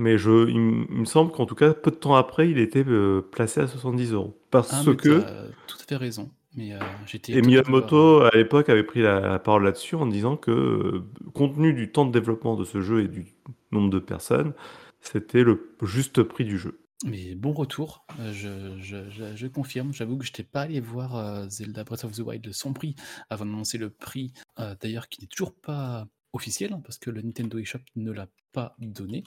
mais 0.00 0.18
je, 0.18 0.48
il, 0.48 0.56
m- 0.56 0.86
il 0.90 0.96
me 1.00 1.04
semble 1.04 1.30
qu'en 1.32 1.46
tout 1.46 1.54
cas, 1.54 1.72
peu 1.74 1.90
de 1.90 1.96
temps 1.96 2.14
après, 2.16 2.50
il 2.50 2.58
était 2.58 2.84
euh, 2.86 3.20
placé 3.22 3.60
à 3.60 3.66
70 3.68 4.12
euros. 4.12 4.40
Parce 4.50 4.72
Ah, 4.72 4.82
que. 4.96 5.20
tout 5.66 5.76
à 5.80 5.84
fait 5.86 5.96
raison. 5.96 6.30
Mais 6.56 6.72
euh, 6.74 6.78
j'étais. 7.06 7.32
Et 7.32 7.40
voir- 7.40 7.46
Miyamoto, 7.46 8.22
à 8.22 8.30
l'époque, 8.34 8.68
avait 8.68 8.82
pris 8.82 9.02
la, 9.02 9.38
parole 9.38 9.62
là-dessus 9.64 9.94
en 9.94 10.06
disant 10.06 10.36
que, 10.36 10.50
euh, 10.50 11.04
compte 11.32 11.54
tenu 11.54 11.72
du 11.72 11.92
temps 11.92 12.04
de 12.06 12.10
développement 12.12 12.56
de 12.56 12.64
ce 12.64 12.80
jeu 12.80 13.04
et 13.04 13.08
du 13.08 13.26
nombre 13.70 13.90
de 13.90 14.00
personnes, 14.00 14.52
c'était 15.00 15.44
le 15.44 15.76
juste 15.82 16.22
prix 16.24 16.44
du 16.44 16.58
jeu. 16.58 16.80
Mais 17.06 17.34
bon 17.34 17.52
retour, 17.52 18.04
euh, 18.18 18.32
je, 18.32 18.78
je- 18.82 19.08
je- 19.08 19.34
je 19.36 19.46
confirme. 19.46 19.92
J'avoue 19.94 20.18
que 20.18 20.24
je 20.24 20.30
n'étais 20.32 20.42
pas 20.42 20.62
allé 20.62 20.80
voir 20.80 21.16
euh, 21.16 21.48
Zelda 21.48 21.84
Breath 21.84 22.04
of 22.04 22.12
the 22.12 22.18
Wild 22.20 22.52
son 22.52 22.72
prix 22.74 22.94
avant 23.30 23.46
d'annoncer 23.46 23.78
le 23.78 23.88
prix, 23.88 24.32
euh, 24.58 24.74
d'ailleurs 24.82 25.08
qui 25.08 25.20
n'est 25.22 25.26
toujours 25.28 25.54
pas 25.54 26.06
officiel, 26.32 26.72
hein, 26.72 26.80
parce 26.84 26.98
que 26.98 27.10
le 27.10 27.22
Nintendo 27.22 27.58
eShop 27.58 27.78
ne 27.96 28.12
l'a 28.12 28.28
pas 28.52 28.74
donné. 28.80 29.24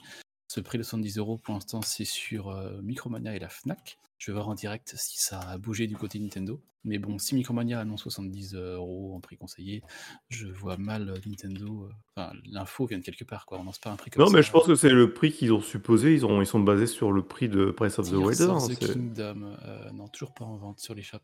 Ce 0.54 0.60
prix 0.60 0.78
de 0.78 0.84
70 0.84 1.18
euros, 1.18 1.36
pour 1.36 1.52
l'instant, 1.54 1.82
c'est 1.82 2.04
sur 2.04 2.50
euh, 2.50 2.80
Micromania 2.80 3.34
et 3.34 3.40
la 3.40 3.48
Fnac. 3.48 3.98
Je 4.18 4.30
vais 4.30 4.34
voir 4.36 4.48
en 4.48 4.54
direct 4.54 4.94
si 4.96 5.18
ça 5.20 5.40
a 5.40 5.58
bougé 5.58 5.88
du 5.88 5.96
côté 5.96 6.20
Nintendo. 6.20 6.62
Mais 6.84 6.98
bon, 6.98 7.18
si 7.18 7.34
Micromania 7.34 7.80
annonce 7.80 8.02
70 8.02 8.54
euros 8.54 9.16
en 9.16 9.20
prix 9.20 9.36
conseillé, 9.36 9.82
je 10.28 10.46
vois 10.46 10.76
mal 10.76 11.12
Nintendo. 11.26 11.86
euh, 11.86 11.92
Enfin, 12.16 12.32
l'info 12.44 12.86
vient 12.86 12.98
de 12.98 13.02
quelque 13.02 13.24
part, 13.24 13.46
quoi. 13.46 13.58
On 13.58 13.64
lance 13.64 13.80
pas 13.80 13.90
un 13.90 13.96
prix 13.96 14.12
comme 14.12 14.22
Non, 14.22 14.28
ça. 14.30 14.36
mais 14.36 14.42
je 14.44 14.52
pense 14.52 14.66
que 14.66 14.76
c'est 14.76 14.90
le 14.90 15.12
prix 15.12 15.32
qu'ils 15.32 15.52
ont 15.52 15.60
supposé. 15.60 16.14
Ils, 16.14 16.24
ont, 16.24 16.40
ils 16.40 16.46
sont 16.46 16.60
basés 16.60 16.86
sur 16.86 17.10
le 17.10 17.22
prix 17.26 17.48
de 17.48 17.74
Breath 17.76 17.98
of 17.98 18.06
the 18.06 18.10
Tears 18.10 18.22
Wild. 18.22 18.40
of 18.42 18.50
hein, 18.62 18.68
the 18.68 18.74
c'est- 18.80 18.92
Kingdom. 18.92 19.56
euh, 19.64 19.90
non, 19.90 20.06
toujours 20.06 20.34
pas 20.34 20.44
en 20.44 20.56
vente 20.56 20.78
sur 20.78 20.94
les 20.94 21.02
shops. 21.02 21.18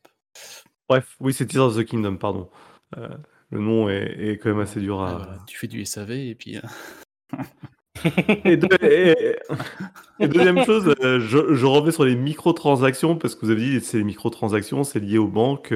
Bref, 0.89 1.14
oui, 1.20 1.33
c'est 1.33 1.47
Tears 1.47 1.66
of 1.66 1.76
the 1.76 1.85
Kingdom, 1.85 2.16
pardon. 2.16 2.51
Euh, 2.97 3.16
le 3.51 3.61
nom 3.61 3.89
est, 3.89 4.12
est 4.18 4.39
quand 4.39 4.49
même 4.49 4.59
assez 4.61 4.81
dur 4.81 5.01
Ah, 5.01 5.11
à. 5.11 5.16
voilà, 5.18 5.39
Tu 5.47 5.57
fais 5.57 5.68
du 5.68 5.85
SAV 5.85 6.11
et 6.11 6.35
puis. 6.35 6.59
Et, 8.44 8.57
deux- 8.57 8.68
et- 8.82 9.36
et 10.18 10.28
deuxième 10.28 10.64
chose, 10.64 10.94
euh, 11.03 11.20
je, 11.20 11.55
je 11.55 11.66
reviens 11.66 11.90
sur 11.92 12.05
les 12.05 12.14
microtransactions 12.16 13.16
parce 13.16 13.34
que 13.34 13.44
vous 13.46 13.51
avez 13.51 13.61
dit 13.61 13.80
c'est 13.80 13.98
les 13.98 14.05
microtransactions, 14.05 14.84
c'est 14.84 15.01
lié 15.01 15.18
aux 15.18 15.26
banques 15.28 15.74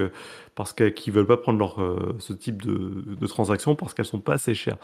parce 0.54 0.72
qu'elles 0.72 0.94
qui 0.94 1.10
veulent 1.10 1.26
pas 1.26 1.36
prendre 1.36 1.58
leur, 1.58 1.80
euh, 1.82 2.14
ce 2.18 2.32
type 2.32 2.62
de, 2.62 3.04
de 3.18 3.26
transactions 3.26 3.74
parce 3.74 3.94
qu'elles 3.94 4.04
sont 4.06 4.20
pas 4.20 4.34
assez 4.34 4.54
chères. 4.54 4.76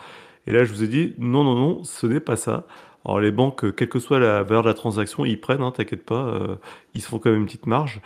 Et 0.46 0.52
là, 0.52 0.64
je 0.64 0.72
vous 0.72 0.82
ai 0.82 0.88
dit 0.88 1.14
non, 1.18 1.44
non, 1.44 1.54
non, 1.54 1.84
ce 1.84 2.06
n'est 2.06 2.20
pas 2.20 2.36
ça. 2.36 2.66
Alors 3.04 3.20
les 3.20 3.30
banques, 3.32 3.74
quelle 3.76 3.88
que 3.88 3.98
soit 3.98 4.18
la 4.18 4.42
valeur 4.42 4.62
de 4.62 4.68
la 4.68 4.74
transaction, 4.74 5.24
ils 5.24 5.40
prennent, 5.40 5.62
hein, 5.62 5.72
t'inquiète 5.72 6.04
pas, 6.04 6.26
euh, 6.26 6.56
ils 6.94 7.00
se 7.02 7.08
font 7.08 7.18
quand 7.18 7.30
même 7.30 7.40
une 7.40 7.46
petite 7.46 7.66
marge. 7.66 8.00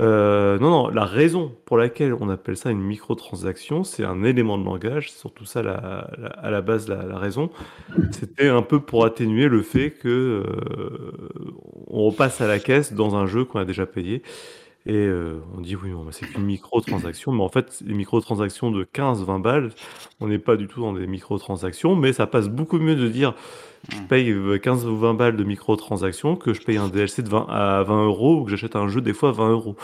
Euh, 0.00 0.58
non, 0.58 0.70
non, 0.70 0.88
la 0.88 1.04
raison 1.04 1.54
pour 1.66 1.76
laquelle 1.76 2.14
on 2.14 2.30
appelle 2.30 2.56
ça 2.56 2.70
une 2.70 2.80
microtransaction, 2.80 3.84
c'est 3.84 4.04
un 4.04 4.22
élément 4.24 4.56
de 4.56 4.64
langage, 4.64 5.10
c'est 5.10 5.18
surtout 5.18 5.44
ça 5.44 5.60
à 5.60 6.50
la 6.50 6.62
base 6.62 6.88
la, 6.88 7.04
la 7.04 7.18
raison. 7.18 7.50
C'était 8.10 8.48
un 8.48 8.62
peu 8.62 8.80
pour 8.80 9.04
atténuer 9.04 9.48
le 9.48 9.62
fait 9.62 9.90
que 9.90 10.44
euh, 10.46 11.12
on 11.88 12.04
repasse 12.06 12.40
à 12.40 12.46
la 12.48 12.60
caisse 12.60 12.94
dans 12.94 13.14
un 13.16 13.26
jeu 13.26 13.44
qu'on 13.44 13.58
a 13.60 13.64
déjà 13.66 13.86
payé. 13.86 14.22
Et 14.86 14.94
euh, 14.96 15.40
on 15.56 15.60
dit 15.60 15.76
oui, 15.76 15.90
bon, 15.92 16.04
bah, 16.04 16.10
c'est 16.12 16.26
qu'une 16.26 16.44
microtransaction, 16.44 17.32
mais 17.32 17.42
en 17.42 17.48
fait, 17.50 17.82
les 17.84 17.92
microtransactions 17.94 18.70
de 18.70 18.84
15-20 18.84 19.42
balles, 19.42 19.70
on 20.20 20.28
n'est 20.28 20.38
pas 20.38 20.56
du 20.56 20.68
tout 20.68 20.80
dans 20.80 20.92
des 20.94 21.06
microtransactions, 21.06 21.94
mais 21.96 22.12
ça 22.14 22.26
passe 22.26 22.48
beaucoup 22.48 22.78
mieux 22.78 22.96
de 22.96 23.06
dire 23.08 23.34
je 23.90 24.00
paye 24.08 24.30
euh, 24.30 24.58
15 24.58 24.86
ou 24.86 24.96
20 24.96 25.14
balles 25.14 25.36
de 25.36 25.44
microtransactions 25.44 26.36
que 26.36 26.54
je 26.54 26.62
paye 26.62 26.78
un 26.78 26.88
DLC 26.88 27.22
de 27.22 27.28
20 27.28 27.46
à 27.50 27.82
20 27.82 28.04
euros 28.06 28.40
ou 28.40 28.44
que 28.44 28.50
j'achète 28.50 28.74
un 28.76 28.88
jeu 28.88 29.00
des 29.02 29.12
fois 29.12 29.30
à 29.30 29.32
20 29.32 29.50
euros. 29.50 29.76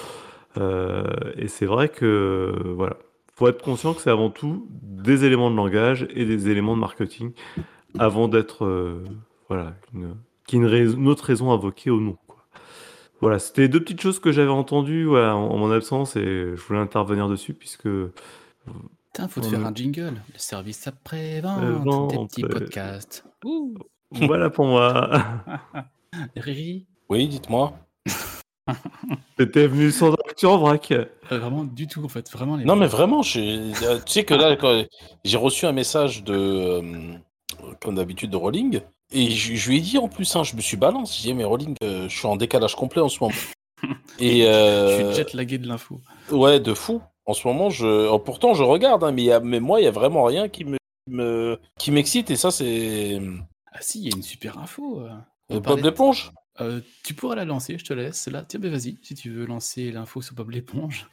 Euh, 0.59 1.05
et 1.37 1.49
c'est 1.49 1.67
vrai 1.67 1.89
que 1.91 2.55
voilà, 2.75 2.97
faut 3.35 3.49
être 3.49 3.63
conscient 3.63 3.93
que 3.93 4.01
c'est 4.01 4.11
avant 4.11 4.31
tout 4.31 4.67
des 4.71 5.25
éléments 5.27 5.51
de 5.51 5.57
langage 5.57 6.09
et 6.15 6.25
des 6.25 6.49
éléments 6.49 6.75
de 6.75 6.81
marketing 6.81 7.33
avant 7.99 8.29
d'être 8.29 8.65
euh, 8.65 9.05
voilà 9.49 9.75
une, 9.95 10.15
une, 10.53 10.67
rais- 10.67 10.93
une 10.95 11.09
autre 11.09 11.25
raison 11.25 11.53
invoquée 11.53 11.91
au 11.91 12.01
nom. 12.01 12.17
Voilà, 13.21 13.39
c'était 13.39 13.63
les 13.63 13.69
deux 13.69 13.81
petites 13.81 14.01
choses 14.01 14.19
que 14.21 14.31
j'avais 14.33 14.51
entendues 14.51 15.05
voilà, 15.05 15.37
en, 15.37 15.49
en 15.51 15.57
mon 15.57 15.71
absence 15.73 16.17
et 16.17 16.23
je 16.55 16.61
voulais 16.63 16.79
intervenir 16.81 17.29
dessus 17.29 17.55
puisque 17.55 17.89
Putain, 19.13 19.29
faut 19.29 19.41
te 19.41 19.47
faire 19.47 19.65
un 19.65 19.75
jingle. 19.75 20.21
Le 20.33 20.39
service 20.39 20.87
après-vente, 20.87 21.59
Après-vente, 21.59 22.11
des 22.11 22.27
petits 22.27 22.45
euh, 22.45 22.49
podcasts. 22.49 23.25
Ouh. 23.45 23.75
voilà 24.13 24.51
pour 24.51 24.67
moi. 24.67 25.25
Riri, 26.37 26.87
Oui, 27.09 27.27
dites-moi. 27.29 27.73
T'étais 29.37 29.67
venu 29.67 29.91
sans 29.91 30.13
actu 30.15 30.47
en 30.47 30.59
vrac. 30.59 30.91
euh, 30.91 31.05
vraiment 31.31 31.65
du 31.65 31.87
tout 31.87 32.05
en 32.05 32.09
fait, 32.09 32.31
vraiment 32.31 32.57
les. 32.57 32.65
Non, 32.65 32.75
mais 32.77 32.87
vraiment, 32.87 33.23
je... 33.23 33.41
euh, 33.85 33.99
tu 34.05 34.13
sais 34.13 34.25
que 34.25 34.35
là, 34.35 34.57
j'ai 35.25 35.37
reçu 35.37 35.67
un 35.67 35.73
message 35.73 36.25
de, 36.25 36.35
euh, 36.35 36.83
comme 37.81 37.95
d'habitude, 37.95 38.31
de 38.31 38.37
Rolling, 38.37 38.81
et 39.13 39.31
je, 39.31 39.55
je 39.55 39.69
lui 39.71 39.79
ai 39.79 39.81
dit 39.81 39.99
en 39.99 40.09
plus, 40.09 40.35
hein, 40.37 40.43
je 40.45 40.57
me 40.57 40.61
suis 40.61 40.77
balance, 40.77 41.17
j'ai 41.17 41.29
dit, 41.29 41.35
mais 41.35 41.45
Rolling, 41.45 41.75
euh, 41.83 42.09
je 42.09 42.17
suis 42.17 42.27
en 42.27 42.37
décalage 42.37 42.75
complet 42.75 43.01
en 43.03 43.09
ce 43.09 43.19
moment. 43.21 43.35
Et 44.19 44.43
Je 44.43 44.47
euh, 44.49 45.13
suis 45.13 45.17
jet 45.17 45.33
lagué 45.35 45.59
de 45.59 45.69
l'info. 45.69 46.01
ouais, 46.31 46.59
de 46.61 46.73
fou. 46.73 47.03
En 47.27 47.35
ce 47.35 47.47
moment, 47.47 47.69
je, 47.71 48.09
oh, 48.09 48.19
pourtant, 48.19 48.55
je 48.55 48.63
regarde, 48.63 49.05
hein, 49.05 49.13
mais, 49.13 49.23
il 49.23 49.27
y 49.27 49.33
a- 49.33 49.41
mais 49.41 49.61
moi, 49.61 49.81
il 49.81 49.85
y 49.85 49.89
a 49.89 49.91
vraiment 49.91 50.25
rien 50.25 50.49
qui 50.49 50.65
me, 50.65 50.79
me- 51.09 51.59
qui 51.79 51.91
m'excite, 51.91 52.31
et 52.31 52.37
ça, 52.37 52.51
c'est 52.51 53.21
Ah 53.73 53.79
si, 53.83 54.01
il 54.01 54.09
y 54.09 54.13
a 54.13 54.17
une 54.17 54.23
super 54.23 54.59
info. 54.59 55.01
euh. 55.03 55.11
Euh, 55.53 55.61
Bob 55.61 55.85
l'éponge. 55.85 56.33
Euh, 56.61 56.81
tu 57.05 57.13
pourras 57.15 57.35
la 57.35 57.45
lancer, 57.45 57.77
je 57.79 57.85
te 57.85 57.93
laisse. 57.93 58.27
Là, 58.29 58.43
tiens, 58.49 58.59
mais 58.63 58.71
vas-y, 58.71 58.97
si 59.03 59.15
tu 59.15 59.31
veux 59.31 59.45
lancer 59.45 59.93
l'info 59.93 60.23
sur 60.23 60.35
Bob 60.35 60.51
l'éponge. 60.51 61.07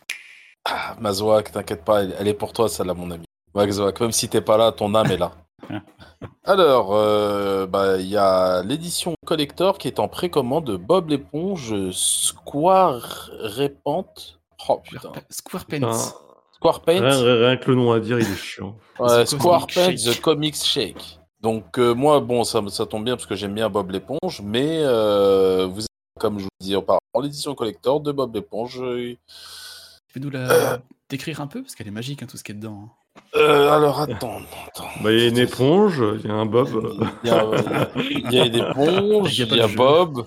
Ah, 0.65 0.95
Mazouak, 1.01 1.51
t'inquiète 1.51 1.83
pas, 1.83 2.03
elle, 2.03 2.15
elle 2.17 2.27
est 2.29 2.33
pour 2.33 2.53
toi, 2.53 2.69
celle-là, 2.69 2.93
mon 2.93 3.11
ami. 3.11 3.25
Mazouak, 3.53 3.99
même 3.99 4.11
si 4.13 4.29
t'es 4.29 4.39
pas 4.41 4.55
là, 4.57 4.71
ton 4.71 4.95
âme 4.95 5.11
est 5.11 5.17
là. 5.17 5.33
Alors, 6.45 6.93
euh, 6.93 7.65
bah, 7.65 7.97
il 7.97 8.07
y 8.07 8.17
a 8.17 8.63
l'édition 8.63 9.15
collector 9.25 9.77
qui 9.77 9.87
est 9.87 9.99
en 9.99 10.07
précommande 10.07 10.65
de 10.65 10.75
Bob 10.77 11.09
l'éponge 11.09 11.73
Square 11.91 13.29
Repent. 13.41 14.37
Oh 14.69 14.79
putain. 14.83 15.11
Square 15.29 15.65
Pants. 15.65 16.13
Square 16.53 16.81
Paint. 16.81 16.99
rien, 17.01 17.21
rien 17.47 17.57
que 17.57 17.69
le 17.69 17.75
nom 17.75 17.91
à 17.91 17.99
dire, 17.99 18.19
il 18.19 18.25
est 18.29 18.35
chiant. 18.35 18.75
Ouais, 18.99 19.25
Square 19.25 19.67
Paint. 19.67 19.95
The 19.95 20.21
Comics 20.21 20.55
Shake. 20.63 21.19
Donc, 21.41 21.77
euh, 21.77 21.93
moi, 21.93 22.19
bon, 22.21 22.43
ça, 22.45 22.61
ça 22.69 22.85
tombe 22.85 23.03
bien 23.03 23.15
parce 23.17 23.25
que 23.25 23.35
j'aime 23.35 23.53
bien 23.53 23.69
Bob 23.69 23.91
l'éponge, 23.91 24.41
mais 24.41 24.79
euh, 24.83 25.65
vous 25.65 25.79
avez, 25.79 25.87
comme 26.19 26.39
je 26.39 26.43
vous 26.45 26.49
dis 26.61 26.75
auparavant, 26.75 26.99
l'édition 27.21 27.53
collector 27.55 27.99
de 27.99 28.11
Bob 28.13 28.33
l'éponge. 28.33 28.79
euh, 28.81 29.15
Tu 30.07 30.13
peux 30.13 30.19
nous 30.21 30.29
la 30.29 30.79
décrire 31.09 31.41
un 31.41 31.47
peu 31.47 31.61
Parce 31.61 31.75
qu'elle 31.75 31.87
est 31.87 31.91
magique, 31.91 32.23
hein, 32.23 32.27
tout 32.29 32.37
ce 32.37 32.43
qui 32.45 32.53
est 32.53 32.55
dedans. 32.55 32.83
hein. 32.85 32.91
Euh, 33.35 33.71
alors, 33.71 33.99
attends, 34.01 34.37
attends. 34.67 34.87
Bah, 35.03 35.11
il 35.11 35.19
y 35.19 35.25
a 35.25 35.27
une 35.29 35.37
éponge, 35.37 36.03
il 36.23 36.27
y 36.27 36.31
a 36.31 36.35
un 36.35 36.45
bob. 36.45 36.69
Il 37.23 37.29
y 37.29 37.31
a, 37.33 37.45
il 38.09 38.31
y 38.31 38.39
a 38.39 38.45
une 38.45 38.55
éponge, 38.55 39.39
Il 39.39 39.47
y 39.55 39.59
a 39.61 39.65
il 39.67 39.71
y. 39.71 39.75
Bob, 39.75 40.25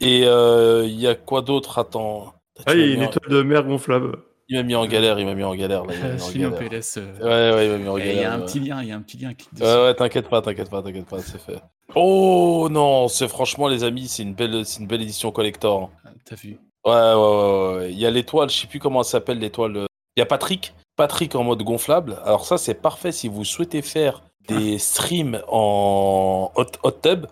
et 0.00 0.22
euh, 0.26 0.84
il 0.86 0.98
y 1.00 1.06
a 1.06 1.14
quoi 1.14 1.42
d'autre 1.42 1.78
Attends. 1.78 2.34
Ah, 2.66 2.74
il 2.74 2.80
y 2.80 2.82
a 2.82 2.94
une 2.94 3.02
en- 3.02 3.06
étoile 3.10 3.30
de 3.30 3.42
mer 3.42 3.64
gonflable. 3.64 4.18
Il 4.50 4.56
m'a 4.56 4.62
mis 4.62 4.74
en 4.74 4.86
galère, 4.86 5.18
il 5.18 5.26
m'a 5.26 5.34
mis 5.34 5.44
en 5.44 5.54
galère. 5.54 5.84
Là, 5.84 5.92
il 5.94 6.38
mis 6.38 6.46
en 6.46 6.50
galère. 6.50 6.70
PLS. 6.70 6.96
euh, 6.98 7.18
Ouais, 7.52 7.54
ouais, 7.56 7.66
il 7.66 7.70
m'a 7.72 7.78
mis 7.78 7.88
en 7.88 7.98
et 7.98 8.00
Il 8.00 8.06
y 8.12 8.14
galère. 8.14 8.32
a 8.32 8.34
un 8.34 8.38
ouais. 8.40 8.46
petit 8.46 8.60
lien, 8.60 8.82
il 8.82 8.88
y 8.88 8.92
a 8.92 8.96
un 8.96 9.02
petit 9.02 9.16
lien. 9.18 9.34
Clique. 9.34 9.48
Ouais, 9.60 9.82
ouais, 9.84 9.94
t'inquiète 9.94 10.28
pas, 10.28 10.40
t'inquiète 10.40 10.70
pas, 10.70 10.82
t'inquiète 10.82 11.06
pas, 11.06 11.18
c'est 11.20 11.38
fait. 11.40 11.60
Oh 11.94 12.68
non, 12.70 13.08
c'est 13.08 13.28
franchement, 13.28 13.68
les 13.68 13.84
amis, 13.84 14.08
c'est 14.08 14.22
une 14.22 14.34
belle, 14.34 14.64
c'est 14.64 14.80
une 14.80 14.86
belle 14.86 15.02
édition 15.02 15.32
collector. 15.32 15.90
Ah, 16.04 16.08
T'as 16.24 16.36
vu 16.36 16.58
Ouais, 16.86 16.92
ouais, 16.94 17.14
ouais, 17.14 17.74
ouais. 17.76 17.92
Il 17.92 17.98
y 17.98 18.06
a 18.06 18.10
l'étoile, 18.10 18.48
je 18.48 18.56
sais 18.56 18.66
plus 18.66 18.78
comment 18.78 19.00
elle 19.00 19.04
s'appelle, 19.06 19.38
l'étoile. 19.38 19.76
euh, 19.76 19.86
Il 20.16 20.20
y 20.20 20.22
a 20.22 20.26
Patrick, 20.26 20.72
Patrick 20.98 21.34
en 21.36 21.44
mode 21.44 21.62
gonflable. 21.62 22.18
Alors 22.24 22.44
ça, 22.44 22.58
c'est 22.58 22.74
parfait 22.74 23.12
si 23.12 23.28
vous 23.28 23.44
souhaitez 23.44 23.80
faire 23.80 24.22
des 24.48 24.78
streams 24.78 25.40
en 25.48 26.50
hot, 26.56 26.66
hot 26.82 26.90
tub. 26.90 27.26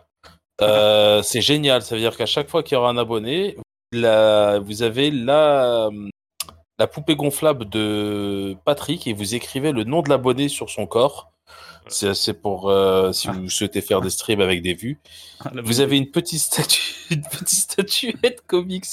Euh, 0.62 1.20
c'est 1.22 1.40
génial. 1.42 1.82
Ça 1.82 1.94
veut 1.96 2.00
dire 2.00 2.16
qu'à 2.16 2.26
chaque 2.26 2.48
fois 2.48 2.62
qu'il 2.62 2.76
y 2.76 2.78
aura 2.78 2.88
un 2.90 2.96
abonné, 2.96 3.56
la- 3.92 4.58
vous 4.60 4.82
avez 4.82 5.10
la, 5.10 5.90
la 6.78 6.86
poupée 6.86 7.16
gonflable 7.16 7.68
de 7.68 8.56
Patrick 8.64 9.06
et 9.06 9.12
vous 9.12 9.34
écrivez 9.34 9.72
le 9.72 9.84
nom 9.84 10.00
de 10.00 10.08
l'abonné 10.10 10.48
sur 10.48 10.70
son 10.70 10.86
corps. 10.86 11.32
C'est 11.88 12.40
pour 12.40 12.70
euh, 12.70 13.12
si 13.12 13.28
vous 13.28 13.48
souhaitez 13.50 13.80
faire 13.80 14.00
des 14.00 14.10
streams 14.10 14.40
avec 14.40 14.62
des 14.62 14.74
vues. 14.74 14.98
Ah, 15.44 15.50
Vous 15.62 15.80
avez 15.80 15.96
une 15.98 16.10
petite 16.10 16.40
statue, 16.40 16.94
une 17.10 17.22
petite 17.22 17.48
statuette 17.48 18.42
comics 18.46 18.86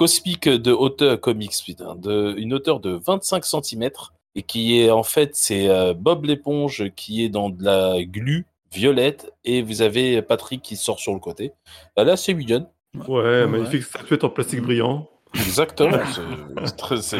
cosmique 0.00 0.48
de 0.48 0.72
hauteur 0.72 1.20
comics, 1.20 1.52
putain, 1.62 1.94
de 1.94 2.34
une 2.38 2.54
hauteur 2.54 2.80
de 2.80 2.98
25 3.04 3.44
cm 3.44 3.90
et 4.34 4.42
qui 4.42 4.80
est 4.80 4.90
en 4.90 5.02
fait 5.02 5.32
c'est 5.34 5.68
euh, 5.68 5.92
Bob 5.92 6.24
l'éponge 6.24 6.84
qui 6.96 7.22
est 7.22 7.28
dans 7.28 7.50
de 7.50 7.62
la 7.62 8.02
glu 8.02 8.46
violette 8.72 9.30
et 9.44 9.60
vous 9.60 9.82
avez 9.82 10.22
Patrick 10.22 10.62
qui 10.62 10.76
sort 10.76 10.98
sur 11.00 11.12
le 11.12 11.20
côté. 11.20 11.52
Elle 11.96 12.08
est 12.08 12.12
assez 12.12 12.32
mignonne. 12.32 12.66
Ouais, 13.08 13.20
ouais. 13.22 13.46
magnifique 13.46 13.82
statuette 13.82 14.24
en 14.24 14.30
plastique 14.30 14.62
brillant. 14.62 15.06
Exactement. 15.34 15.98
c'est- 16.14 16.96
c'est 16.96 17.18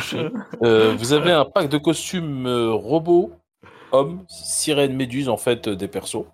c'est-. 0.00 0.30
Euh, 0.62 0.94
vous 0.96 1.12
avez 1.12 1.32
un 1.32 1.44
pack 1.44 1.68
de 1.68 1.76
costumes 1.78 2.46
euh, 2.46 2.72
robots, 2.72 3.30
hommes, 3.92 4.24
sirènes, 4.28 4.94
méduses, 4.96 5.28
en 5.28 5.36
fait, 5.36 5.68
euh, 5.68 5.76
des 5.76 5.86
persos. 5.88 6.24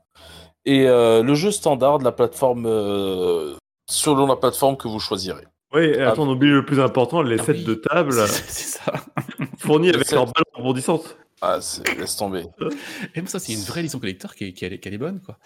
Et 0.64 0.86
euh, 0.86 1.22
le 1.24 1.34
jeu 1.34 1.50
standard 1.50 1.98
de 1.98 2.04
la 2.04 2.12
plateforme, 2.12 2.66
euh, 2.66 3.56
selon 3.90 4.26
la 4.26 4.36
plateforme 4.36 4.76
que 4.76 4.88
vous 4.88 5.00
choisirez. 5.00 5.44
Oui, 5.74 5.82
et 5.84 6.00
attends, 6.02 6.24
on 6.24 6.30
oublie 6.32 6.50
le 6.50 6.64
plus 6.64 6.80
important, 6.80 7.22
les 7.22 7.38
Ah 7.38 7.44
sets 7.44 7.52
oui. 7.52 7.64
de 7.64 7.74
table 7.74 8.12
C'est 8.26 8.78
ça. 8.78 8.92
fournis 9.58 9.90
avec 9.90 10.06
sets. 10.06 10.14
leurs 10.16 10.26
balles 10.26 10.44
rebondissantes. 10.54 11.16
Ah, 11.42 11.60
c'est- 11.60 11.96
laisse 11.98 12.16
tomber. 12.16 12.44
Et 13.14 13.24
ça, 13.26 13.38
c'est 13.38 13.52
une 13.52 13.60
vraie 13.60 13.80
édition 13.80 13.98
collector 14.00 14.34
qui 14.34 14.46
est, 14.46 14.52
qui 14.52 14.64
est, 14.64 14.78
qui 14.78 14.88
est 14.88 14.98
bonne, 14.98 15.20
quoi. 15.20 15.36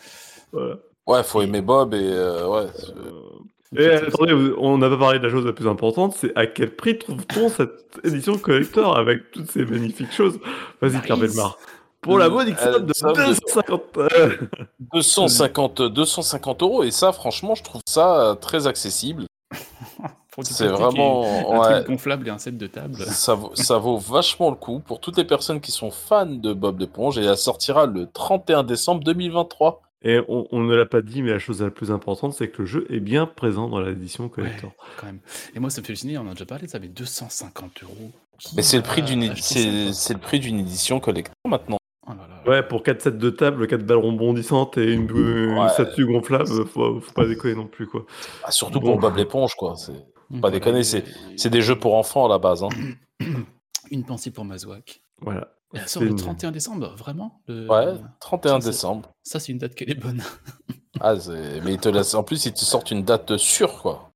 Voilà. 0.53 0.77
Ouais, 1.07 1.23
faut 1.23 1.43
aimer 1.43 1.61
Bob 1.61 1.93
et 1.95 1.99
euh, 2.01 2.49
ouais. 2.49 2.67
c'est- 2.75 3.83
Et 3.83 3.91
attendez, 3.91 4.33
on 4.57 4.79
n'a 4.79 4.89
pas 4.89 4.97
parlé 4.97 5.19
de 5.19 5.25
la 5.25 5.31
chose 5.31 5.45
la 5.45 5.53
plus 5.53 5.69
importante, 5.69 6.15
c'est 6.19 6.33
à 6.37 6.47
quel 6.47 6.75
prix 6.75 6.97
trouve-t-on 6.99 7.49
cette 7.51 8.01
édition 8.05 8.39
collector 8.39 8.97
avec 8.97 9.31
toutes 9.33 9.51
ces 9.51 9.65
magnifiques 9.67 10.13
choses? 10.13 10.39
Vas-y, 10.81 11.01
Pierre 11.03 11.17
Nice. 11.19 11.35
Belmar. 11.35 11.59
Pour 12.05 12.19
la 12.19 12.29
modique 12.29 12.59
somme 12.59 12.87
de 12.87 12.93
somme 12.95 13.13
de- 13.15 13.25
250 13.25 13.99
euh, 13.99 14.31
250, 14.93 15.83
250 15.83 16.63
euros 16.63 16.83
et 16.85 16.91
ça, 16.91 17.13
franchement, 17.13 17.55
je 17.55 17.63
trouve 17.63 17.81
ça 17.87 18.21
euh, 18.31 18.35
très 18.35 18.67
accessible. 18.67 19.27
C'est 20.43 20.67
vraiment, 20.67 21.25
Un 21.53 21.59
ouais, 21.61 21.75
truc 21.77 21.87
gonflable 21.87 22.27
et 22.27 22.31
un 22.33 22.39
set 22.39 22.59
de 22.59 22.67
table. 22.67 22.97
ça, 23.05 23.35
vaut, 23.35 23.53
ça 23.55 23.79
vaut 23.79 23.99
vachement 23.99 24.51
le 24.51 24.57
coup 24.57 24.81
pour 24.81 24.99
toutes 24.99 25.17
les 25.17 25.25
personnes 25.25 25.61
qui 25.61 25.71
sont 25.71 25.93
fans 25.93 26.27
de 26.27 26.53
Bob 26.53 26.81
l'éponge 26.81 27.19
et 27.19 27.23
elle 27.25 27.37
sortira 27.37 27.87
le 27.87 28.09
31 28.11 28.65
décembre 28.65 29.05
2023. 29.05 29.81
Et 30.03 30.19
on, 30.29 30.49
on 30.51 30.61
ne 30.65 30.75
l'a 30.75 30.87
pas 30.87 31.03
dit, 31.03 31.23
mais 31.23 31.31
la 31.31 31.39
chose 31.39 31.63
la 31.63 31.71
plus 31.71 31.93
importante, 31.93 32.35
c'est 32.35 32.49
que 32.49 32.63
le 32.63 32.67
jeu 32.67 32.85
est 32.91 32.99
bien 32.99 33.27
présent 33.27 33.69
dans 33.69 33.79
l'édition 33.81 34.25
Ouais, 34.25 34.31
collector. 34.31 34.73
quand 34.99 35.07
même. 35.07 35.21
Et 35.55 35.61
moi, 35.61 35.71
ça 35.71 35.81
me 35.81 35.87
fait 35.87 35.93
halluciner, 35.93 36.19
on 36.19 36.23
en 36.23 36.27
a 36.31 36.33
déjà 36.33 36.47
parlé, 36.47 36.67
ça 36.67 36.79
avait 36.79 36.89
250 36.89 37.85
euros. 37.85 38.11
Qui 38.39 38.49
Mais 38.57 38.63
quoi 38.63 38.69
c'est 38.69 38.77
le 38.79 38.83
prix 40.19 40.41
d'une 40.41 40.59
édition 40.59 40.99
collector 40.99 41.33
maintenant. 41.47 41.79
Ouais, 42.47 42.63
pour 42.63 42.83
4 42.83 43.01
sets 43.03 43.11
de 43.13 43.31
table, 43.31 43.67
4 43.67 43.83
balles 43.85 43.99
rebondissantes 43.99 44.77
et 44.79 44.93
une, 44.93 45.09
une 45.11 45.59
Ouais. 45.59 45.69
statue 45.71 46.05
gonflable, 46.07 46.47
faut, 46.67 47.01
faut 47.01 47.13
pas 47.13 47.27
déconner 47.27 47.55
non 47.55 47.67
plus, 47.67 47.87
quoi. 47.87 48.05
Ah, 48.43 48.51
surtout 48.51 48.81
Bon. 48.81 48.93
pour 48.93 48.99
Bob 49.01 49.17
l'éponge, 49.17 49.55
quoi. 49.55 49.75
C'est 49.77 49.93
Donc 50.31 50.41
pas 50.43 50.51
déconner, 50.51 50.83
c'est 50.85 51.05
c'est 51.37 51.51
des 51.51 51.63
jeux 51.63 51.79
pour 51.79 51.95
enfants 51.95 52.27
à 52.27 52.29
la 52.29 52.39
base. 52.39 52.63
Hein. 52.63 52.69
Une 53.91 54.05
pensée 54.05 54.31
pour 54.31 54.45
Mazouak. 54.45 55.03
Voilà. 55.21 55.49
Elle 55.75 55.89
sort 55.89 56.03
le 56.03 56.11
une- 56.11 56.17
31 56.17 56.53
décembre, 56.53 56.95
vraiment 56.97 57.41
le- 57.49 57.69
Ouais, 57.69 57.95
31 58.21 58.55
ça, 58.55 58.61
c'est- 58.61 58.71
décembre. 58.71 59.11
Ça, 59.23 59.41
c'est 59.41 59.51
une 59.53 59.59
date 59.59 59.75
qu'elle 59.75 59.91
est 59.91 59.95
bonne. 60.01 60.23
Ah, 61.01 61.19
c'est- 61.19 61.61
mais 61.65 61.77
te 61.77 61.89
laissent... 61.89 62.15
en 62.15 62.23
plus, 62.23 62.47
ils 62.47 62.53
te 62.53 62.61
sortent 62.61 62.93
une 62.93 63.03
date 63.03 63.37
sûre, 63.37 63.83
quoi. 63.83 64.13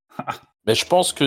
Mais 0.65 0.73
je 0.75 0.85
pense 0.85 1.11
que 1.11 1.25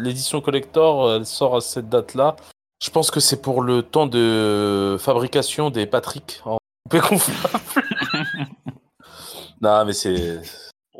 l'édition 0.00 0.40
collector 0.40 1.12
elle 1.12 1.26
sort 1.26 1.56
à 1.56 1.60
cette 1.60 1.90
date-là, 1.90 2.36
je 2.82 2.90
pense 2.90 3.10
que 3.10 3.20
c'est 3.20 3.40
pour 3.42 3.62
le 3.62 3.82
temps 3.82 4.06
de 4.06 4.96
fabrication 4.98 5.70
des 5.70 5.86
Patrick 5.86 6.40
en 6.44 6.58
coupé 6.84 7.00
gonflable. 7.00 7.64
non, 9.60 9.84
mais 9.84 9.92
c'est. 9.92 10.40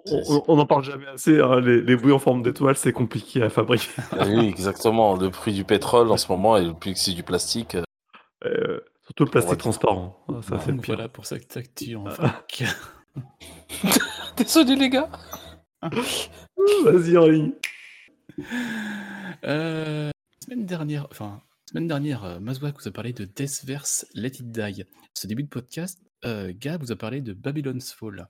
On, 0.07 0.23
on- 0.37 0.45
on 0.49 0.59
en 0.59 0.67
parle 0.67 0.83
jamais 0.85 1.07
assez, 1.09 1.41
hein, 1.41 1.61
les, 1.61 1.81
les 1.83 1.97
bouilles 1.97 2.13
en 2.13 2.19
forme 2.19 2.43
d'étoile, 2.43 2.77
c'est 2.77 2.93
compliqué 2.93 3.43
à 3.43 3.51
fabriquer. 3.51 3.89
Ah 4.13 4.25
oui, 4.27 4.47
exactement. 4.47 5.15
Le 5.17 5.31
prix 5.31 5.53
du 5.53 5.65
pétrole 5.65 6.11
en 6.11 6.17
ce 6.17 6.31
moment 6.31 6.57
et 6.57 6.65
le 6.65 6.73
prix 6.75 6.95
que 6.95 6.99
c'est 7.01 7.13
du 7.13 7.23
plastique. 7.23 7.77
euh, 8.45 8.81
surtout 9.05 9.25
le 9.25 9.31
plastique 9.31 9.59
transparent. 9.59 10.17
Ah, 10.29 10.41
Ça, 10.43 10.59
c'est 10.61 10.69
le 10.69 10.73
Donc 10.75 10.85
pire. 10.85 10.95
voilà 10.97 11.09
pour 11.09 11.27
cette 11.27 11.55
actu 11.57 11.97
en 11.97 12.05
vrac. 12.05 12.63
Désolé, 14.37 14.77
les 14.77 14.89
gars. 14.89 15.11
Vas-y, 15.83 17.17
en 17.19 17.27
ligne. 17.27 17.53
Euh, 19.45 20.11
semaine 20.45 20.65
dernière, 20.67 21.07
enfin, 21.11 21.41
semaine 21.71 21.87
dernière, 21.87 22.25
euh, 22.25 22.41
Mazouak 22.41 22.81
vous 22.81 22.89
a 22.89 22.91
parlé 22.91 23.13
de 23.13 23.25
Deathverse 23.25 24.05
Let 24.15 24.41
It 24.41 24.51
Die. 24.51 24.85
Ce 25.15 25.29
début 25.29 25.45
de 25.45 25.49
podcast, 25.49 26.03
euh, 26.25 26.53
Gab 26.53 26.83
vous 26.83 26.91
a 26.91 26.97
parlé 26.97 27.21
de 27.21 27.33
Babylon's 27.33 27.93
Fall. 27.93 28.29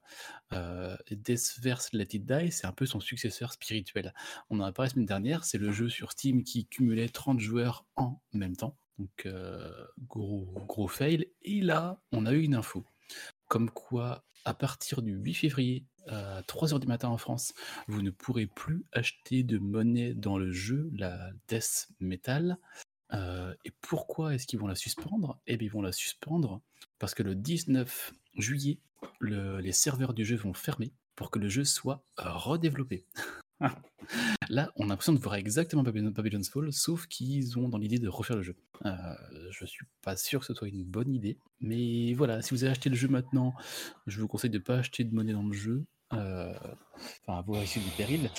Euh, 0.53 0.95
Deathverse 1.11 1.95
Let 1.95 2.09
It 2.13 2.27
Die, 2.27 2.53
c'est 2.53 2.67
un 2.67 2.73
peu 2.73 2.85
son 2.85 3.01
successeur 3.01 3.55
spirituel. 3.55 4.13
On 4.51 4.61
en 4.61 4.65
a 4.65 4.73
parlé 4.73 4.89
la 4.89 4.93
semaine 4.93 5.07
dernière, 5.07 5.45
c'est 5.45 5.57
le 5.57 5.73
jeu 5.73 5.89
sur 5.89 6.13
Steam 6.13 6.45
qui 6.45 6.67
cumulait 6.67 7.09
30 7.09 7.41
joueurs 7.41 7.87
en 7.97 8.21
même 8.35 8.57
temps. 8.57 8.77
Donc, 8.99 9.25
euh, 9.25 9.73
gros, 10.07 10.53
gros 10.69 10.89
fail. 10.89 11.27
Et 11.41 11.63
là, 11.63 11.99
on 12.13 12.27
a 12.27 12.33
eu 12.33 12.43
une 12.43 12.55
info. 12.55 12.85
Comme 13.49 13.71
quoi, 13.71 14.23
à 14.45 14.53
partir 14.53 15.01
du 15.01 15.13
8 15.15 15.33
février, 15.33 15.87
à 16.09 16.43
3h 16.43 16.79
du 16.79 16.87
matin 16.87 17.09
en 17.09 17.17
France, 17.17 17.55
vous 17.89 18.03
ne 18.03 18.11
pourrez 18.11 18.47
plus 18.47 18.85
acheter 18.93 19.45
de 19.45 19.57
monnaie 19.57 20.13
dans 20.13 20.37
le 20.37 20.53
jeu, 20.53 20.91
la 20.95 21.31
Death 21.49 21.89
Metal. 22.01 22.59
Euh, 23.13 23.55
et 23.65 23.73
pourquoi 23.81 24.35
est-ce 24.35 24.47
qu'ils 24.47 24.59
vont 24.59 24.67
la 24.69 24.75
suspendre? 24.75 25.41
Eh 25.47 25.57
bien, 25.57 25.67
ils 25.67 25.71
vont 25.73 25.83
la 25.83 25.93
suspendre 25.93 26.61
parce 26.99 27.15
que 27.15 27.23
le 27.23 27.35
19 27.35 28.13
juillet, 28.37 28.79
le- 29.19 29.59
les 29.61 29.73
serveurs 29.73 30.15
du 30.15 30.25
jeu 30.25 30.37
vont 30.37 30.55
fermer 30.55 30.93
pour 31.17 31.31
que 31.31 31.39
le 31.39 31.49
jeu 31.49 31.65
soit 31.65 32.05
euh, 32.21 32.33
redéveloppé. 32.33 33.05
Là, 34.49 34.73
on 34.77 34.87
a 34.87 34.89
l'impression 34.89 35.13
de 35.13 35.19
voir 35.19 35.35
exactement 35.35 35.83
Babylon- 35.83 36.11
Babylon's 36.11 36.49
Fall, 36.49 36.73
sauf 36.73 37.07
qu'ils 37.07 37.59
ont 37.59 37.69
dans 37.69 37.79
l'idée 37.79 37.99
de 37.99 38.09
refaire 38.09 38.37
le 38.37 38.43
jeu. 38.43 38.57
Euh, 38.87 39.15
je 39.51 39.65
suis 39.67 39.85
pas 40.03 40.17
sûr 40.17 40.41
que 40.41 40.47
ce 40.47 40.55
soit 40.55 40.69
une 40.69 40.85
bonne 40.85 41.13
idée, 41.15 41.39
mais 41.61 42.13
voilà, 42.15 42.43
si 42.43 42.55
vous 42.55 42.65
avez 42.65 42.73
acheté 42.73 42.89
le 42.89 42.97
jeu 42.97 43.09
maintenant, 43.09 43.55
je 44.07 44.21
vous 44.21 44.29
conseille 44.29 44.51
de 44.51 44.59
ne 44.59 44.63
pas 44.63 44.79
acheter 44.79 45.05
de 45.05 45.15
monnaie 45.15 45.35
dans 45.35 45.43
le 45.47 45.53
jeu, 45.53 45.85
euh, 46.15 46.53
enfin, 47.23 47.39
à 47.39 47.43
vos 47.43 47.53
risques 47.53 47.79
du 47.79 47.91
péril. 47.97 48.31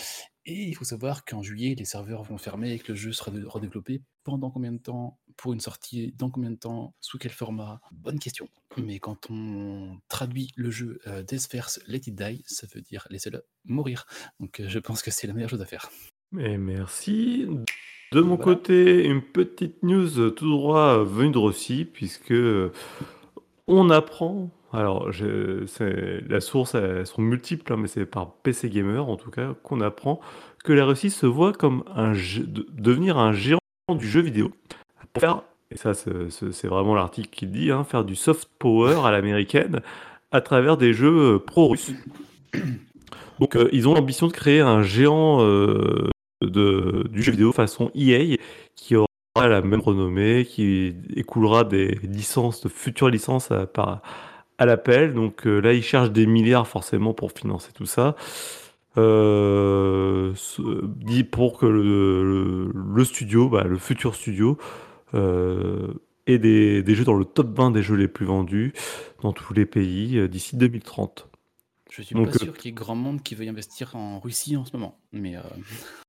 Et 0.46 0.64
il 0.64 0.76
faut 0.76 0.86
savoir 0.86 1.24
qu'en 1.24 1.44
juillet, 1.44 1.76
les 1.78 1.86
serveurs 1.86 2.24
vont 2.24 2.38
fermer 2.40 2.72
et 2.74 2.80
que 2.80 2.92
le 2.94 2.98
jeu 2.98 3.12
sera 3.12 3.32
redéveloppé 3.48 4.02
pendant 4.24 4.50
combien 4.50 4.72
de 4.72 4.80
temps 4.80 5.20
Pour 5.38 5.54
une 5.54 5.60
sortie 5.60 6.14
Dans 6.18 6.32
combien 6.32 6.50
de 6.50 6.56
temps 6.56 6.96
Sous 7.00 7.20
quel 7.20 7.32
format? 7.32 7.80
Bonne 7.92 8.18
question. 8.20 8.48
Mais 8.78 8.98
quand 9.00 9.30
on 9.30 10.00
traduit 10.10 10.50
le 10.56 10.72
jeu 10.72 11.00
euh, 11.06 11.22
Deathverse 11.22 11.80
Let 11.88 12.02
It 12.08 12.16
Die, 12.16 12.44
ça 12.48 12.66
veut 12.74 12.82
dire 12.82 13.06
laissez-le 13.12 13.44
mourir. 13.66 14.06
Donc 14.40 14.60
euh, 14.60 14.68
je 14.68 14.80
pense 14.80 15.04
que 15.04 15.12
c'est 15.12 15.28
la 15.28 15.34
meilleure 15.34 15.50
chose 15.52 15.62
à 15.62 15.66
faire. 15.66 15.92
Mais 16.32 16.58
merci. 16.58 17.46
De 18.12 18.22
mon 18.22 18.36
Voilà. 18.36 18.44
côté, 18.56 19.06
une 19.06 19.22
petite 19.22 19.84
news 19.84 20.32
tout 20.32 20.50
droit 20.50 20.98
euh, 21.00 21.04
venue 21.04 21.32
de 21.32 21.38
Russie, 21.38 21.86
puisque 21.86 22.32
euh, 22.32 22.72
on 23.68 23.90
apprend. 23.90 24.50
Alors, 24.74 25.12
je- 25.12 25.66
la 26.30 26.40
source, 26.40 26.76
elles 26.76 27.06
sont 27.06 27.22
multiples, 27.22 27.74
hein, 27.74 27.78
mais 27.78 27.88
c'est 27.88 28.06
par 28.06 28.32
PC 28.44 28.70
Gamer 28.70 29.08
en 29.08 29.18
tout 29.18 29.30
cas 29.32 29.54
qu'on 29.64 29.82
apprend 29.82 30.22
que 30.64 30.72
la 30.72 30.86
Russie 30.86 31.10
se 31.10 31.26
voit 31.26 31.52
comme 31.52 31.84
un 31.96 32.14
devenir 32.14 33.18
un 33.18 33.34
géant 33.34 33.60
du 33.90 34.08
jeu 34.08 34.22
vidéo. 34.22 34.52
Pour 35.14 35.22
faire, 35.22 35.42
et 35.72 35.78
ça, 35.78 35.94
c'est 35.94 36.68
vraiment 36.68 36.96
l'article 36.96 37.30
qui 37.32 37.48
dit, 37.48 37.72
hein, 37.72 37.84
faire 37.84 38.06
du 38.06 38.16
soft 38.16 38.50
power 38.60 39.02
à 39.06 39.12
l'américaine 39.12 39.82
à 40.32 40.40
travers 40.42 40.78
des 40.78 40.94
jeux 40.94 41.36
euh, 41.36 41.40
pro-russes. 41.40 41.92
Donc, 43.40 43.56
euh, 43.56 43.70
ils 43.72 43.88
ont 43.88 43.94
l'ambition 43.94 44.28
de 44.28 44.32
créer 44.34 44.60
un 44.62 44.84
géant 44.84 45.42
euh, 45.42 46.10
du 46.42 47.22
jeu 47.22 47.32
vidéo 47.32 47.52
façon 47.52 47.92
EA 47.96 48.38
qui 48.76 48.96
aura 48.96 49.08
la 49.36 49.62
même 49.62 49.82
renommée, 49.82 50.46
qui 50.46 50.96
écoulera 51.16 51.64
des 51.64 51.96
licences, 52.04 52.62
de 52.62 52.70
futures 52.70 53.10
licences 53.10 53.52
à, 53.52 53.66
par, 53.68 54.02
à 54.62 54.66
l'appel. 54.66 55.14
Donc 55.14 55.48
euh, 55.48 55.60
là, 55.60 55.74
ils 55.74 55.82
cherchent 55.84 56.12
des 56.12 56.28
milliards 56.28 56.68
forcément 56.68 57.14
pour 57.14 57.32
financer 57.32 57.72
tout 57.74 57.86
ça. 57.88 58.16
Euh, 58.98 60.34
dit 60.98 61.24
pour 61.24 61.58
que 61.58 61.66
le, 61.66 62.24
le- 62.24 62.72
le 62.74 63.06
studio, 63.06 63.50
bah, 63.50 63.64
le 63.64 63.78
futur 63.78 64.16
studio, 64.16 64.58
euh, 65.14 65.88
ait 66.28 66.38
des, 66.38 66.84
des 66.84 66.96
jeux 66.96 67.06
dans 67.06 67.16
le 67.16 67.26
top 67.26 67.56
20 67.58 67.72
des 67.72 67.82
jeux 67.84 67.96
les 67.96 68.08
plus 68.08 68.26
vendus 68.26 68.74
dans 69.22 69.34
tous 69.34 69.54
les 69.54 69.66
pays 69.66 70.28
d'ici 70.30 70.56
2030. 70.58 71.28
Je 71.90 72.02
suis 72.04 72.16
Donc, 72.16 72.32
pas 72.32 72.38
sûr 72.38 72.54
qu'il 72.58 72.70
y 72.70 72.74
ait 72.74 72.76
grand 72.76 72.96
monde 72.96 73.22
qui 73.24 73.36
veuille 73.36 73.50
investir 73.50 73.96
en 73.96 74.20
Russie 74.20 74.56
en 74.58 74.66
ce 74.66 74.72
moment. 74.76 74.98
Mais 75.14 75.36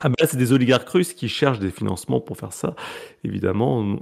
Ah 0.00 0.08
là, 0.08 0.26
c'est 0.26 0.36
des 0.36 0.52
oligarques 0.52 0.88
russes 0.88 1.12
qui 1.14 1.28
cherchent 1.28 1.60
des 1.60 1.70
financements 1.70 2.20
pour 2.20 2.36
faire 2.36 2.52
ça, 2.52 2.74
évidemment. 3.24 3.98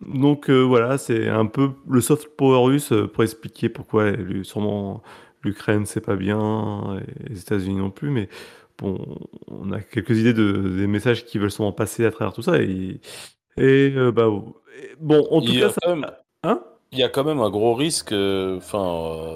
Donc 0.00 0.50
euh, 0.50 0.60
voilà, 0.62 0.98
c'est 0.98 1.28
un 1.28 1.46
peu 1.46 1.70
le 1.88 2.00
soft 2.00 2.28
power 2.36 2.64
russe 2.64 2.92
euh, 2.92 3.08
pour 3.08 3.24
expliquer 3.24 3.68
pourquoi 3.68 4.12
sûrement 4.44 5.02
l'Ukraine 5.42 5.86
c'est 5.86 6.00
pas 6.00 6.16
bien, 6.16 7.00
et 7.00 7.30
les 7.30 7.40
États-Unis 7.40 7.76
non 7.76 7.90
plus, 7.90 8.10
mais 8.10 8.28
bon, 8.78 9.18
on 9.48 9.72
a 9.72 9.80
quelques 9.80 10.18
idées 10.18 10.34
de, 10.34 10.52
des 10.76 10.86
messages 10.86 11.24
qui 11.24 11.38
veulent 11.38 11.50
sûrement 11.50 11.72
passer 11.72 12.04
à 12.04 12.10
travers 12.12 12.32
tout 12.32 12.42
ça. 12.42 12.60
Et, 12.62 13.00
et 13.56 13.92
euh, 13.96 14.12
bah 14.12 14.28
bon, 15.00 15.26
en 15.30 15.40
tout 15.40 15.52
Il 15.52 15.60
cas, 15.60 15.70
ça... 15.70 15.94
même- 15.94 16.06
Hein? 16.44 16.62
Il 16.92 16.98
y 16.98 17.02
a 17.02 17.08
quand 17.08 17.24
même 17.24 17.40
un 17.40 17.50
gros 17.50 17.74
risque, 17.74 18.12
enfin, 18.12 18.86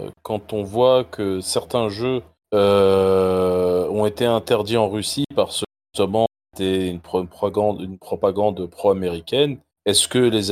euh, 0.06 0.10
quand 0.22 0.52
on 0.52 0.62
voit 0.62 1.04
que 1.04 1.40
certains 1.40 1.88
jeux 1.88 2.22
euh, 2.54 3.88
ont 3.88 4.06
été 4.06 4.26
interdits 4.26 4.76
en 4.76 4.88
Russie 4.88 5.24
parce 5.34 5.60
que 5.60 5.64
justement 5.94 6.26
c'était 6.52 6.88
une 6.90 7.00
propagande, 7.00 8.66
pro-américaine. 8.66 9.58
Est-ce 9.86 10.06
que 10.06 10.18
les 10.18 10.50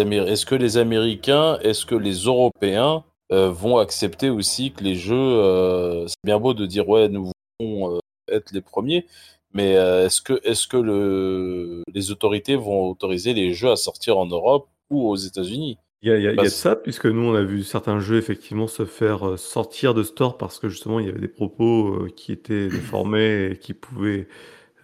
Américains, 0.79 1.59
est-ce 1.61 1.85
que 1.87 1.95
les 1.95 2.25
Européens 2.25 3.05
euh, 3.33 3.51
vont 3.51 3.79
accepter 3.79 4.31
aussi 4.31 4.73
que 4.73 4.83
les 4.83 4.95
jeux, 4.95 5.15
euh, 5.15 6.07
c'est 6.07 6.25
bien 6.25 6.41
beau 6.41 6.55
de 6.55 6.67
dire 6.67 6.89
ouais, 6.89 7.09
nous 7.09 7.31
voulons 7.61 8.01
être 8.29 8.51
les 8.53 8.63
premiers, 8.63 9.07
mais 9.53 9.73
est-ce 9.73 10.21
que 10.23 11.85
les 11.93 12.11
autorités 12.11 12.57
vont 12.57 12.89
autoriser 12.89 13.35
les 13.35 13.53
jeux 13.53 13.71
à 13.71 13.77
sortir 13.77 14.17
en 14.17 14.27
Europe 14.27 14.69
ou 14.91 15.09
aux 15.09 15.17
États-Unis? 15.17 15.79
Il 16.03 16.09
y 16.09 16.13
a, 16.13 16.17
il 16.17 16.23
y 16.23 16.27
a- 16.29 16.33
il 16.33 16.41
y 16.41 16.47
a 16.47 16.49
de 16.49 16.49
Parce- 16.49 16.55
ça, 16.55 16.77
puisque 16.77 17.05
nous, 17.07 17.21
on 17.23 17.35
a 17.35 17.43
vu 17.43 17.63
certains 17.63 18.01
jeux 18.01 18.17
effectivement 18.17 18.67
se 18.67 18.87
faire 18.87 19.29
euh, 19.33 19.37
sortir 19.37 19.93
de 19.95 20.03
store 20.03 20.39
parce 20.39 20.59
que 20.59 20.69
justement, 20.71 20.99
il 20.99 21.07
y 21.07 21.09
avait 21.11 21.21
des 21.21 21.29
propos 21.29 22.05
euh, 22.07 22.09
qui 22.15 22.33
étaient 22.33 22.71
déformés 22.71 23.51
et 23.53 23.57
qui 23.59 23.75
pouvaient 23.75 24.27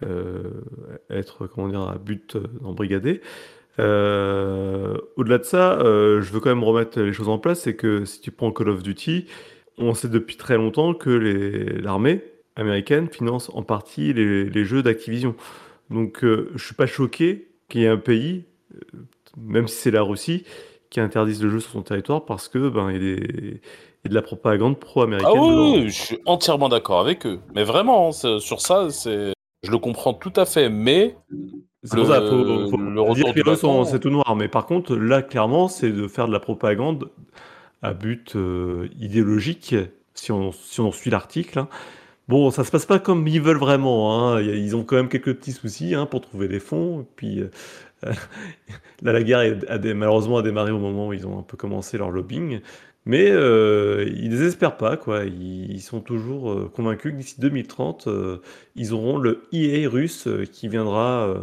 euh, 0.03 0.43
être, 1.09 1.47
comment 1.47 1.69
dire, 1.69 1.81
à 1.83 1.97
but 1.99 2.35
euh, 2.37 2.41
d'embrigader. 2.61 3.21
Euh, 3.79 4.97
au-delà 5.17 5.39
de 5.39 5.43
ça, 5.45 5.79
euh, 5.81 6.21
je 6.21 6.31
veux 6.33 6.39
quand 6.41 6.49
même 6.49 6.63
remettre 6.63 7.01
les 7.01 7.13
choses 7.13 7.29
en 7.29 7.39
place, 7.39 7.61
c'est 7.61 7.75
que 7.75 8.05
si 8.05 8.21
tu 8.21 8.31
prends 8.31 8.51
Call 8.51 8.69
of 8.69 8.83
Duty, 8.83 9.27
on 9.79 9.93
sait 9.95 10.09
depuis 10.09 10.37
très 10.37 10.57
longtemps 10.57 10.93
que 10.95 11.09
les- 11.11 11.81
l'armée 11.81 12.23
américaine 12.55 13.09
finance 13.09 13.51
en 13.53 13.63
partie 13.63 14.13
les, 14.13 14.45
les 14.49 14.65
jeux 14.65 14.83
d'Activision. 14.83 15.35
Donc, 15.91 16.23
euh, 16.23 16.51
je 16.55 16.65
suis 16.65 16.75
pas 16.75 16.87
choqué 16.87 17.49
qu'il 17.69 17.81
y 17.81 17.85
ait 17.85 17.87
un 17.89 17.97
pays, 17.97 18.45
euh, 18.75 18.79
même 19.37 19.67
si 19.67 19.75
c'est 19.77 19.91
la 19.91 20.01
Russie, 20.03 20.45
qui 20.89 20.99
interdise 20.99 21.43
le 21.43 21.49
jeu 21.49 21.59
sur 21.59 21.71
son 21.71 21.81
territoire 21.81 22.25
parce 22.25 22.47
que 22.47 22.69
ben 22.69 22.89
il 22.91 22.93
y 22.93 22.97
a, 22.97 22.99
des- 22.99 23.21
il 23.23 24.05
y 24.05 24.07
a 24.07 24.09
de 24.09 24.15
la 24.15 24.21
propagande 24.21 24.79
pro-américaine. 24.79 25.31
Ah 25.35 25.41
oui, 25.41 25.73
dedans. 25.75 25.89
je 25.89 26.01
suis 26.01 26.19
entièrement 26.25 26.69
d'accord 26.69 26.99
avec 26.99 27.25
eux. 27.25 27.39
Mais 27.55 27.63
vraiment, 27.63 28.09
hein, 28.09 28.39
sur 28.39 28.61
ça, 28.61 28.89
c'est, 28.89 29.33
je 29.63 29.71
le 29.71 29.77
comprends 29.77 30.13
tout 30.13 30.33
à 30.35 30.45
fait. 30.45 30.69
Mais 30.69 31.15
C'est 31.83 31.97
pour 31.97 32.07
ça, 32.07 32.21
faut, 32.21 32.43
le- 32.43 32.67
faut 32.69 32.77
le 32.77 33.01
retour 33.01 33.33
dire 33.33 33.57
sont- 33.57 33.83
c'est 33.85 33.99
tout 33.99 34.09
noir. 34.09 34.35
Mais 34.35 34.47
par 34.47 34.65
contre, 34.65 34.95
là, 34.95 35.21
clairement, 35.21 35.67
c'est 35.67 35.91
de 35.91 36.07
faire 36.07 36.27
de 36.27 36.33
la 36.33 36.39
propagande 36.39 37.09
à 37.81 37.93
but 37.93 38.35
euh, 38.35 38.87
idéologique 38.99 39.75
si 40.13 40.31
on, 40.31 40.51
si 40.51 40.79
on 40.81 40.91
suit 40.91 41.09
l'article. 41.11 41.59
hein. 41.59 41.67
Bon, 42.27 42.51
ça 42.51 42.65
se 42.65 42.71
passe 42.71 42.85
pas 42.85 42.99
comme 42.99 43.25
ils 43.27 43.39
veulent 43.41 43.57
vraiment. 43.59 44.33
hein. 44.33 44.41
Ils 44.41 44.75
ont 44.75 44.83
quand 44.83 44.97
même 44.97 45.07
quelques 45.07 45.33
petits 45.35 45.53
soucis 45.53 45.95
hein, 45.95 46.05
pour 46.05 46.19
trouver 46.21 46.47
des 46.49 46.59
fonds. 46.59 47.01
Et 47.01 47.05
puis 47.15 47.39
euh, 47.39 47.49
là, 49.01 49.11
la 49.13 49.23
guerre 49.23 49.57
a, 49.67 49.77
malheureusement 49.93 50.41
démarré 50.41 50.71
au 50.71 50.79
moment 50.79 51.07
où 51.07 51.13
ils 51.13 51.27
ont 51.27 51.39
un 51.39 51.43
peu 51.43 51.57
commencé 51.57 51.97
leur 51.97 52.11
lobbying. 52.11 52.61
Mais 53.05 53.29
euh, 53.31 54.05
ils 54.17 54.29
désespèrent 54.29 54.75
pas, 54.75 54.97
quoi. 54.97 55.23
Ils, 55.23 55.81
sont 55.81 56.01
toujours 56.01 56.51
euh, 56.51 56.71
convaincus 56.75 57.13
que 57.13 57.17
d'ici 57.17 57.35
2030, 57.39 58.07
euh, 58.07 58.41
ils 58.75 58.93
auront 58.93 59.17
le 59.17 59.47
EA 59.53 59.87
russe 59.87 60.27
euh, 60.27 60.43
qui 60.43 60.67
viendra 60.67 61.25
euh, 61.25 61.39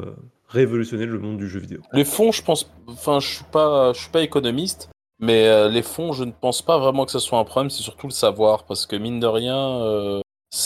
révolutionner 0.46 1.06
le 1.06 1.18
monde 1.18 1.38
du 1.38 1.48
jeu 1.48 1.60
vidéo. 1.60 1.80
Les 1.94 2.04
fonds, 2.04 2.32
je 2.32 2.42
pense. 2.42 2.70
Enfin, 2.86 3.18
je 3.18 3.36
suis 3.36 3.44
pas, 3.50 3.94
je 3.94 4.00
suis 4.00 4.10
pas 4.10 4.20
économiste, 4.20 4.90
mais 5.20 5.48
euh, 5.48 5.70
les 5.70 5.82
fonds, 5.82 6.12
je 6.12 6.24
ne 6.24 6.32
pense 6.32 6.60
pas 6.60 6.78
vraiment 6.78 7.06
que 7.06 7.12
ce 7.12 7.18
soit 7.18 7.38
un 7.38 7.44
problème. 7.44 7.70
C'est 7.70 7.82
surtout 7.82 8.08
le 8.08 8.12
savoir, 8.12 8.64
parce 8.64 8.84
que 8.84 8.96
mine 8.96 9.18
de 9.18 9.26
rien, 9.26 9.56
euh, 9.56 10.20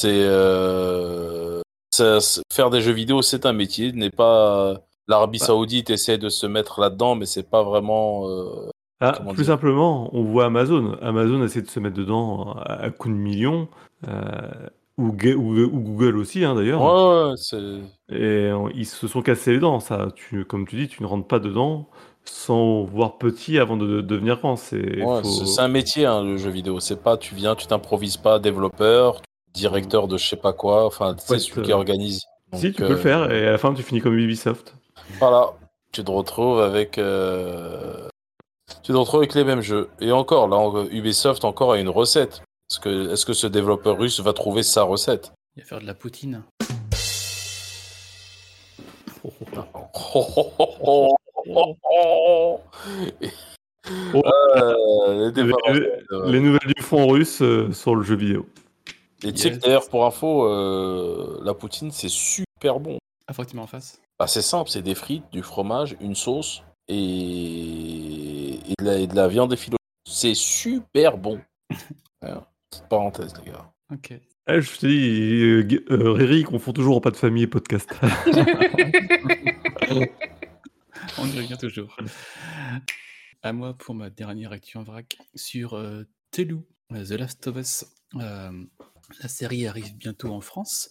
euh, 0.05 1.61
c'est- 1.93 2.43
faire 2.53 2.71
des 2.71 2.81
jeux 2.81 2.93
vidéo, 2.93 3.23
c'est 3.23 3.47
un 3.47 3.53
métier. 3.53 3.93
N'est 3.93 4.11
pas 4.11 4.81
l'Arabie 5.09 5.39
Bah. 5.39 5.47
Saoudite 5.47 5.91
essaie 5.91 6.19
de 6.19 6.29
se 6.29 6.47
mettre 6.47 6.81
là-dedans, 6.81 7.15
mais 7.15 7.27
c'est 7.27 7.49
pas 7.49 7.63
vraiment. 7.63 8.29
euh, 8.29 8.71
Ah, 9.01 9.19
plus 9.33 9.45
simplement, 9.45 10.11
on 10.13 10.23
voit 10.23 10.47
Amazon. 10.47 10.97
Amazon 11.03 11.43
essaie 11.45 11.63
de 11.63 11.69
se 11.71 11.81
mettre 11.81 11.97
dedans 11.97 12.53
à, 12.65 12.75
à 12.75 12.91
coups 12.91 13.15
de 13.15 13.19
millions, 13.21 13.69
euh, 14.09 14.33
ou, 14.99 15.13
Ga- 15.13 15.35
ou- 15.37 15.57
ou 15.57 15.81
Google 15.81 16.17
aussi, 16.19 16.45
hein, 16.45 16.55
d'ailleurs. 16.57 16.83
Ouais, 16.83 17.29
ouais, 17.31 17.35
c'est. 17.37 17.57
Et 18.11 18.51
euh, 18.51 18.69
ils 18.75 18.87
se 18.87 19.07
sont 19.07 19.23
cassés 19.23 19.53
les 19.53 19.61
dents. 19.61 19.79
Ça, 19.81 20.09
tu, 20.17 20.45
comme 20.45 20.67
tu 20.67 20.77
dis, 20.77 20.89
tu 20.89 21.03
ne 21.03 21.07
rentres 21.09 21.29
pas 21.29 21.39
dedans 21.39 21.87
sans 22.25 22.83
voir 22.85 23.17
petit 23.19 23.59
avant 23.59 23.77
de, 23.77 23.87
de 23.87 24.01
devenir 24.03 24.39
grand. 24.39 24.57
C'est 24.57 25.03
Ouais, 25.03 25.23
faut- 25.23 25.29
c'est 25.29 25.47
c'est 25.47 25.61
un 25.63 25.69
métier, 25.69 26.05
hein, 26.05 26.23
le 26.25 26.37
jeu 26.37 26.51
vidéo. 26.51 26.81
C'est 26.81 27.01
pas, 27.03 27.17
tu 27.17 27.35
viens, 27.35 27.55
tu 27.55 27.67
t'improvises 27.69 28.17
pas 28.19 28.39
développeur, 28.41 29.23
directeur 29.55 30.09
de 30.09 30.19
je 30.19 30.27
sais 30.29 30.37
pas 30.37 30.53
quoi. 30.53 30.85
Enfin, 30.85 31.13
Ouais, 31.31 31.39
celui 31.39 31.41
c'est- 31.55 31.63
qui 31.63 31.73
organise. 31.73 32.25
Si, 32.55 32.73
tu 32.73 32.83
peux 32.83 32.89
le 32.89 32.95
euh, 32.95 32.97
faire, 32.97 33.31
et 33.31 33.47
à 33.47 33.53
la 33.53 33.59
fin, 33.59 33.73
tu 33.75 33.83
finis 33.83 34.01
comme 34.01 34.15
Ubisoft. 34.19 34.75
Voilà, 35.19 35.53
tu 35.93 36.05
te 36.05 36.11
retrouves 36.11 36.61
avec. 36.61 36.99
euh, 36.99 38.09
Tu 38.83 38.93
te 38.93 38.97
retrouves 38.97 39.21
avec 39.21 39.35
les 39.35 39.45
mêmes 39.45 39.61
jeux. 39.63 39.89
Et 40.01 40.13
encore, 40.13 40.49
là, 40.49 40.57
en- 40.57 40.87
Ubisoft 40.87 41.45
encore 41.45 41.73
a 41.73 41.79
une 41.79 41.89
recette. 41.89 42.43
Est-ce 42.71 42.81
que, 42.81 43.13
est-ce 43.13 43.25
que 43.27 43.33
ce 43.33 43.47
développeur 43.47 43.99
russe 43.99 44.21
va 44.21 44.33
trouver 44.33 44.63
sa 44.63 44.83
recette? 44.83 45.33
Il 45.57 45.63
va 45.63 45.69
faire 45.69 45.81
de 45.81 45.87
la 45.87 45.95
poutine. 45.95 46.43
Euh, 54.15 55.25
les 55.27 55.33
débats 55.33 55.57
Les- 55.73 56.33
Les 56.33 56.41
nouvelles 56.41 56.73
du 56.77 56.83
front 56.83 57.07
russe 57.07 57.41
euh, 57.43 57.73
sur 57.73 57.95
le 57.95 58.03
jeu 58.03 58.17
vidéo. 58.17 58.47
Et 59.25 59.33
tu 59.33 59.39
sais 59.39 59.51
que 59.51 59.57
d'ailleurs, 59.57 59.89
pour 59.89 60.05
info, 60.07 60.45
euh, 60.47 61.41
la 61.43 61.55
poutine, 61.55 61.91
c'est 61.91 62.09
super 62.11 62.79
bon. 62.81 62.99
Ah, 63.27 63.33
faut 63.33 63.43
que 63.45 63.49
tu 63.51 63.57
m'en 63.57 63.67
fasses. 63.67 64.01
Bah, 64.19 64.27
c'est 64.27 64.43
simple, 64.43 64.69
c'est 64.69 64.83
des 64.83 64.97
frites, 64.97 65.31
du 65.31 65.43
fromage, 65.43 65.97
une 66.01 66.17
sauce 66.17 66.65
et, 66.89 68.55
et, 68.55 68.75
de, 68.79 68.85
la, 68.85 68.99
et 68.99 69.07
de 69.07 69.15
la 69.15 69.29
viande. 69.29 69.55
C'est 70.09 70.35
super 70.35 71.17
bon. 71.19 71.41
Petite 72.21 72.89
parenthèse, 72.91 73.33
les 73.45 73.53
gars. 73.53 73.73
Ok. 73.93 74.11
Eh, 74.51 74.61
je 74.61 74.79
te 74.79 74.87
dis, 74.87 75.43
euh, 75.43 75.85
euh, 75.93 76.13
Riri 76.13 76.43
confond 76.43 76.73
toujours 76.73 76.97
repas 76.97 77.11
de 77.11 77.17
famille 77.17 77.45
et 77.45 77.47
podcast. 77.47 77.89
On 81.19 81.27
y 81.27 81.37
revient 81.37 81.57
toujours. 81.59 81.97
À 83.43 83.53
moi 83.53 83.75
pour 83.75 83.95
ma 83.95 84.11
dernière 84.11 84.51
actu 84.53 84.79
en 84.79 84.83
vrac 84.83 85.17
sur 85.35 85.75
euh, 85.75 86.03
Telou, 86.33 86.67
The 86.91 87.13
Last 87.13 87.47
of 87.47 87.57
Us. 87.57 87.85
Euh, 88.17 88.65
la 89.23 89.29
série 89.29 89.67
arrive 89.67 89.97
bientôt 89.97 90.33
en 90.33 90.41
France, 90.41 90.91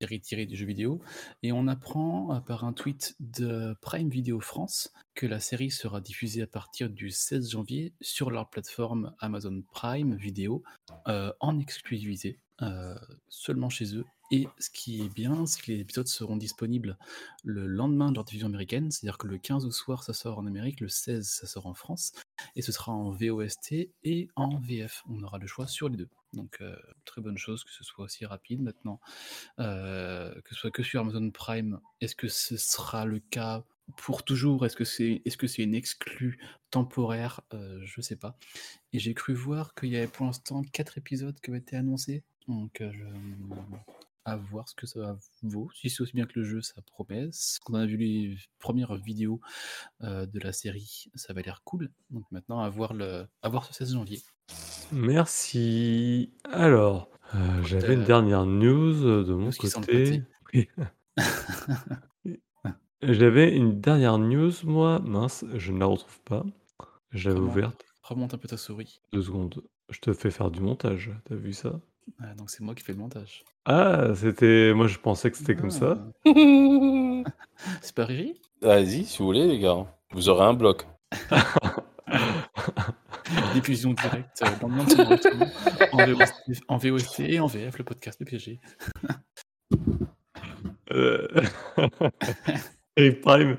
série 0.00 0.20
tirée 0.20 0.46
du 0.46 0.56
jeu 0.56 0.66
vidéo, 0.66 1.00
et 1.42 1.52
on 1.52 1.66
apprend 1.66 2.34
euh, 2.34 2.40
par 2.40 2.64
un 2.64 2.72
tweet 2.72 3.16
de 3.20 3.74
Prime 3.80 4.10
Video 4.10 4.40
France 4.40 4.92
que 5.14 5.26
la 5.26 5.40
série 5.40 5.70
sera 5.70 6.00
diffusée 6.00 6.42
à 6.42 6.46
partir 6.46 6.90
du 6.90 7.10
16 7.10 7.50
janvier 7.50 7.94
sur 8.00 8.30
leur 8.30 8.50
plateforme 8.50 9.14
Amazon 9.20 9.62
Prime 9.72 10.16
Video 10.16 10.62
euh, 11.08 11.32
en 11.40 11.58
exclusivité, 11.58 12.40
euh, 12.62 12.94
seulement 13.28 13.70
chez 13.70 13.96
eux. 13.96 14.04
Et 14.30 14.48
ce 14.58 14.70
qui 14.70 15.02
est 15.02 15.08
bien, 15.08 15.46
c'est 15.46 15.62
que 15.62 15.70
les 15.70 15.80
épisodes 15.80 16.08
seront 16.08 16.36
disponibles 16.36 16.98
le 17.44 17.66
lendemain 17.66 18.10
de 18.10 18.16
leur 18.16 18.24
diffusion 18.24 18.48
américaine, 18.48 18.90
c'est-à-dire 18.90 19.18
que 19.18 19.28
le 19.28 19.38
15 19.38 19.64
au 19.64 19.70
soir 19.70 20.02
ça 20.02 20.12
sort 20.12 20.38
en 20.38 20.46
Amérique, 20.46 20.80
le 20.80 20.88
16 20.88 21.28
ça 21.28 21.46
sort 21.46 21.66
en 21.66 21.74
France, 21.74 22.12
et 22.56 22.62
ce 22.62 22.72
sera 22.72 22.92
en 22.92 23.10
VOST 23.10 23.90
et 24.02 24.28
en 24.34 24.58
VF. 24.58 25.04
On 25.08 25.22
aura 25.22 25.38
le 25.38 25.46
choix 25.46 25.66
sur 25.66 25.88
les 25.88 25.96
deux. 25.96 26.08
Donc 26.32 26.58
euh, 26.60 26.76
très 27.04 27.20
bonne 27.22 27.38
chose 27.38 27.62
que 27.64 27.70
ce 27.70 27.84
soit 27.84 28.04
aussi 28.04 28.26
rapide 28.26 28.60
maintenant, 28.60 29.00
euh, 29.60 30.34
que 30.42 30.54
ce 30.54 30.60
soit 30.60 30.70
que 30.70 30.82
sur 30.82 31.00
Amazon 31.00 31.30
Prime. 31.30 31.80
Est-ce 32.00 32.16
que 32.16 32.28
ce 32.28 32.56
sera 32.56 33.04
le 33.06 33.20
cas 33.20 33.64
pour 33.96 34.24
toujours? 34.24 34.66
Est-ce 34.66 34.76
que 34.76 34.84
c'est 34.84 35.22
est 35.24 35.40
-ce 35.40 35.62
une 35.62 35.74
exclue 35.74 36.38
temporaire? 36.70 37.40
Euh, 37.54 37.80
Je 37.84 38.00
sais 38.00 38.16
pas. 38.16 38.36
Et 38.92 38.98
j'ai 38.98 39.14
cru 39.14 39.34
voir 39.34 39.74
qu'il 39.74 39.90
y 39.90 39.96
avait 39.96 40.08
pour 40.08 40.26
l'instant 40.26 40.62
4 40.72 40.98
épisodes 40.98 41.38
qui 41.40 41.50
avaient 41.50 41.60
été 41.60 41.76
annoncés. 41.76 42.24
Donc 42.48 42.78
je 42.80 43.04
à 44.26 44.36
voir 44.36 44.68
ce 44.68 44.74
que 44.74 44.86
ça 44.86 45.16
vaut. 45.42 45.70
Si 45.72 45.88
c'est 45.88 46.02
aussi 46.02 46.12
bien 46.12 46.26
que 46.26 46.38
le 46.40 46.44
jeu, 46.44 46.60
ça 46.60 46.82
promet. 46.82 47.30
Quand 47.64 47.74
on 47.74 47.76
a 47.76 47.86
vu 47.86 47.96
les 47.96 48.36
premières 48.58 48.96
vidéos 48.96 49.40
euh, 50.02 50.26
de 50.26 50.40
la 50.40 50.52
série, 50.52 51.06
ça 51.14 51.30
avait 51.30 51.42
l'air 51.42 51.62
cool. 51.64 51.90
Donc 52.10 52.24
maintenant, 52.32 52.60
à 52.60 52.68
voir, 52.68 52.92
le... 52.92 53.26
à 53.42 53.48
voir 53.48 53.64
ce 53.64 53.72
16 53.72 53.94
janvier. 53.94 54.20
Merci. 54.90 56.32
Alors, 56.50 57.08
euh, 57.34 57.62
j'avais 57.62 57.94
une 57.94 58.04
dernière 58.04 58.46
news 58.46 59.06
euh, 59.06 59.24
de 59.24 59.32
mon 59.32 59.50
côté. 59.50 60.22
Oui. 60.52 60.68
J'avais 63.02 63.54
une 63.54 63.80
dernière 63.80 64.18
news, 64.18 64.52
moi. 64.64 64.98
Mince, 65.00 65.44
je 65.54 65.70
ne 65.70 65.78
la 65.78 65.86
retrouve 65.86 66.20
pas. 66.22 66.44
Je 67.10 67.28
l'avais 67.28 67.40
ouverte. 67.40 67.84
Remonte 68.02 68.34
un 68.34 68.38
peu 68.38 68.48
ta 68.48 68.56
souris. 68.56 69.00
Deux 69.12 69.22
secondes. 69.22 69.62
Je 69.90 70.00
te 70.00 70.12
fais 70.12 70.30
faire 70.30 70.50
du 70.50 70.60
montage. 70.60 71.12
T'as 71.24 71.36
vu 71.36 71.52
ça? 71.52 71.80
Ah, 72.20 72.34
donc 72.34 72.50
c'est 72.50 72.60
moi 72.62 72.74
qui 72.74 72.82
fais 72.82 72.92
le 72.92 72.98
montage. 72.98 73.44
Ah, 73.64 74.08
c'était. 74.14 74.72
Moi, 74.74 74.86
je 74.86 74.98
pensais 74.98 75.30
que 75.30 75.36
c'était 75.36 75.56
comme 75.56 75.70
ça. 75.70 75.98
Ah. 76.24 76.30
C'est 77.80 77.94
pas 77.94 78.04
Riri? 78.04 78.40
Vas-y, 78.60 79.04
si 79.04 79.18
vous 79.18 79.26
voulez, 79.26 79.46
les 79.46 79.58
gars. 79.58 79.86
Vous 80.12 80.28
aurez 80.28 80.44
un 80.44 80.54
bloc. 80.54 80.86
Diffusion 83.54 83.94
directe 83.94 84.42
euh, 84.42 84.46
dans 84.60 84.68
le 84.68 84.74
monde 84.74 84.92
en, 85.92 86.06
VOST, 86.06 86.34
en 86.68 86.76
VOST 86.76 87.20
et 87.20 87.40
en 87.40 87.46
VF, 87.46 87.78
le 87.78 87.84
podcast 87.84 88.20
de 88.20 88.26
PSG. 88.26 88.60
Euh... 90.92 91.26
Eric 92.96 93.20
Prime, 93.22 93.56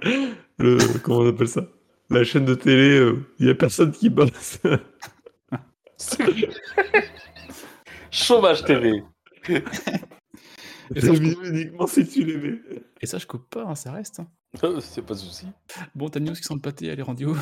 le... 0.57 0.77
comment 0.99 1.19
on 1.19 1.29
appelle 1.29 1.47
ça? 1.47 1.67
La 2.09 2.23
chaîne 2.23 2.45
de 2.45 2.55
télé, 2.55 3.11
il 3.39 3.45
n'y 3.45 3.51
a 3.51 3.55
personne 3.55 3.91
qui 3.91 4.09
bosse. 4.09 4.59
Chômage 8.23 8.63
TV. 8.65 9.03
Et 10.95 11.01
ça, 11.01 11.13
uniquement 11.13 11.87
si 11.87 12.07
tu 12.07 12.23
l'aimais. 12.23 12.59
Et 13.01 13.05
ça, 13.05 13.17
je 13.17 13.25
coupe 13.27 13.49
pas, 13.49 13.63
hein, 13.65 13.75
ça 13.75 13.91
reste. 13.91 14.21
hein. 14.21 14.27
C'est 14.79 15.05
pas 15.05 15.13
de 15.13 15.19
souci. 15.19 15.45
Bon, 15.95 16.09
ta 16.09 16.19
news 16.19 16.33
qui 16.33 16.43
sent 16.43 16.53
le 16.53 16.61
pâté, 16.61 16.87
elle 16.87 16.99
est 16.99 17.03
rendue 17.03 17.25
où 17.25 17.37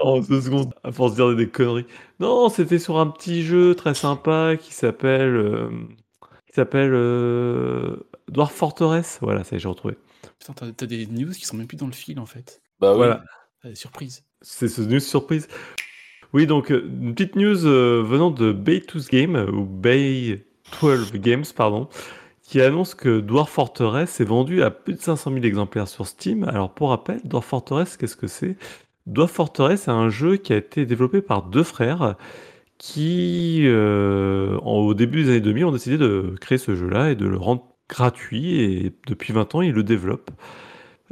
En 0.00 0.20
deux 0.20 0.40
secondes, 0.42 0.74
à 0.84 0.92
force 0.92 1.12
de 1.12 1.16
dire 1.16 1.34
des 1.36 1.48
conneries. 1.48 1.86
Non, 2.20 2.48
c'était 2.50 2.78
sur 2.78 2.98
un 2.98 3.06
petit 3.08 3.42
jeu 3.42 3.74
très 3.74 3.94
sympa 3.94 4.56
qui 4.60 4.74
s'appelle. 4.74 5.34
euh, 5.34 5.70
qui 6.46 6.54
s'appelle. 6.54 6.90
euh, 6.92 7.96
Dwarf 8.28 8.52
Fortress. 8.54 9.18
Voilà, 9.22 9.42
ça 9.44 9.54
y 9.54 9.56
est, 9.56 9.60
j'ai 9.60 9.68
retrouvé. 9.68 9.96
Putain, 10.38 10.52
t'as 10.52 10.72
t'as 10.72 10.86
des 10.86 11.06
news 11.06 11.32
qui 11.32 11.46
sont 11.46 11.56
même 11.56 11.66
plus 11.66 11.76
dans 11.76 11.86
le 11.86 11.92
fil 11.92 12.18
en 12.20 12.26
fait. 12.26 12.60
Bah 12.78 12.90
oui. 12.92 12.96
Voilà. 12.98 13.24
Surprises. 13.74 14.24
C'est 14.42 14.68
ce 14.68 14.82
news 14.82 15.00
surprise. 15.00 15.48
Oui, 16.34 16.48
donc, 16.48 16.72
euh, 16.72 16.84
une 17.00 17.14
petite 17.14 17.36
news 17.36 17.64
euh, 17.64 18.02
venant 18.04 18.32
de 18.32 18.52
Bay12 18.52 19.08
Games, 19.08 19.36
euh, 19.36 19.52
ou 19.52 19.64
Bay12 19.64 21.16
Games, 21.18 21.44
pardon, 21.56 21.88
qui 22.42 22.60
annonce 22.60 22.96
que 22.96 23.20
Dwarf 23.20 23.50
Fortress 23.52 24.20
est 24.20 24.24
vendu 24.24 24.60
à 24.64 24.72
plus 24.72 24.94
de 24.94 25.00
500 25.00 25.30
000 25.32 25.44
exemplaires 25.44 25.86
sur 25.86 26.08
Steam. 26.08 26.42
Alors, 26.42 26.74
pour 26.74 26.88
rappel, 26.88 27.20
Dwarf 27.24 27.46
Fortress, 27.46 27.96
qu'est-ce 27.96 28.16
que 28.16 28.26
c'est? 28.26 28.56
Dwarf 29.06 29.30
Fortress, 29.30 29.82
c'est 29.82 29.92
un 29.92 30.08
jeu 30.08 30.36
qui 30.36 30.52
a 30.52 30.56
été 30.56 30.86
développé 30.86 31.22
par 31.22 31.44
deux 31.44 31.62
frères 31.62 32.16
qui, 32.78 33.66
au 33.68 34.94
début 34.94 35.22
des 35.22 35.30
années 35.30 35.40
2000, 35.40 35.64
ont 35.66 35.72
décidé 35.72 35.98
de 35.98 36.34
créer 36.40 36.58
ce 36.58 36.74
jeu-là 36.74 37.12
et 37.12 37.14
de 37.14 37.26
le 37.26 37.36
rendre 37.36 37.64
gratuit. 37.88 38.60
Et 38.60 38.92
depuis 39.06 39.32
20 39.32 39.54
ans, 39.54 39.62
ils 39.62 39.72
le 39.72 39.84
développent. 39.84 40.30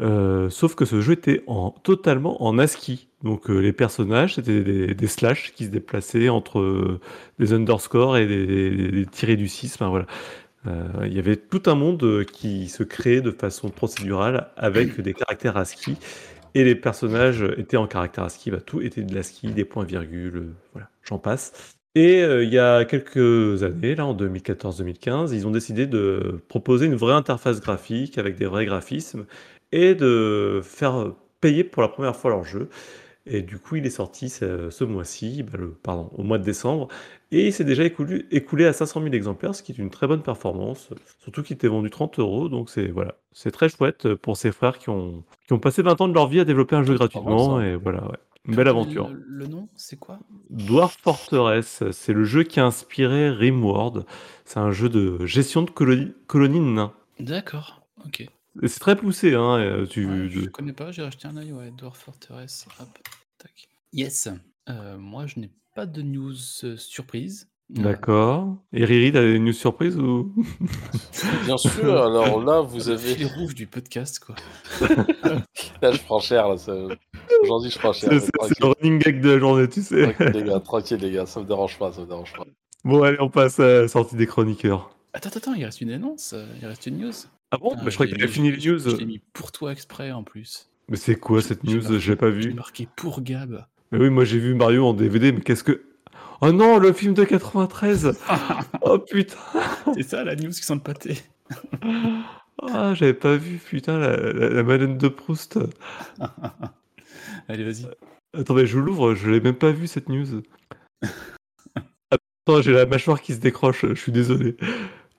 Euh, 0.03 0.51
sauf 0.51 0.75
que 0.75 0.85
ce 0.85 1.01
jeu 1.01 1.13
était 1.13 1.45
en, 1.47 1.71
totalement 1.71 2.43
en 2.45 2.59
ASCII. 2.59 3.09
Donc 3.23 3.49
euh, 3.51 3.59
les 3.61 3.73
personnages, 3.73 4.35
c'était 4.35 4.63
des, 4.63 4.95
des 4.95 5.07
slash 5.07 5.53
qui 5.53 5.67
se 5.67 5.71
déplaçaient 5.71 6.29
entre 6.29 6.59
euh, 6.61 7.01
des 7.39 7.53
underscores 7.53 8.17
et 8.17 8.27
des, 8.27 8.47
des- 8.47 8.91
des 8.91 9.07
tirés 9.07 9.37
du 9.37 9.49
6. 9.49 9.75
Enfin, 9.77 9.89
voilà. 9.91 10.07
Euh, 10.67 10.85
il 11.07 11.15
y 11.15 11.19
avait 11.21 11.37
tout 11.37 11.63
un 11.67 11.75
monde 11.77 12.25
qui 12.33 12.69
se 12.69 12.83
créait 12.85 13.21
de 13.23 13.31
façon 13.33 13.71
procédurale 13.71 14.51
avec 14.57 15.01
des 15.03 15.15
caractères 15.15 15.57
ASCII. 15.57 15.99
Et 16.55 16.65
les 16.65 16.75
personnages 16.75 17.43
étaient 17.57 17.77
en 17.79 17.87
caractère 17.87 18.25
ASCII. 18.25 18.51
Bah, 18.53 18.61
tout 18.61 18.81
était 18.83 19.03
de 19.03 19.15
l'ASCII, 19.15 19.53
des 19.53 19.65
points-virgules, 19.65 20.55
voilà, 20.73 20.91
j'en 21.03 21.19
passe. 21.19 21.53
Et 21.95 22.23
euh, 22.23 22.43
il 22.45 22.51
y 22.53 22.59
a 22.59 22.85
quelques 22.87 23.63
années, 23.63 23.95
là, 23.95 24.07
en 24.07 24.15
2014-2015, 24.15 25.35
ils 25.35 25.47
ont 25.47 25.51
décidé 25.51 25.87
de 25.87 26.43
proposer 26.49 26.87
une 26.87 26.95
vraie 26.95 27.13
interface 27.15 27.61
graphique 27.61 28.17
avec 28.19 28.37
des 28.37 28.47
vrais 28.47 28.65
graphismes 28.67 29.27
et 29.73 29.95
de 29.95 30.61
faire 30.63 31.13
payer 31.41 31.65
pour 31.65 31.83
la 31.83 31.89
première 31.89 32.17
fois 32.17 32.31
leur 32.31 32.45
jeu. 32.45 32.69
Et 33.25 33.43
du 33.43 33.59
coup, 33.59 33.77
il 33.77 33.87
est 33.87 33.91
sorti 33.91 34.29
ce, 34.29 34.69
ce 34.71 34.83
mois-ci, 34.83 35.45
le, 35.57 35.69
pardon, 35.71 36.11
au 36.17 36.25
mois 36.25 36.39
de 36.39 36.45
décembre, 36.45 36.89
et 37.31 37.47
il 37.47 37.53
s'est 37.53 37.63
déjà 37.65 37.85
écoulé, 37.85 38.27
écoulé 38.33 38.67
à 38.67 38.73
500 38.73 39.01
000 39.01 39.15
exemplaires, 39.15 39.55
ce 39.55 39.63
qui 39.63 39.71
est 39.71 39.79
une 39.79 39.91
très 39.91 40.09
bonne 40.09 40.23
performance, 40.23 40.89
surtout 41.21 41.45
qu'il 41.45 41.55
était 41.55 41.69
vendu 41.69 41.89
30 41.89 42.19
euros, 42.19 42.49
donc 42.49 42.69
c'est 42.69 42.89
voilà, 42.89 43.15
c'est 43.31 43.53
très 43.53 43.69
chouette 43.69 44.13
pour 44.17 44.37
ces 44.37 44.51
frères 44.51 44.77
qui 44.77 44.89
ont, 44.91 45.23
qui 45.47 45.53
ont 45.53 45.61
passé 45.61 45.83
20 45.83 46.01
ans 46.01 46.09
de 46.09 46.15
leur 46.15 46.27
vie 46.27 46.41
à 46.41 46.45
développer 46.45 46.75
un 46.75 46.83
jeu 46.83 46.95
gratuitement, 46.95 47.59
ça. 47.59 47.65
et 47.67 47.77
voilà, 47.77 48.03
ouais. 48.07 48.19
Une 48.45 48.57
belle 48.57 48.67
aventure. 48.67 49.09
Le, 49.09 49.23
le 49.25 49.47
nom, 49.47 49.69
c'est 49.77 50.01
quoi? 50.01 50.19
Dwarf 50.51 50.99
Fortress, 51.01 51.85
c'est 51.93 52.13
le 52.13 52.25
jeu 52.25 52.43
qui 52.43 52.59
a 52.59 52.67
inspiré 52.67 53.31
Rimworld. 53.31 54.05
C'est 54.45 54.59
un 54.59 54.73
jeu 54.73 54.89
de 54.89 55.25
gestion 55.27 55.63
de 55.63 55.71
colonies 55.71 56.13
colonies 56.27 56.59
de 56.59 56.65
nains. 56.65 56.93
D'accord, 57.21 57.83
ok. 58.05 58.27
C'est 58.67 58.81
très 58.81 58.97
poussé, 58.97 59.35
hein. 59.35 59.83
et, 59.83 59.87
Tu, 59.89 60.07
Ouais, 60.07 60.29
je 60.29 60.41
connais 60.51 60.73
pas, 60.73 60.93
j'ai 60.93 61.03
acheté 61.03 61.27
un 61.29 61.37
œil, 61.37 61.53
ouais, 61.53 61.71
Dwarf 61.71 61.99
Fortress. 61.99 62.67
Hop, 62.81 62.89
tac. 63.39 63.69
Yes, 63.93 64.29
euh, 64.69 64.97
moi 64.99 65.27
je 65.27 65.41
n'ai 65.41 65.51
pas 65.75 65.87
de 65.87 66.03
news 66.03 66.35
euh, 66.65 66.77
surprise. 66.77 67.49
Euh, 67.79 67.83
D'accord. 67.83 68.59
Et 68.75 68.85
Riri, 68.85 69.13
t'as 69.13 69.23
une 69.23 69.45
news 69.47 69.53
surprise 69.55 69.97
ou? 69.97 70.35
Bien 71.47 71.57
sûr, 71.57 72.03
alors 72.03 72.45
là, 72.45 72.61
vous 72.61 72.91
avez. 72.91 73.15
fil 73.15 73.27
rouge 73.27 73.55
du 73.55 73.67
podcast, 73.67 74.19
quoi. 74.19 74.35
Là, 75.81 75.91
je 75.93 75.99
prends 76.03 76.21
cher, 76.21 76.49
là. 76.49 76.57
ça- 76.59 76.75
Aujourd'hui, 77.43 77.71
je 77.71 77.79
prends 77.79 77.93
cher. 77.93 78.11
C'est 78.21 78.61
le 78.61 78.67
running 78.67 78.99
gag 78.99 79.21
de 79.21 79.31
la 79.31 79.39
journée, 79.39 79.69
tu 79.69 79.83
sais. 79.83 80.13
Tranquille, 80.13 80.41
les 80.41 80.45
gars, 80.45 80.61
tranquille, 80.61 80.99
les 80.99 81.11
gars, 81.13 81.27
ça 81.27 81.41
me 81.41 81.47
dérange 81.47 81.79
pas, 81.79 81.93
ça 81.93 82.03
me 82.03 82.07
dérange 82.07 82.33
pas. 82.35 82.45
Bon, 82.85 83.03
allez, 83.03 83.17
on 83.21 83.31
passe 83.31 83.59
à 83.59 83.83
la 83.83 83.89
sortie 83.89 84.17
des 84.17 84.27
chroniqueurs. 84.27 84.95
Attends, 85.13 85.29
attends, 85.31 85.39
attends, 85.39 85.55
il 85.55 85.65
reste 85.65 85.81
une 85.81 85.91
annonce, 85.91 86.35
euh, 86.35 86.47
il 86.61 86.67
reste 86.67 86.87
une 86.87 86.99
news. 86.99 87.13
Ah 87.53 87.59
bon? 87.59 87.75
Ah, 87.79 87.83
Bah, 87.85 87.91
Je 87.91 87.95
croyais 87.95 88.11
que 88.13 88.17
t'avais 88.19 88.31
fini 88.33 88.51
les 88.51 88.57
news. 88.71 88.79
Je 88.79 88.97
l'ai 88.97 89.05
mis 89.05 89.21
pour 89.33 89.53
toi 89.53 89.71
exprès 89.73 90.11
en 90.11 90.25
plus. 90.25 90.69
Mais 90.89 90.97
c'est 90.97 91.15
quoi 91.17 91.41
J'ai- 91.41 91.49
cette 91.49 91.61
j'ai 91.65 91.75
news? 91.77 91.83
marqué- 91.83 91.99
Je 92.01 92.11
l'ai 92.11 92.17
pas 92.17 92.31
J'ai 92.33 92.49
vu. 92.49 92.55
marqué 92.55 92.89
pour 92.97 93.21
Gab. 93.23 93.67
Mais 93.93 93.99
oui, 93.99 94.11
moi 94.11 94.25
j'ai 94.25 94.39
vu 94.39 94.55
Mario 94.55 94.87
en 94.87 94.95
DVD, 94.95 95.31
mais 95.33 95.41
qu'est-ce 95.43 95.63
que. 95.63 95.83
Oh 96.41 96.51
non, 96.51 96.79
le 96.79 96.93
film 96.93 97.15
de 97.15 97.25
93 97.25 98.19
Oh 98.83 98.99
putain 98.99 99.37
C'est 99.95 100.03
ça 100.03 100.25
la 100.25 100.35
news 100.35 100.51
qui 100.51 100.63
sent 100.65 100.75
le 100.75 100.81
pâté. 100.81 101.19
Ah, 102.65 102.95
j'avais 102.95 103.15
pas 103.15 103.35
vu, 103.37 103.57
putain, 103.59 103.99
la, 103.99 104.17
la, 104.17 104.49
la 104.51 104.63
Madeleine 104.63 104.97
de 104.97 105.09
Proust. 105.09 105.59
Allez, 107.49 107.65
vas-y. 107.65 107.87
Attendez, 108.39 108.67
je 108.67 108.79
l'ouvre, 108.79 109.15
je 109.17 109.29
l'ai 109.31 109.41
même 109.41 109.57
pas 109.57 109.73
vu 109.73 109.89
cette 109.89 110.09
news. 110.09 110.43
Attends, 112.11 112.61
j'ai 112.63 112.73
la 112.73 112.87
mâchoire 112.87 113.21
qui 113.21 113.35
se 113.35 113.41
décroche, 113.41 113.85
je 113.87 113.95
suis 113.95 114.13
désolé. 114.13 114.57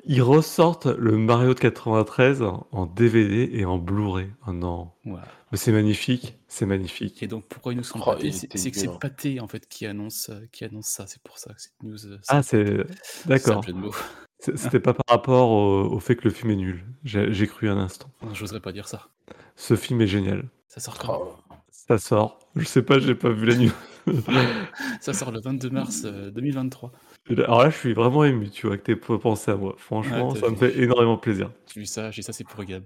Ils 0.05 0.21
ressortent 0.21 0.87
le 0.87 1.17
Mario 1.17 1.53
de 1.53 1.59
93 1.59 2.41
en 2.71 2.85
DVD 2.85 3.49
et 3.53 3.65
en 3.65 3.77
Blu-ray. 3.77 4.29
Oh 4.47 4.51
non. 4.51 4.91
Mais 5.05 5.57
c'est 5.57 5.71
magnifique, 5.71 6.37
c'est 6.47 6.65
magnifique. 6.65 7.21
Et 7.23 7.27
donc 7.27 7.45
pourquoi 7.47 7.73
ils 7.73 7.77
nous 7.77 7.83
sont 7.83 7.99
Oh, 8.05 8.13
C'est 8.19 8.71
que 8.71 8.77
c'est 8.77 8.99
pâté 8.99 9.39
en 9.39 9.47
fait 9.47 9.67
qui 9.67 9.85
annonce, 9.85 10.29
euh, 10.29 10.45
qui 10.51 10.65
annonce 10.65 10.87
ça. 10.87 11.05
C'est 11.07 11.21
pour 11.21 11.37
ça 11.37 11.53
que 11.53 11.61
cette 11.61 11.81
news. 11.83 12.05
euh, 12.07 12.17
Ah, 12.27 12.43
c'est. 12.43 12.85
D'accord. 13.25 13.63
C'était 14.39 14.81
pas 14.81 14.93
par 14.93 15.05
rapport 15.07 15.49
au, 15.51 15.83
au 15.85 15.99
fait 15.99 16.17
que 16.17 16.25
le 16.25 16.31
film 16.31 16.51
est 16.51 16.55
nul. 16.57 16.83
J'ai 17.05 17.47
cru 17.47 17.69
un 17.69 17.77
instant. 17.77 18.09
Non, 18.23 18.33
J'oserais 18.33 18.59
pas 18.59 18.73
dire 18.73 18.87
ça. 18.89 19.07
Ce 19.55 19.75
film 19.75 20.01
est 20.01 20.07
génial. 20.07 20.49
Ça 20.67 20.81
sort 20.81 20.97
quand 20.97 21.21
Oh, 21.21 21.35
Ça 21.71 21.97
sort. 21.97 22.39
Je 22.57 22.65
sais 22.65 22.81
pas, 22.81 22.99
j'ai 22.99 23.15
pas 23.15 23.29
vu 23.29 23.45
la 23.45 23.55
news. 23.55 23.71
Ça 24.99 25.13
sort 25.13 25.31
le 25.31 25.39
22 25.39 25.69
mars 25.69 26.01
euh, 26.03 26.29
2023. 26.31 26.91
Alors 27.29 27.63
là, 27.63 27.69
je 27.69 27.77
suis 27.77 27.93
vraiment 27.93 28.25
ému, 28.25 28.49
tu 28.49 28.67
vois, 28.67 28.77
que 28.77 28.83
t'aies 28.83 28.95
pensé 28.95 29.51
à 29.51 29.55
moi. 29.55 29.75
Franchement, 29.77 30.31
Ouais, 30.31 30.39
ça 30.39 30.49
me 30.49 30.55
fait 30.55 30.77
énormément 30.77 31.17
plaisir. 31.17 31.51
J'ai 31.73 31.79
vu 31.79 31.85
ça, 31.85 32.11
j'ai 32.11 32.21
ça, 32.21 32.33
c'est 32.33 32.43
pour 32.43 32.63
Gab. 32.63 32.83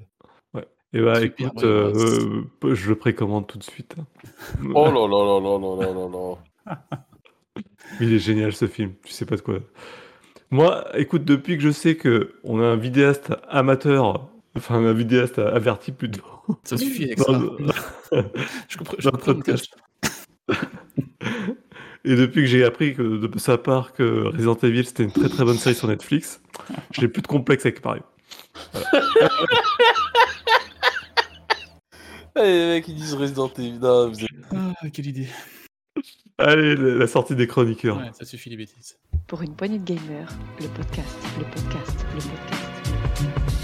Et 0.94 1.02
bah 1.02 1.20
Super 1.20 1.48
écoute, 1.48 1.56
Bros. 1.56 1.66
euh, 1.66 2.74
je 2.74 2.90
le 2.90 2.96
précommande 2.96 3.46
tout 3.46 3.58
de 3.58 3.64
suite. 3.64 3.96
oh 4.74 4.86
là 4.86 5.08
là 5.08 5.24
là 5.26 5.40
là 5.42 5.58
là 5.60 5.76
là 5.86 5.94
là 5.94 6.78
là. 6.78 6.98
Il 8.02 8.14
est 8.14 8.20
génial 8.20 8.54
ce 8.54 8.68
film, 8.68 8.94
tu 9.04 9.12
sais 9.12 9.26
pas 9.26 9.36
de 9.36 9.42
quoi. 9.42 9.60
Moi, 10.50 10.86
écoute, 10.98 11.26
depuis 11.26 11.58
que 11.58 11.64
je 11.64 11.72
sais 11.72 11.98
que 11.98 12.36
on 12.44 12.62
a 12.62 12.66
un 12.66 12.78
vidéaste 12.78 13.34
amateur, 13.50 14.30
enfin 14.56 14.76
un 14.76 14.94
vidéaste 14.94 15.40
averti 15.40 15.92
plutôt. 15.92 16.24
Ça 16.64 16.78
suffit 16.78 17.04
avec 17.04 17.18
dans 17.28 17.58
ça. 18.10 18.24
Je 18.70 18.78
comprends, 18.78 18.96
je 18.98 19.10
comprends. 19.10 19.34
Et 22.10 22.16
depuis 22.16 22.42
que 22.44 22.48
j'ai 22.48 22.64
appris 22.64 22.96
que, 22.96 23.02
de 23.28 23.38
sa 23.40 23.58
part 23.58 23.92
que 23.92 24.28
Resident 24.28 24.56
Evil 24.64 24.86
c'était 24.86 25.04
une 25.04 25.12
très 25.12 25.28
très 25.28 25.44
bonne 25.44 25.58
série 25.58 25.76
sur 25.76 25.90
Netflix, 25.90 26.42
j'ai 26.92 27.10
plus 27.10 27.22
de 27.22 27.28
complexe 27.28 27.66
avec 27.66 27.84
Mario. 27.84 28.04
Eh, 32.40 32.42
les 32.44 32.68
mecs, 32.68 32.88
ils 32.88 32.94
disent 32.94 33.16
Resident 33.16 33.52
Evil. 33.58 33.80
Non, 33.80 34.10
vous 34.10 34.24
êtes- 34.24 34.30
Ah, 34.56 34.72
quelle 34.94 35.08
idée. 35.08 35.28
Allez, 36.38 36.76
la 36.76 36.94
la 36.96 37.08
sortie 37.08 37.36
des 37.36 37.48
chroniqueurs. 37.48 37.98
Ouais, 37.98 38.12
ça 38.14 38.26
suffit 38.26 38.52
les 38.52 38.58
bêtises. 38.58 38.96
Pour 39.26 39.42
une 39.42 39.56
poignée 39.56 39.80
de 39.80 39.84
gamers, 39.84 40.30
le 40.62 40.68
podcast, 40.68 41.18
le 41.40 41.46
podcast, 41.46 42.06
le 42.14 42.22
podcast. 42.22 43.57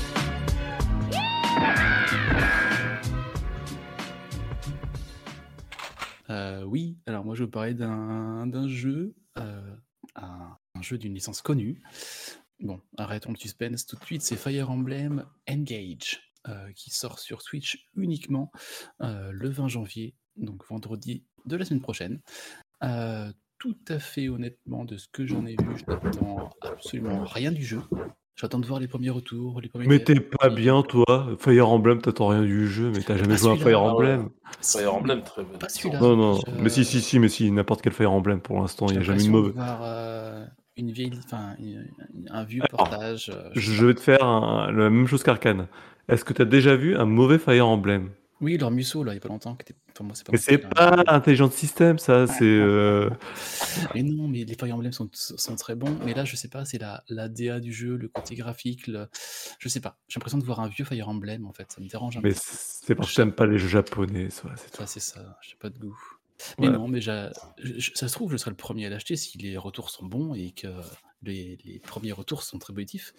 Euh, 6.33 6.63
oui, 6.63 6.97
alors 7.05 7.23
moi 7.23 7.35
je 7.35 7.41
vais 7.41 7.45
vous 7.45 7.51
parler 7.51 7.73
d'un 7.75 8.67
jeu, 8.67 9.15
euh, 9.37 9.75
un, 10.15 10.57
jeu 10.81 10.97
d'une 10.97 11.13
licence 11.13 11.41
connue. 11.41 11.81
Bon, 12.59 12.81
arrêtons 12.97 13.31
le 13.31 13.37
suspense 13.37 13.85
tout 13.85 13.97
de 13.97 14.03
suite, 14.03 14.21
c'est 14.23 14.35
Fire 14.35 14.71
Emblem 14.71 15.25
Engage, 15.49 16.21
euh, 16.47 16.71
qui 16.73 16.89
sort 16.89 17.19
sur 17.19 17.41
Switch 17.41 17.87
uniquement 17.95 18.51
le 18.99 19.49
20 19.49 19.67
janvier, 19.67 20.15
donc 20.35 20.65
vendredi 20.67 21.23
de 21.45 21.55
la 21.55 21.65
semaine 21.65 21.81
prochaine. 21.81 22.21
Tout 23.59 23.77
à 23.87 23.99
fait 23.99 24.27
honnêtement, 24.27 24.83
de 24.83 24.97
ce 24.97 25.07
que 25.07 25.25
j'en 25.25 25.45
ai 25.45 25.55
vu, 25.55 25.77
je 25.77 25.85
n'attends 25.87 26.51
absolument 26.61 27.23
rien 27.23 27.51
du 27.51 27.63
jeu. 27.63 27.81
J'attends 28.35 28.57
de 28.59 28.65
voir 28.65 28.79
les 28.79 28.87
premiers 28.87 29.11
retours, 29.11 29.61
les 29.61 29.69
premiers 29.69 29.87
Mais 29.87 29.99
t'es 29.99 30.19
pas 30.19 30.49
bien, 30.49 30.81
toi. 30.81 31.27
Fire 31.39 31.69
Emblem, 31.69 32.01
t'attends 32.01 32.29
rien 32.29 32.41
du 32.41 32.67
jeu, 32.67 32.91
mais 32.93 33.01
t'as 33.01 33.15
jamais 33.15 33.35
Pas 33.35 33.41
joué 33.41 33.51
à. 33.51 33.55
Fire 33.57 33.79
Ah. 33.79 33.91
Emblem. 33.93 34.29
Fire 34.61 34.95
Emblem, 34.95 35.21
très 35.23 35.43
bien. 35.43 35.57
Pas 35.59 35.69
celui-là. 35.69 35.99
Non, 35.99 36.15
non. 36.15 36.33
Je- 36.35 36.61
Mais 36.61 36.69
si, 36.69 36.83
si, 36.83 36.99
si, 37.01 37.19
mais 37.19 37.29
si, 37.29 37.51
n'importe 37.51 37.81
quel 37.83 37.93
Fire 37.93 38.11
Emblem 38.11 38.41
pour 38.41 38.59
l'instant, 38.59 38.87
il 38.87 38.93
n'y 38.93 38.97
a 38.97 39.01
jamais 39.01 39.23
eu 39.23 39.27
de 39.27 39.31
l'impression 39.31 39.31
de 39.31 39.37
mauvais. 39.37 39.53
voir 39.53 39.79
euh, 39.83 40.45
une 40.77 40.91
vieille, 40.91 41.11
enfin, 41.23 41.55
une- 41.59 41.87
une- 42.15 42.29
un 42.31 42.43
vieux 42.43 42.61
Alors, 42.63 42.89
portage. 42.89 43.29
euh, 43.33 43.49
Je, 43.53 43.85
vais 43.85 43.93
te 43.93 43.99
faire 44.01 44.23
un- 44.23 44.71
la 44.71 44.89
même 44.89 45.05
chose 45.07 45.21
qu'Arkane. 45.21 45.67
Est-ce 46.09 46.25
que 46.25 46.33
t'as 46.33 46.45
déjà 46.45 46.75
vu 46.75 46.97
un 46.97 47.05
mauvais 47.05 47.37
Fire 47.37 47.67
Emblem? 47.67 48.09
Oui, 48.41 48.57
leur 48.57 48.71
Musso, 48.71 49.03
là, 49.03 49.13
il 49.13 49.15
y 49.15 49.17
a 49.17 49.21
pas 49.21 49.29
longtemps. 49.29 49.55
Qui 49.55 49.61
était... 49.71 49.75
enfin, 49.91 50.03
moi, 50.03 50.13
pas 50.25 50.31
Mais 50.31 50.37
c'est 50.37 50.63
hein. 50.65 50.69
pas 50.75 51.03
Intelligent 51.07 51.49
System, 51.49 51.97
ça, 51.97 52.27
c'est. 52.27 52.43
euh, 52.43 53.09
Mais 53.95 54.03
non, 54.03 54.27
mais 54.27 54.43
les 54.43 54.55
Fire 54.55 54.75
Emblem 54.75 54.91
sont, 54.91 55.09
sont 55.13 55.55
très 55.55 55.75
bons. 55.75 55.95
Mais 56.05 56.13
là, 56.13 56.25
je 56.25 56.35
sais 56.35 56.49
pas, 56.49 56.65
c'est 56.65 56.77
la, 56.77 57.03
la 57.09 57.29
DA 57.29 57.59
du 57.59 57.71
jeu, 57.71 57.95
le 57.95 58.07
côté 58.09 58.35
graphique. 58.35 58.87
Le... 58.87 59.07
Je 59.59 59.69
sais 59.69 59.79
pas. 59.79 59.97
J'ai 60.07 60.19
l'impression 60.19 60.37
de 60.39 60.43
voir 60.45 60.59
un 60.59 60.67
vieux 60.67 60.83
Fire 60.85 61.07
Emblem, 61.07 61.45
en 61.45 61.53
fait. 61.53 61.71
Ça 61.71 61.79
me 61.81 61.87
dérange 61.87 62.17
un 62.17 62.21
Mais 62.21 62.31
peu. 62.31 62.39
c'est 62.39 62.95
parce 62.95 63.11
que 63.11 63.15
t'aimes 63.15 63.33
pas 63.33 63.45
les 63.45 63.57
jeux 63.57 63.69
japonais, 63.69 64.29
ça, 64.29 64.49
c'est. 64.57 64.75
Ça, 64.75 64.87
c'est 64.87 64.99
ça. 64.99 65.37
J'ai 65.41 65.55
pas 65.55 65.69
de 65.69 65.79
goût. 65.79 65.97
Mais 66.59 66.67
non, 66.69 66.87
mais 66.89 66.99
ça 66.99 67.31
se 67.93 68.05
trouve, 68.07 68.31
je 68.31 68.37
serai 68.37 68.51
le 68.51 68.57
premier 68.57 68.87
à 68.87 68.89
l'acheter 68.89 69.15
si 69.15 69.37
les 69.37 69.55
retours 69.55 69.89
sont 69.89 70.05
bons 70.05 70.33
et 70.33 70.51
que 70.51 70.67
les, 71.21 71.57
les 71.63 71.79
premiers 71.79 72.11
retours 72.11 72.43
sont 72.43 72.59
très 72.59 72.73
positifs. 72.73 73.13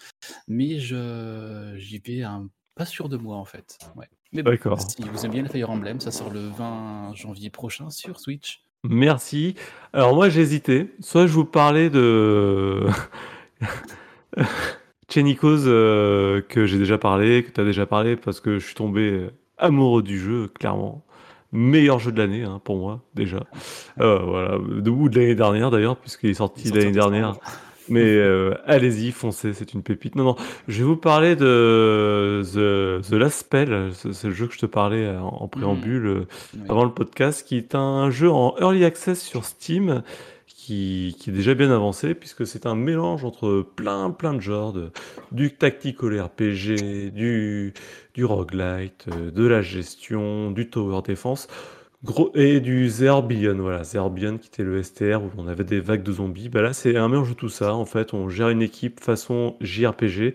Mais 0.47 0.79
je 0.81 1.75
j'y 1.79 1.99
vais 1.99 2.23
un 2.23 2.51
pas 2.75 2.85
sûr 2.85 3.09
de 3.09 3.17
moi 3.17 3.37
en 3.37 3.45
fait. 3.47 3.79
Ouais. 3.97 4.09
Mais 4.35 4.43
bon, 4.43 4.51
D'accord. 4.51 4.81
si 4.81 5.03
vous 5.03 5.25
aimez 5.25 5.35
bien 5.35 5.43
le 5.45 5.49
Fire 5.49 5.71
Emblem, 5.71 6.01
ça 6.01 6.11
sort 6.11 6.31
le 6.31 6.41
20 6.41 7.15
janvier 7.15 7.51
prochain 7.51 7.91
sur 7.91 8.19
Switch. 8.19 8.65
Merci. 8.83 9.55
Alors 9.93 10.15
moi 10.15 10.29
j'ai 10.29 10.41
hésité. 10.41 10.93
Soit 11.01 11.27
je 11.27 11.33
vous 11.33 11.45
parlais 11.45 11.89
de 11.89 12.87
Chenikos 15.09 15.67
euh, 15.67 16.43
que 16.43 16.67
j'ai 16.67 16.79
déjà 16.79 16.99
parlé, 16.99 17.45
que 17.45 17.51
tu 17.51 17.61
as 17.61 17.65
déjà 17.65 17.87
parlé 17.87 18.17
parce 18.17 18.41
que 18.41 18.59
je 18.59 18.67
suis 18.67 18.75
tombé 18.75 19.29
amoureux 19.57 20.03
du 20.03 20.19
jeu, 20.19 20.49
clairement. 20.49 21.05
Meilleur 21.53 22.01
jeu 22.01 22.11
de 22.11 22.21
l'année 22.21 22.43
hein, 22.43 22.61
pour 22.63 22.77
moi 22.77 23.01
déjà. 23.15 23.45
Euh, 24.01 24.19
voilà, 24.19 24.59
de 24.59 24.91
ou 24.91 25.09
de 25.09 25.21
l'année 25.21 25.37
dernière 25.37 25.71
d'ailleurs 25.71 25.97
puisqu'il 25.97 26.31
est 26.31 26.35
sorti 26.35 26.71
l'année 26.71 26.91
dernière. 26.91 27.39
Mais 27.89 28.03
euh, 28.17 28.55
allez-y, 28.67 29.11
foncez, 29.13 29.53
c'est 29.53 29.75
une 29.75 29.83
pépite. 29.83 30.15
Non, 30.17 30.25
non, 30.25 30.37
je 30.69 30.79
vais 30.79 30.85
vous 30.85 30.97
parler 30.97 31.37
de 31.37 32.43
The, 32.43 33.07
The 33.09 33.13
Last 33.13 33.41
Spell, 33.41 33.91
c'est 33.93 34.29
le 34.29 34.33
jeu 34.35 34.47
que 34.47 34.55
je 34.55 34.59
te 34.59 34.67
parlais 34.67 35.09
en, 35.17 35.27
en 35.29 35.49
préambule 35.49 36.07
euh, 36.07 36.27
Oui. 36.55 36.61
avant 36.69 36.85
le 36.85 36.91
podcast, 36.93 37.47
qui 37.47 37.57
est 37.59 37.75
un 37.75 38.11
jeu 38.11 38.31
en 38.31 38.55
early 38.59 38.85
access 38.85 39.21
sur 39.21 39.45
Steam, 39.45 40.03
qui, 40.47 41.15
qui 41.19 41.29
est 41.29 41.33
déjà 41.35 41.53
bien 41.53 41.71
avancé, 41.71 42.15
puisque 42.15 42.47
c'est 42.47 42.65
un 42.65 42.75
mélange 42.75 43.23
entre 43.25 43.67
plein, 43.77 44.11
plein 44.11 44.33
de 44.33 44.41
genres, 44.41 44.73
de- 44.73 44.91
du 45.31 45.55
tactical 45.55 46.19
RPG, 46.23 47.11
du, 47.13 47.75
du 48.15 48.25
roguelite, 48.25 49.07
euh, 49.13 49.31
de 49.31 49.47
la 49.47 49.61
gestion, 49.61 50.51
du 50.51 50.71
tower 50.71 51.03
defense. 51.07 51.49
Gros, 52.05 52.31
et 52.35 52.61
du 52.61 52.87
Zerbillion, 52.91 53.57
voilà, 53.57 53.83
Zerbillion 53.83 54.37
qui 54.37 54.49
était 54.49 54.63
le 54.63 54.83
STR 54.83 55.23
où 55.23 55.31
on 55.39 55.49
avait 55.49 55.65
des 55.65 55.81
vagues 55.81 56.03
de 56.03 56.13
zombies. 56.13 56.51
Bah 56.51 56.61
là, 56.61 56.75
c'est 56.75 56.97
un 56.99 57.09
mélange 57.09 57.31
de 57.31 57.35
tout 57.35 57.49
ça. 57.49 57.75
En 57.75 57.87
fait, 57.87 58.13
on 58.13 58.29
gère 58.29 58.51
une 58.51 58.61
équipe 58.61 59.01
façon 59.01 59.57
JRPG, 59.63 60.35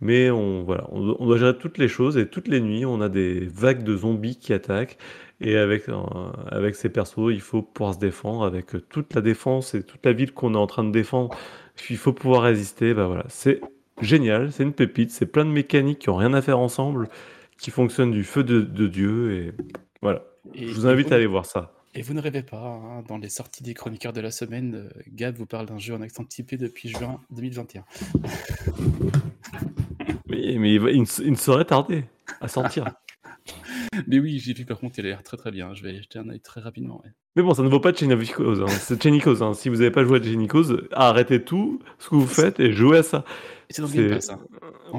mais 0.00 0.30
on, 0.30 0.62
voilà, 0.64 0.86
on 0.90 1.26
doit 1.26 1.36
gérer 1.36 1.58
toutes 1.58 1.76
les 1.76 1.88
choses 1.88 2.16
et 2.16 2.26
toutes 2.26 2.48
les 2.48 2.60
nuits, 2.60 2.86
on 2.86 3.02
a 3.02 3.10
des 3.10 3.40
vagues 3.48 3.84
de 3.84 3.96
zombies 3.96 4.36
qui 4.38 4.54
attaquent. 4.54 4.96
Et 5.42 5.56
avec, 5.58 5.88
euh, 5.90 5.94
avec 6.50 6.74
ces 6.74 6.88
persos, 6.88 7.30
il 7.32 7.40
faut 7.42 7.62
pouvoir 7.62 7.94
se 7.94 7.98
défendre 7.98 8.44
avec 8.44 8.74
euh, 8.74 8.80
toute 8.80 9.14
la 9.14 9.20
défense 9.20 9.74
et 9.74 9.82
toute 9.82 10.04
la 10.06 10.12
ville 10.14 10.32
qu'on 10.32 10.54
est 10.54 10.58
en 10.58 10.66
train 10.66 10.84
de 10.84 10.92
défendre. 10.92 11.36
Il 11.90 11.98
faut 11.98 12.12
pouvoir 12.14 12.42
résister. 12.42 12.94
Bah 12.94 13.06
voilà, 13.06 13.24
c'est 13.28 13.60
génial, 14.00 14.52
c'est 14.52 14.62
une 14.62 14.72
pépite, 14.72 15.10
c'est 15.10 15.26
plein 15.26 15.44
de 15.44 15.50
mécaniques 15.50 16.00
qui 16.00 16.10
ont 16.10 16.16
rien 16.16 16.32
à 16.34 16.42
faire 16.42 16.58
ensemble, 16.58 17.08
qui 17.58 17.70
fonctionnent 17.70 18.12
du 18.12 18.24
feu 18.24 18.44
de, 18.44 18.60
de 18.62 18.86
Dieu. 18.86 19.32
Et 19.32 19.52
voilà, 20.02 20.24
Et- 20.54 20.66
je 20.68 20.74
vous 20.74 20.86
invite 20.86 21.08
vous- 21.08 21.12
à 21.12 21.16
aller 21.16 21.26
voir 21.26 21.46
ça. 21.46 21.72
Et 21.94 22.02
vous 22.02 22.14
ne 22.14 22.20
rêvez 22.20 22.42
pas, 22.44 22.56
hein, 22.64 23.02
dans 23.08 23.18
les 23.18 23.28
sorties 23.28 23.64
des 23.64 23.74
chroniqueurs 23.74 24.12
de 24.12 24.20
la 24.20 24.30
semaine, 24.30 24.74
euh, 24.76 25.00
Gab 25.12 25.36
vous 25.36 25.46
parle 25.46 25.66
d'un 25.66 25.78
jeu 25.78 25.92
en 25.94 26.00
accent 26.02 26.24
typé 26.24 26.56
depuis 26.56 26.88
juin 26.88 27.20
2021. 27.30 27.84
Oui, 30.28 30.58
mais 30.58 30.72
il, 30.74 30.80
va- 30.80 30.90
il 30.90 31.00
ne, 31.02 31.06
il 31.24 31.30
ne 31.32 31.36
saurait 31.36 31.64
tarder 31.64 32.04
à 32.40 32.48
sortir. 32.48 32.84
Mais 34.06 34.20
oui, 34.20 34.38
j'ai 34.38 34.52
vu 34.52 34.64
par 34.64 34.78
contre, 34.78 34.98
il 35.00 35.06
a 35.06 35.08
l'air 35.08 35.22
très 35.24 35.36
très 35.36 35.50
bien. 35.50 35.74
Je 35.74 35.82
vais 35.82 35.88
aller 35.90 36.02
jeter 36.02 36.18
un 36.20 36.28
œil 36.28 36.40
très 36.40 36.60
rapidement. 36.60 37.00
ouais. 37.04 37.10
Mais 37.34 37.42
bon, 37.42 37.54
ça 37.54 37.62
ne 37.62 37.68
vaut 37.68 37.80
pas 37.80 37.90
Echoes, 37.90 38.62
hein. 38.62 38.68
C'est 38.68 39.04
Echoes, 39.06 39.42
hein. 39.42 39.54
Si 39.54 39.68
vous 39.68 39.76
n'avez 39.76 39.90
pas 39.90 40.04
joué 40.04 40.20
à 40.20 40.22
Echoes, 40.24 40.82
arrêtez 40.92 41.42
tout 41.42 41.80
ce 41.98 42.10
que 42.10 42.14
vous 42.14 42.26
faites 42.26 42.60
et 42.60 42.72
jouez 42.72 42.98
à 42.98 43.02
ça. 43.02 43.24
C'est 43.68 43.82
dans 43.82 43.88
le 43.88 43.94
Game 43.94 44.10
Pass. 44.10 44.30
Hein. 44.30 44.38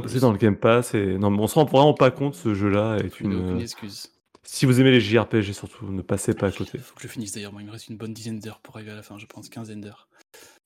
C'est 0.08 0.20
dans 0.20 0.32
le 0.32 0.38
Game 0.38 0.58
Pass 0.58 0.94
et 0.96 1.18
non, 1.18 1.30
mais 1.30 1.40
on 1.40 1.48
se 1.48 1.56
rend 1.56 1.66
vraiment 1.66 1.94
pas 1.94 2.12
compte 2.12 2.36
ce 2.36 2.54
jeu-là 2.54 2.98
est 2.98 3.20
une. 3.22 3.36
aucune 3.36 3.62
excuse. 3.62 4.12
Si 4.54 4.66
vous 4.66 4.82
aimez 4.82 4.92
les 4.92 5.00
JRPG 5.00 5.54
surtout, 5.54 5.90
ne 5.90 6.02
passez 6.02 6.34
pas 6.34 6.48
à 6.48 6.52
côté. 6.52 6.72
Il 6.74 6.82
faut 6.82 6.94
que 6.94 7.02
je 7.02 7.08
finisse 7.08 7.32
d'ailleurs. 7.32 7.54
Moi, 7.54 7.62
il 7.62 7.68
me 7.68 7.72
reste 7.72 7.88
une 7.88 7.96
bonne 7.96 8.12
dizaine 8.14 8.38
d'heures 8.38 8.60
pour 8.60 8.76
arriver 8.76 8.92
à 8.92 8.96
la 8.96 9.02
fin, 9.02 9.18
je 9.18 9.26
pense, 9.26 9.48
quinzaine 9.48 9.80
d'heures. 9.80 10.10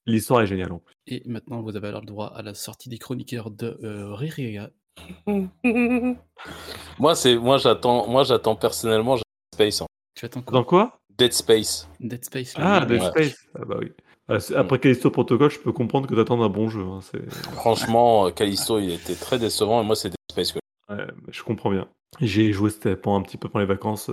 L'histoire 0.08 0.42
est 0.42 0.48
géniale 0.48 0.72
en 0.72 0.80
plus. 0.80 0.96
Et 1.06 1.22
maintenant, 1.28 1.62
vous 1.62 1.76
avez 1.76 1.90
alors 1.90 2.02
le 2.02 2.08
droit 2.08 2.34
à 2.36 2.42
la 2.42 2.56
sortie 2.56 2.90
des 2.90 2.98
chroniqueurs 2.98 3.52
de 3.52 3.78
euh, 3.84 4.12
Riria. 4.16 4.72
Moi, 6.98 7.16
c'est 7.16 7.36
moi 7.36 7.58
j'attends 7.60 8.08
moi 8.08 8.24
j'attends 8.24 8.56
personnellement 8.56 9.16
Dead 9.18 9.24
Space. 9.54 9.82
hein. 9.82 9.86
Tu 10.16 10.26
attends 10.26 10.42
quoi 10.42 10.54
Dans 10.54 10.64
quoi 10.64 11.00
Dead 11.16 11.34
Space. 11.34 11.88
Dead 12.00 12.26
Space. 12.26 12.54
Ah, 12.58 12.86
Dead 12.88 13.02
Ouais. 13.02 13.08
Space. 13.10 13.36
Ah 13.54 13.66
bah 13.66 13.76
oui. 13.80 13.92
Ah, 14.30 14.38
Après 14.56 14.80
Callisto 14.80 15.12
Protocol, 15.12 15.52
je 15.52 15.60
peux 15.60 15.72
comprendre 15.74 16.08
que 16.08 16.16
t'attends 16.16 16.42
un 16.42 16.50
bon 16.50 16.70
jeu. 16.70 16.82
hein, 16.82 17.02
Franchement, 17.54 18.26
euh, 18.28 18.32
Callisto, 18.32 18.80
il 18.80 18.92
était 18.94 19.14
très 19.16 19.38
décevant 19.38 19.80
et 19.84 19.86
moi 19.86 19.96
c'est 19.96 20.10
Dead 20.10 20.18
Space 20.32 20.52
que 20.54 20.60
ouais, 20.90 21.08
je 21.30 21.44
comprends 21.44 21.72
bien. 21.72 21.88
J'ai 22.22 22.54
joué 22.54 22.70
c'était 22.70 22.96
pendant 22.96 23.20
un 23.20 23.24
petit 23.24 23.38
peu 23.38 23.50
pendant 23.50 23.62
les 23.62 23.66
vacances. 23.68 24.10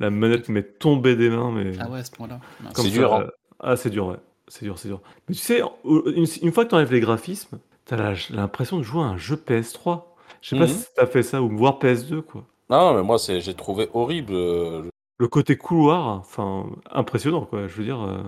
La 0.00 0.10
manette 0.10 0.48
m'est 0.48 0.78
tombée 0.78 1.14
des 1.16 1.30
mains, 1.30 1.52
mais. 1.52 1.72
Ah 1.80 1.88
ouais, 1.88 2.00
à 2.00 2.04
ce 2.04 2.10
point-là. 2.10 2.40
C'est 2.74 2.90
dur, 2.90 3.14
hein. 3.14 3.22
euh, 3.22 3.30
Ah, 3.60 3.76
c'est 3.76 3.90
dur, 3.90 4.06
ouais. 4.08 4.16
C'est 4.48 4.64
dur, 4.64 4.78
c'est 4.78 4.88
dur. 4.88 5.00
Mais 5.28 5.34
tu 5.34 5.40
sais, 5.40 5.62
une, 5.84 6.26
une 6.42 6.52
fois 6.52 6.64
que 6.64 6.70
tu 6.70 6.74
enlèves 6.74 6.92
les 6.92 7.00
graphismes, 7.00 7.58
t'as 7.84 8.14
l'impression 8.30 8.78
de 8.78 8.82
jouer 8.82 9.02
à 9.02 9.06
un 9.06 9.16
jeu 9.16 9.36
PS3. 9.36 10.16
Je 10.42 10.50
sais 10.50 10.56
pas 10.56 10.66
Mhm. 10.66 10.68
si 10.68 10.86
t'as 10.96 11.06
fait 11.06 11.22
ça, 11.22 11.42
ou 11.42 11.48
voire 11.56 11.78
PS2, 11.78 12.20
quoi. 12.22 12.44
Non, 12.70 12.94
mais 12.94 13.02
moi 13.02 13.18
c'est 13.18 13.40
j'ai 13.40 13.54
trouvé 13.54 13.88
horrible. 13.94 14.32
euh, 14.34 14.82
Le 15.18 15.28
côté 15.28 15.56
couloir, 15.56 16.08
enfin, 16.18 16.66
impressionnant, 16.90 17.44
quoi. 17.46 17.68
Je 17.68 17.74
veux 17.76 17.84
dire. 17.84 18.02
euh, 18.02 18.22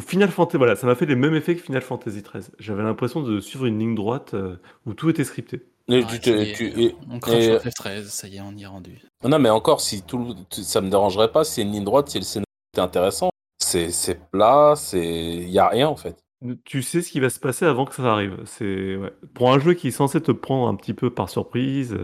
Final 0.00 0.30
Fantasy, 0.30 0.56
voilà, 0.56 0.74
ça 0.76 0.86
m'a 0.86 0.94
fait 0.94 1.06
les 1.06 1.16
mêmes 1.16 1.34
effets 1.34 1.54
que 1.54 1.60
Final 1.62 1.82
Fantasy 1.82 2.22
XIII. 2.22 2.50
J'avais 2.58 2.82
l'impression 2.82 3.22
de 3.22 3.40
suivre 3.40 3.66
une 3.66 3.78
ligne 3.78 3.94
droite 3.94 4.32
euh, 4.34 4.56
où 4.86 4.94
tout 4.94 5.10
était 5.10 5.24
scripté. 5.24 5.62
Et 5.88 6.02
Ah, 6.06 6.18
tu 6.18 6.30
est, 6.30 6.52
tu- 6.54 6.66
euh, 6.66 6.72
et- 6.78 6.96
On 7.10 7.18
crache 7.18 7.34
et- 7.36 7.42
sur 7.44 7.56
FF13, 7.60 8.04
ça 8.08 8.28
y 8.28 8.36
est, 8.36 8.40
on 8.40 8.52
y 8.56 8.62
est 8.62 8.66
rendu. 8.66 9.00
Non, 9.24 9.38
mais 9.38 9.50
encore, 9.50 9.80
si 9.80 10.02
tout 10.02 10.34
ça 10.50 10.80
me 10.80 10.90
dérangerait 10.90 11.30
pas, 11.32 11.44
si 11.44 11.54
c'est 11.54 11.62
une 11.62 11.72
ligne 11.72 11.84
droite, 11.84 12.08
si 12.08 12.18
le 12.18 12.24
scénario 12.24 12.46
est 12.76 12.80
intéressant. 12.80 13.30
C'est 13.58 13.90
c'est 13.90 14.18
plat, 14.30 14.74
c'est 14.76 15.04
il 15.04 15.48
y 15.50 15.58
a 15.58 15.68
rien 15.68 15.88
en 15.88 15.96
fait. 15.96 16.16
Tu 16.64 16.82
sais 16.82 17.02
ce 17.02 17.10
qui 17.12 17.20
va 17.20 17.30
se 17.30 17.38
passer 17.38 17.64
avant 17.64 17.84
que 17.84 17.94
ça 17.94 18.02
arrive. 18.02 18.36
C'est 18.44 18.96
ouais. 18.96 19.12
Pour 19.34 19.52
un 19.52 19.60
jeu 19.60 19.74
qui 19.74 19.88
est 19.88 19.92
censé 19.92 20.20
te 20.20 20.32
prendre 20.32 20.66
un 20.68 20.74
petit 20.74 20.92
peu 20.94 21.10
par 21.10 21.28
surprise 21.28 21.96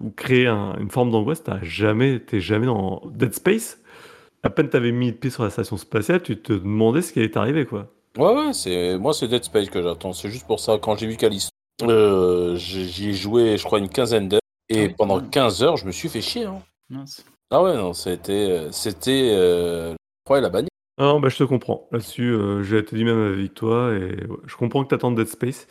ou 0.00 0.10
créer 0.10 0.46
un- 0.46 0.76
une 0.78 0.90
forme 0.90 1.10
d'angoisse, 1.10 1.42
t'as 1.42 1.62
jamais, 1.62 2.20
t'es 2.20 2.40
jamais 2.40 2.66
dans 2.66 3.00
Dead 3.06 3.32
Space. 3.32 3.78
À 4.42 4.50
peine 4.50 4.68
t'avais 4.68 4.92
mis 4.92 5.10
le 5.12 5.16
pied 5.16 5.30
sur 5.30 5.42
la 5.44 5.50
station 5.50 5.76
spatiale, 5.78 6.22
tu 6.22 6.36
te 6.40 6.52
demandais 6.52 7.00
ce 7.00 7.12
qui 7.12 7.20
allait 7.20 7.30
t'arriver, 7.30 7.64
quoi. 7.64 7.88
Ouais, 8.18 8.34
ouais, 8.34 8.52
c'est 8.52 8.98
moi 8.98 9.14
c'est 9.14 9.28
Dead 9.28 9.42
Space 9.44 9.70
que 9.70 9.82
j'attends. 9.82 10.12
C'est 10.12 10.28
juste 10.28 10.46
pour 10.46 10.60
ça. 10.60 10.76
Quand 10.78 10.98
j'ai 10.98 11.06
vu 11.06 11.16
Callisto, 11.16 11.50
euh, 11.82 12.56
j'ai- 12.56 12.84
j'y 12.84 13.10
ai 13.10 13.12
joué, 13.14 13.56
je 13.56 13.64
crois, 13.64 13.78
une 13.78 13.88
quinzaine 13.88 14.28
d'heures. 14.28 14.40
Et 14.68 14.78
Ah 14.78 14.86
oui, 14.88 14.94
pendant 14.96 15.14
quand 15.16 15.20
même. 15.22 15.30
15 15.30 15.62
heures, 15.62 15.76
je 15.76 15.86
me 15.86 15.92
suis 15.92 16.08
fait 16.08 16.20
chier. 16.20 16.44
hein. 16.44 16.62
Mince. 16.90 17.24
Ah 17.50 17.62
ouais, 17.62 17.74
non, 17.74 17.92
c'était, 17.92 18.32
euh, 18.50 18.72
c'était, 18.72 19.30
euh, 19.34 19.92
je 19.92 19.96
crois, 20.24 20.40
la 20.40 20.48
bagnole. 20.48 20.68
Ah 20.98 21.04
Non, 21.04 21.20
bah, 21.20 21.28
je 21.28 21.36
te 21.36 21.44
comprends. 21.44 21.88
Là-dessus, 21.90 22.30
euh, 22.32 22.62
j'ai 22.62 22.78
été 22.78 22.96
du 22.96 23.04
même 23.04 23.20
avec 23.34 23.54
toi 23.54 23.92
et 23.94 24.26
ouais, 24.26 24.36
je 24.46 24.56
comprends 24.56 24.82
que 24.84 24.88
tu 24.88 24.94
attends 24.94 25.10
Dead 25.10 25.26
Space. 25.26 25.66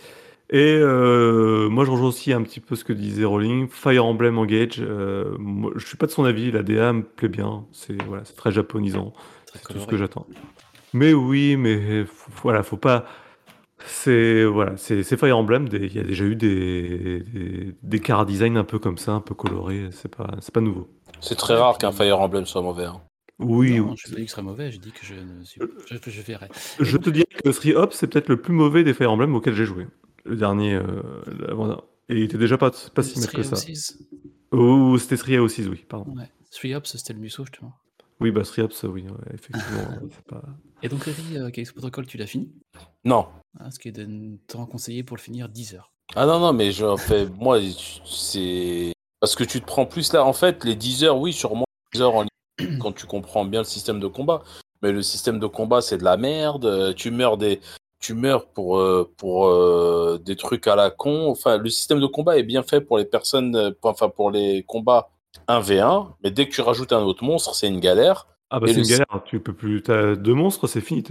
Et 0.50 0.76
euh, 0.76 1.70
moi, 1.70 1.86
je 1.86 1.92
rejoins 1.92 2.10
aussi 2.10 2.34
un 2.34 2.42
petit 2.44 2.60
peu 2.60 2.76
ce 2.76 2.84
que 2.84 2.92
disait 2.92 3.24
Rowling. 3.24 3.70
Fire 3.70 4.06
Emblem 4.06 4.38
Engage, 4.38 4.80
euh, 4.82 5.34
moi, 5.40 5.72
je 5.78 5.86
suis 5.86 5.96
pas 5.96 6.08
de 6.08 6.12
son 6.12 6.26
avis. 6.26 6.52
La 6.52 6.62
DA 6.62 6.92
me 6.92 7.04
plaît 7.04 7.30
bien. 7.30 7.66
C'est 7.72 8.00
voilà, 8.04 8.26
c'est 8.26 8.36
très 8.36 8.52
japonisant. 8.52 9.14
C'est 9.54 9.62
tout 9.74 9.80
ce 9.80 9.88
que 9.88 9.96
j'attends. 9.98 10.28
Mais 10.94 11.14
oui, 11.14 11.56
mais 11.56 12.06
voilà, 12.44 12.64
faut 12.64 12.76
pas. 12.78 13.06
C'est 13.86 14.46
voilà, 14.46 14.78
c'est 14.78 15.04
c'est 15.04 15.18
Fire 15.18 15.38
Emblem. 15.38 15.68
des- 15.70 15.86
Il 15.88 15.96
y 15.96 16.00
a 16.00 16.04
déjà 16.04 16.24
eu 16.26 16.36
des, 16.36 17.20
des, 17.22 17.76
des 17.82 18.00
car 18.00 18.26
design 18.26 18.58
un 18.58 18.64
peu 18.64 18.80
comme 18.80 18.98
ça, 18.98 19.12
un 19.14 19.22
peu 19.22 19.36
colorés. 19.36 19.90
C'est 19.92 20.14
pas, 20.16 20.30
c'est 20.40 20.54
pas 20.54 20.62
nouveau. 20.62 20.88
C'est 21.20 21.36
très 21.36 21.56
rare 21.56 21.78
qu'un 21.78 21.92
Fire 21.92 22.20
Emblem 22.20 22.46
soit 22.46 22.62
mauvais. 22.62 22.86
hein. 22.86 23.02
Oui, 23.40 23.80
non, 23.80 23.90
oui. 23.92 23.96
je 23.98 24.10
dit 24.10 24.16
que 24.18 24.22
ce 24.22 24.28
serait 24.34 24.44
mauvais, 24.44 24.72
j'ai 24.72 24.78
dit 24.78 24.92
que 24.92 25.04
je, 25.04 25.16
ne 25.16 25.44
suis... 25.44 25.60
je, 25.90 25.98
je 26.12 26.22
verrai. 26.22 26.48
Je 26.80 26.96
te 26.98 27.10
dirais 27.10 27.26
que 27.44 27.50
Three 27.50 27.74
Hop, 27.74 27.92
c'est 27.92 28.06
peut-être 28.06 28.30
le 28.30 28.40
plus 28.40 28.54
mauvais 28.54 28.84
des 28.84 28.94
Fire 28.94 29.12
Emblem 29.12 29.34
auxquels 29.34 29.56
j'ai 29.56 29.66
joué. 29.66 29.88
Le 30.26 30.36
dernier, 30.36 30.76
euh, 30.76 30.84
l'avant- 31.48 31.82
et 32.10 32.18
il 32.18 32.22
était 32.24 32.38
déjà 32.38 32.60
pas, 32.60 32.70
pas 32.94 33.02
si 33.02 33.20
mal 33.20 33.30
que 33.30 33.42
ça. 33.42 33.56
Oh, 34.52 34.96
c'était 35.00 35.18
Three 35.18 35.40
Houses, 35.40 35.68
oui, 35.70 35.84
pardon. 35.90 36.12
Ouais. 36.16 36.30
Three 36.52 36.76
Hops, 36.76 36.92
c'était 36.92 37.14
le 37.14 37.20
musso, 37.20 37.44
justement. 37.46 37.74
Oui, 38.20 38.30
bah 38.30 38.44
Three 38.44 38.62
Hops, 38.62 38.84
oui, 38.84 39.06
ouais, 39.06 39.34
effectivement. 39.34 39.88
c'est 40.12 40.26
pas... 40.26 40.44
Et 40.84 40.90
donc, 40.90 41.04
Riri, 41.04 41.38
euh, 41.38 41.50
Callisto 41.52 41.74
Protocol, 41.76 42.06
tu 42.06 42.18
l'as 42.18 42.28
fini? 42.28 42.50
Non. 43.04 43.28
hein, 43.60 43.70
Ce 43.72 43.80
qui 43.80 43.90
est 43.90 43.92
de 43.92 44.38
temps 44.48 44.66
conseillé 44.66 45.04
pour 45.04 45.16
le 45.18 45.22
finir 45.22 45.48
10 45.50 45.76
heures. 45.76 45.92
Ah 46.16 46.26
non, 46.26 46.40
non, 46.40 46.54
mais 46.54 46.72
je 46.72 46.96
fais, 46.98 47.26
moi, 47.40 47.60
c'est. 48.06 48.94
Parce 49.20 49.36
que 49.36 49.44
tu 49.44 49.62
te 49.62 49.66
prends 49.66 49.86
plus 49.86 50.12
là. 50.14 50.26
En 50.26 50.34
fait, 50.34 50.64
les 50.64 50.76
10 50.76 51.04
heures, 51.04 51.18
oui, 51.20 51.34
sûrement 51.34 51.66
10 51.94 52.02
heures 52.02 52.16
en 52.16 52.22
ligne, 52.24 52.78
quand 52.80 52.92
tu 52.94 53.06
comprends 53.06 53.46
bien 53.46 53.60
le 53.62 53.66
système 53.66 54.00
de 54.00 54.08
combat. 54.08 54.42
Mais 54.82 54.92
le 54.92 55.04
système 55.04 55.40
de 55.40 55.46
combat, 55.46 55.82
c'est 55.82 56.00
de 56.00 56.04
la 56.04 56.18
merde. 56.18 56.66
euh, 56.66 56.94
Tu 56.94 57.12
meurs 57.12 57.38
des. 57.38 57.62
Tu 58.00 58.16
meurs 58.16 58.48
pour, 58.48 58.80
euh, 58.80 59.14
pour 59.18 59.46
euh, 59.46 60.20
des 60.26 60.36
trucs 60.36 60.66
à 60.66 60.76
la 60.76 60.90
con. 60.90 61.30
Enfin, 61.30 61.58
le 61.58 61.70
système 61.70 62.00
de 62.00 62.08
combat 62.08 62.40
est 62.40 62.44
bien 62.44 62.64
fait 62.64 62.82
pour 62.82 62.98
les 62.98 63.06
personnes. 63.06 63.76
Enfin, 63.84 64.10
pour 64.10 64.32
les 64.32 64.64
combats 64.64 65.12
1v1. 65.48 66.08
Mais 66.24 66.32
dès 66.32 66.48
que 66.50 66.52
tu 66.56 66.62
rajoutes 66.62 66.94
un 66.94 67.04
autre 67.04 67.24
monstre, 67.24 67.54
c'est 67.54 67.68
une 67.68 67.80
galère. 67.80 68.26
Ah 68.52 68.60
bah 68.60 68.68
c'est 68.68 68.74
une 68.76 68.84
galère, 68.88 69.24
tu 69.26 69.40
peux 69.40 69.54
plus... 69.54 69.82
T'as 69.82 70.16
deux 70.16 70.34
monstres, 70.34 70.68
c'est 70.68 70.82
fini. 70.82 71.04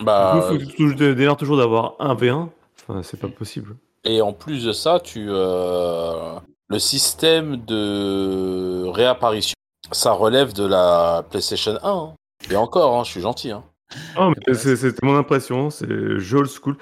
Bah, 0.00 0.30
coup, 0.32 0.40
faut 0.46 0.58
que 0.58 0.94
tu 1.26 1.36
toujours 1.36 1.56
d'avoir 1.56 1.96
un 1.98 2.14
V1. 2.14 2.48
Enfin, 2.88 3.02
c'est 3.02 3.18
pas 3.20 3.28
possible. 3.28 3.76
Et 4.04 4.22
en 4.22 4.32
plus 4.32 4.64
de 4.64 4.72
ça, 4.72 5.00
tu 5.00 5.26
euh, 5.28 6.34
le 6.68 6.78
système 6.78 7.56
de 7.56 8.84
réapparition, 8.86 9.54
ça 9.90 10.12
relève 10.12 10.52
de 10.52 10.64
la 10.64 11.24
PlayStation 11.30 11.78
1. 11.82 11.88
hein. 11.90 12.14
Et 12.50 12.56
encore, 12.56 12.98
hein, 12.98 13.04
je 13.04 13.10
suis 13.10 13.20
gentil. 13.20 13.50
hein. 13.50 13.62
Mais 14.48 14.54
c'était 14.54 15.04
mon 15.04 15.16
impression, 15.16 15.70
c'est 15.70 16.18
jeu 16.18 16.38
old 16.38 16.48
school. 16.48 16.76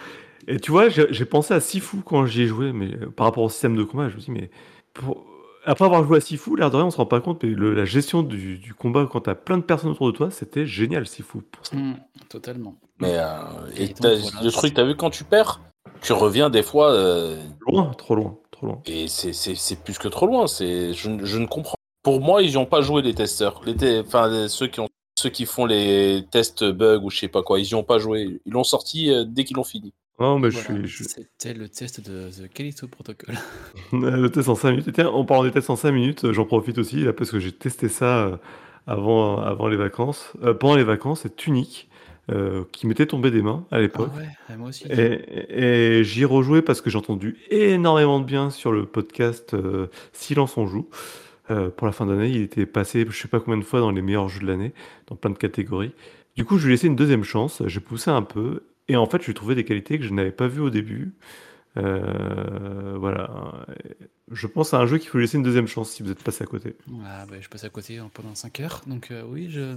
Et 0.47 0.59
tu 0.59 0.71
vois, 0.71 0.89
j'ai 0.89 1.25
pensé 1.25 1.55
à 1.55 1.61
Sifu 1.61 1.99
quand 2.05 2.27
j'y 2.27 2.43
ai 2.43 2.47
joué, 2.47 2.73
mais 2.73 2.95
euh, 2.95 3.11
par 3.11 3.27
rapport 3.27 3.45
au 3.45 3.49
système 3.49 3.77
de 3.77 3.85
combat, 3.85 4.09
je 4.09 4.17
me 4.17 4.21
dis, 4.21 4.31
mais 4.31 4.51
pour- 4.95 5.25
après 5.65 5.85
avoir 5.85 6.05
joué 6.05 6.19
à 6.19 6.21
Sifu, 6.21 6.57
l'air 6.57 6.71
de 6.71 6.77
rien, 6.77 6.87
on 6.87 6.91
se 6.91 6.97
rend 6.97 7.07
pas 7.07 7.21
compte, 7.21 7.43
mais 7.43 7.51
le- 7.51 7.75
la 7.75 7.85
gestion 7.85 8.23
du, 8.23 8.59
du 8.59 8.75
combat 8.75 9.07
quand 9.11 9.21
t'as 9.23 9.35
plein 9.35 9.59
de 9.59 9.63
personnes 9.63 9.91
autour 9.91 10.07
de 10.13 10.17
toi, 10.17 10.31
c'était 10.31 10.67
génial, 10.67 11.07
Sifu. 11.07 11.43
Pour 11.43 11.67
ça. 11.67 11.77
Hmm, 11.77 11.95
totalement. 12.29 12.77
Mais 13.01 13.15
euh, 13.17 13.35
et 13.77 13.85
Et 13.85 13.87
donc, 13.89 13.97
t'as- 14.01 14.17
voilà, 14.17 14.43
le 14.43 14.51
truc, 14.51 14.75
t'as 14.75 14.85
vu 14.85 14.95
quand 14.97 15.11
tu 15.11 15.25
perds, 15.25 15.61
tu 16.03 16.13
reviens 16.13 16.51
des 16.51 16.63
fois 16.63 16.91
euh, 16.93 17.43
Loin, 17.67 17.93
trop 17.97 18.15
loin, 18.15 18.39
trop 18.51 18.67
loin. 18.67 18.83
et 18.87 19.09
c'est- 19.09 19.83
plus 19.85 19.99
que 19.99 20.09
trop 20.09 20.27
loin. 20.27 20.47
C'est 20.47 20.93
je, 20.93 21.09
ne- 21.11 21.25
je 21.25 21.39
ne 21.39 21.47
comprends. 21.47 21.77
Pour 22.03 22.21
moi, 22.21 22.43
ils 22.43 22.55
n'ont 22.55 22.67
pas 22.67 22.81
joué 22.81 23.03
les 23.03 23.15
testeurs, 23.15 23.61
les 23.67 23.77
te- 23.77 24.01
enfin 24.03 24.49
ceux 24.49 24.67
qui 24.67 24.81
ont 24.81 24.89
ceux 25.19 25.29
qui 25.29 25.45
font 25.45 25.67
les 25.67 26.25
tests 26.31 26.65
bugs 26.65 27.01
ou 27.03 27.11
je 27.11 27.19
sais 27.19 27.29
pas 27.29 27.43
quoi, 27.43 27.61
ils 27.61 27.67
y 27.69 27.75
ont 27.75 27.83
pas 27.83 27.99
joué. 27.99 28.41
Ils 28.47 28.53
l'ont 28.53 28.65
sorti 28.65 29.11
euh, 29.13 29.25
dès 29.27 29.45
qu'ils 29.45 29.57
l'ont 29.57 29.65
fini. 29.65 29.93
Non, 30.21 30.39
mais 30.39 30.51
je 30.51 30.59
Voilà, 30.61 30.87
suis. 30.87 31.05
je- 31.05 31.05
C'était 31.09 31.55
le 31.55 31.69
test 31.69 32.01
de 32.09 32.29
The 32.31 32.53
Callisto 32.53 32.87
Protocol. 32.89 33.35
Le 33.93 34.29
test 34.29 34.49
en 34.49 34.55
5 34.55 34.71
minutes. 34.73 34.89
Et 34.89 34.93
tiens, 34.93 35.09
en 35.09 35.25
parlant 35.25 35.45
des 35.45 35.51
tests 35.51 35.71
en 35.71 35.77
5 35.77 35.93
minutes, 35.93 36.25
euh, 36.25 36.33
j'en 36.33 36.45
profite 36.45 36.79
aussi, 36.79 37.03
là, 37.03 37.13
parce 37.13 37.31
que 37.31 37.39
j'ai 37.39 37.53
testé 37.53 37.89
ça 37.89 38.27
euh, 38.27 38.37
avant, 38.87 39.39
avant 39.41 39.67
les 39.69 39.77
vacances. 39.77 40.33
Euh, 40.43 40.53
pendant 40.55 40.77
les 40.77 40.85
vacances, 40.85 41.23
c'est 41.23 41.35
Tunic, 41.37 41.89
euh, 42.31 42.65
qui 42.73 42.87
m'était 42.87 43.07
tombé 43.07 43.31
des 43.31 43.41
mains 43.43 43.65
à 43.71 43.77
Ah 43.77 43.81
l'époque. 43.81 44.11
ouais, 44.17 44.29
ah, 44.49 44.57
moi 44.57 44.69
aussi. 44.69 44.85
Et, 44.91 45.99
et 46.01 46.05
j'y 46.05 46.23
ai 46.23 46.25
rejoué 46.27 46.61
parce 46.63 46.81
que 46.83 46.91
j'ai 46.91 46.99
entendu 46.99 47.39
énormément 47.51 48.21
de 48.21 48.25
bien 48.27 48.51
sur 48.51 48.73
le 48.73 48.85
podcast 48.87 49.55
euh, 49.55 49.87
Silence 50.13 50.57
on 50.59 50.67
joue. 50.67 50.89
euh, 51.51 51.71
pour 51.71 51.87
la 51.87 51.93
fin 51.93 52.07
d'année. 52.07 52.29
Il 52.29 52.43
était 52.43 52.67
passé, 52.67 53.05
je 53.09 53.17
sais 53.21 53.27
pas 53.29 53.41
combien 53.41 53.59
de 53.59 53.65
fois, 53.65 53.81
dans 53.81 53.91
les 53.91 54.03
meilleurs 54.03 54.29
jeux 54.29 54.41
de 54.41 54.47
l'année, 54.47 54.73
dans 55.09 55.17
plein 55.17 55.31
de 55.31 55.39
catégories. 55.39 55.93
Du 56.37 56.45
coup, 56.45 56.59
je 56.59 56.67
lui 56.67 56.73
ai 56.73 56.75
laissé 56.75 56.87
une 56.87 56.95
deuxième 56.95 57.25
chance. 57.25 57.63
J'ai 57.67 57.81
poussé 57.81 58.11
un 58.11 58.23
peu. 58.23 58.63
Et 58.91 58.97
en 58.97 59.07
fait, 59.07 59.21
je 59.21 59.27
lui 59.27 59.31
ai 59.31 59.35
trouvé 59.35 59.55
des 59.55 59.65
qualités 59.65 59.99
que 59.99 60.05
je 60.05 60.13
n'avais 60.13 60.33
pas 60.33 60.49
vues 60.49 60.61
au 60.63 60.71
début. 60.71 61.15
Euh, 61.77 62.97
voilà. 62.99 63.65
Je 64.31 64.47
pense 64.47 64.75
à 64.75 64.79
un 64.81 64.87
jeu 64.87 64.99
qu'il 64.99 65.09
faut 65.09 65.19
lui 65.19 65.25
laisser 65.25 65.37
une 65.37 65.43
deuxième 65.45 65.67
chance 65.69 65.91
si 65.91 66.03
vous 66.03 66.11
êtes 66.11 66.23
passé 66.23 66.43
à 66.45 66.47
côté. 66.47 66.77
Ah, 67.05 67.25
bah, 67.27 67.37
je 67.41 67.49
passe 67.49 67.65
à 67.65 67.69
côté 67.69 67.99
hein, 67.99 68.11
pendant 68.13 68.35
5 68.35 68.61
heures. 68.61 68.81
Donc, 68.87 69.11
euh, 69.11 69.23
oui, 69.29 69.49
je. 69.51 69.77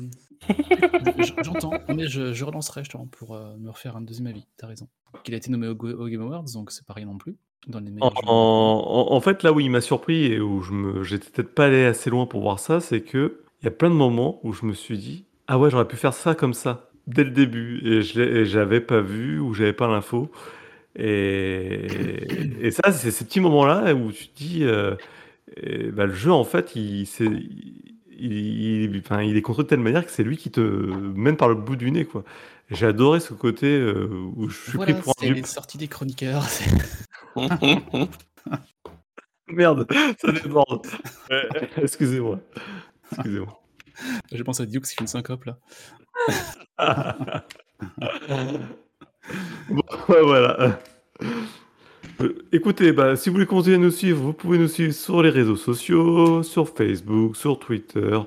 je- 0.50 1.44
J'entends. 1.44 1.74
Mais 1.90 2.08
je, 2.08 2.34
je 2.34 2.44
relancerai 2.46 2.82
justement 2.82 3.06
pour 3.08 3.36
euh, 3.36 3.56
me 3.60 3.70
refaire 3.70 3.96
un 3.96 4.02
deuxième 4.02 4.28
avis. 4.28 4.46
T'as 4.58 4.68
raison. 4.68 4.88
Il 5.28 5.34
a 5.34 5.38
été 5.38 5.52
nommé 5.52 5.68
au, 5.68 5.76
Game 5.76 6.22
Awards, 6.22 6.46
donc 6.54 6.72
c'est 6.72 6.86
pas 6.86 6.94
rien 6.94 7.06
non 7.06 7.18
plus. 7.18 7.36
Dans 7.68 7.80
les 7.80 7.92
En, 8.02 8.12
en- 8.26 9.14
en 9.14 9.22
fait, 9.22 9.44
là 9.44 9.54
où 9.54 9.60
il 9.60 9.70
m'a 9.70 9.80
surpris 9.80 10.26
et 10.26 10.40
où 10.40 10.62
je 10.62 10.72
me, 10.74 11.04
j'étais 11.04 11.30
peut-être 11.30 11.54
pas 11.54 11.66
allé 11.68 11.86
assez 11.86 12.10
loin 12.10 12.26
pour 12.26 12.42
voir 12.42 12.60
ça, 12.60 12.80
c'est 12.82 13.02
que 13.02 13.42
il 13.62 13.66
y 13.66 13.68
a 13.68 13.72
plein 13.72 13.90
de 13.90 13.96
moments 13.96 14.40
où 14.44 14.52
je 14.52 14.66
me 14.66 14.74
suis 14.74 14.98
dit, 14.98 15.26
ah 15.48 15.58
ouais, 15.58 15.70
j'aurais 15.70 15.88
pu 15.88 15.96
faire 15.96 16.14
ça 16.14 16.36
comme 16.36 16.54
ça 16.54 16.90
dès 17.08 17.24
le 17.24 17.32
début 17.32 17.82
et 17.86 18.02
je 18.02 18.44
j'avais 18.46 18.82
pas 18.82 19.02
vu 19.02 19.40
ou 19.40 19.54
j'avais 19.54 19.74
pas 19.74 19.88
l'info. 19.88 20.32
Et, 20.96 21.88
et 22.62 22.72
ça, 22.72 22.92
c'est 22.92 23.10
ces 23.12 23.26
petits 23.26 23.40
moments-là 23.40 23.94
où 23.96 24.12
tu 24.12 24.28
te 24.28 24.38
dis, 24.38 24.64
euh, 24.64 24.96
ben, 25.92 26.06
le 26.06 26.14
jeu 26.14 26.32
en 26.32 26.44
fait, 26.44 26.76
il, 26.76 27.06
c'est, 27.08 27.26
il, 27.26 28.34
il- 28.90 29.00
enfin, 29.00 29.22
il 29.24 29.36
est 29.36 29.42
construit 29.42 29.66
de 29.66 29.70
telle 29.70 29.80
manière 29.80 30.06
que 30.06 30.12
c'est 30.12 30.24
lui 30.24 30.38
qui 30.38 30.52
te 30.52 30.60
mène 30.62 31.36
par 31.38 31.50
le 31.50 31.56
bout 31.56 31.76
du 31.76 31.90
nez, 31.92 32.06
quoi. 32.06 32.24
J'ai 32.72 32.86
adoré 32.86 33.20
ce 33.20 33.34
côté 33.34 33.68
euh, 33.78 34.08
où 34.36 34.50
je 34.50 34.56
suis 34.58 34.72
Voilà, 34.74 34.94
pris 34.94 35.02
pour 35.02 35.12
un 35.12 35.16
c'est 35.20 35.30
les 35.30 35.36
dupe. 35.36 35.46
sorties 35.48 35.78
des 35.78 35.88
chroniqueurs. 35.88 36.44
c'est- 36.44 36.70
Merde, 39.48 39.88
ça 40.20 40.32
déborde. 40.32 40.86
Excusez-moi. 41.78 42.40
Excusez-moi. 43.12 43.63
Je 44.32 44.44
pense 44.44 44.60
à 44.60 44.66
Dukes 44.66 44.86
qui 44.86 44.96
fait 44.96 45.02
une 45.02 45.08
syncope 45.08 45.46
là. 45.46 45.58
Bon, 49.70 49.84
voilà. 50.08 50.80
Euh, 52.22 52.30
Écoutez, 52.52 52.92
bah, 52.92 53.16
si 53.16 53.30
vous 53.30 53.34
voulez 53.36 53.46
continuer 53.46 53.76
à 53.76 53.80
nous 53.80 53.92
suivre, 53.92 54.22
vous 54.22 54.34
pouvez 54.34 54.58
nous 54.58 54.68
suivre 54.68 54.94
sur 54.94 55.24
les 55.24 55.30
réseaux 55.30 55.56
sociaux, 55.56 56.44
sur 56.44 56.70
Facebook, 56.70 57.36
sur 57.36 57.58
Twitter, 57.60 58.20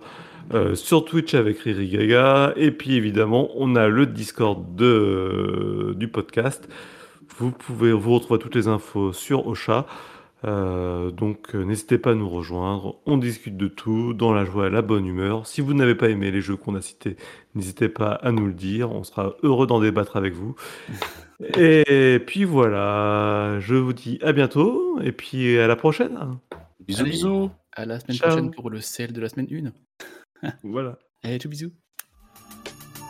euh, 0.54 0.74
sur 0.74 1.04
Twitch 1.04 1.34
avec 1.34 1.58
Riri 1.60 1.88
Gaga, 1.88 2.52
et 2.56 2.70
puis 2.70 2.94
évidemment, 2.94 3.50
on 3.56 3.76
a 3.76 3.88
le 3.88 4.06
Discord 4.06 4.74
de, 4.74 5.94
du 5.96 6.08
podcast. 6.08 6.68
Vous 7.38 7.50
pouvez 7.52 7.92
vous 7.92 8.14
retrouver 8.14 8.40
toutes 8.40 8.54
les 8.54 8.68
infos 8.68 9.12
sur 9.12 9.46
Ocha. 9.46 9.86
Euh, 10.46 11.10
donc 11.10 11.54
euh, 11.54 11.64
n'hésitez 11.64 11.98
pas 11.98 12.12
à 12.12 12.14
nous 12.14 12.28
rejoindre, 12.28 13.00
on 13.06 13.18
discute 13.18 13.56
de 13.56 13.66
tout, 13.66 14.14
dans 14.14 14.32
la 14.32 14.44
joie 14.44 14.68
et 14.68 14.70
la 14.70 14.82
bonne 14.82 15.06
humeur. 15.06 15.46
Si 15.46 15.60
vous 15.60 15.74
n'avez 15.74 15.94
pas 15.94 16.08
aimé 16.08 16.30
les 16.30 16.40
jeux 16.40 16.56
qu'on 16.56 16.74
a 16.76 16.80
cités, 16.80 17.16
n'hésitez 17.54 17.88
pas 17.88 18.12
à 18.12 18.30
nous 18.30 18.46
le 18.46 18.52
dire, 18.52 18.92
on 18.92 19.02
sera 19.02 19.34
heureux 19.42 19.66
d'en 19.66 19.80
débattre 19.80 20.16
avec 20.16 20.34
vous. 20.34 20.54
Et 21.58 22.18
puis 22.26 22.44
voilà, 22.44 23.58
je 23.60 23.74
vous 23.74 23.92
dis 23.92 24.18
à 24.22 24.32
bientôt, 24.32 24.98
et 25.02 25.12
puis 25.12 25.58
à 25.58 25.66
la 25.66 25.76
prochaine. 25.76 26.38
bisous, 26.80 27.02
Allez. 27.02 27.10
bisous. 27.10 27.50
À 27.72 27.84
la 27.84 28.00
semaine 28.00 28.16
Ciao. 28.16 28.28
prochaine 28.30 28.50
pour 28.52 28.70
le 28.70 28.80
CL 28.80 29.12
de 29.12 29.20
la 29.20 29.28
semaine 29.28 29.72
1. 30.42 30.50
Voilà. 30.64 30.98
Allez, 31.22 31.38
tout 31.38 31.50
bisous. 31.50 31.72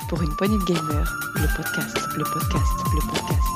Pour 0.09 0.21
une 0.23 0.35
poignée 0.37 0.57
de 0.59 0.65
podcast, 0.65 1.13
le 1.37 1.57
podcast, 1.57 1.97
le 2.17 2.25
podcast, 2.25 2.73
le 2.95 3.01
podcast. 3.13 3.56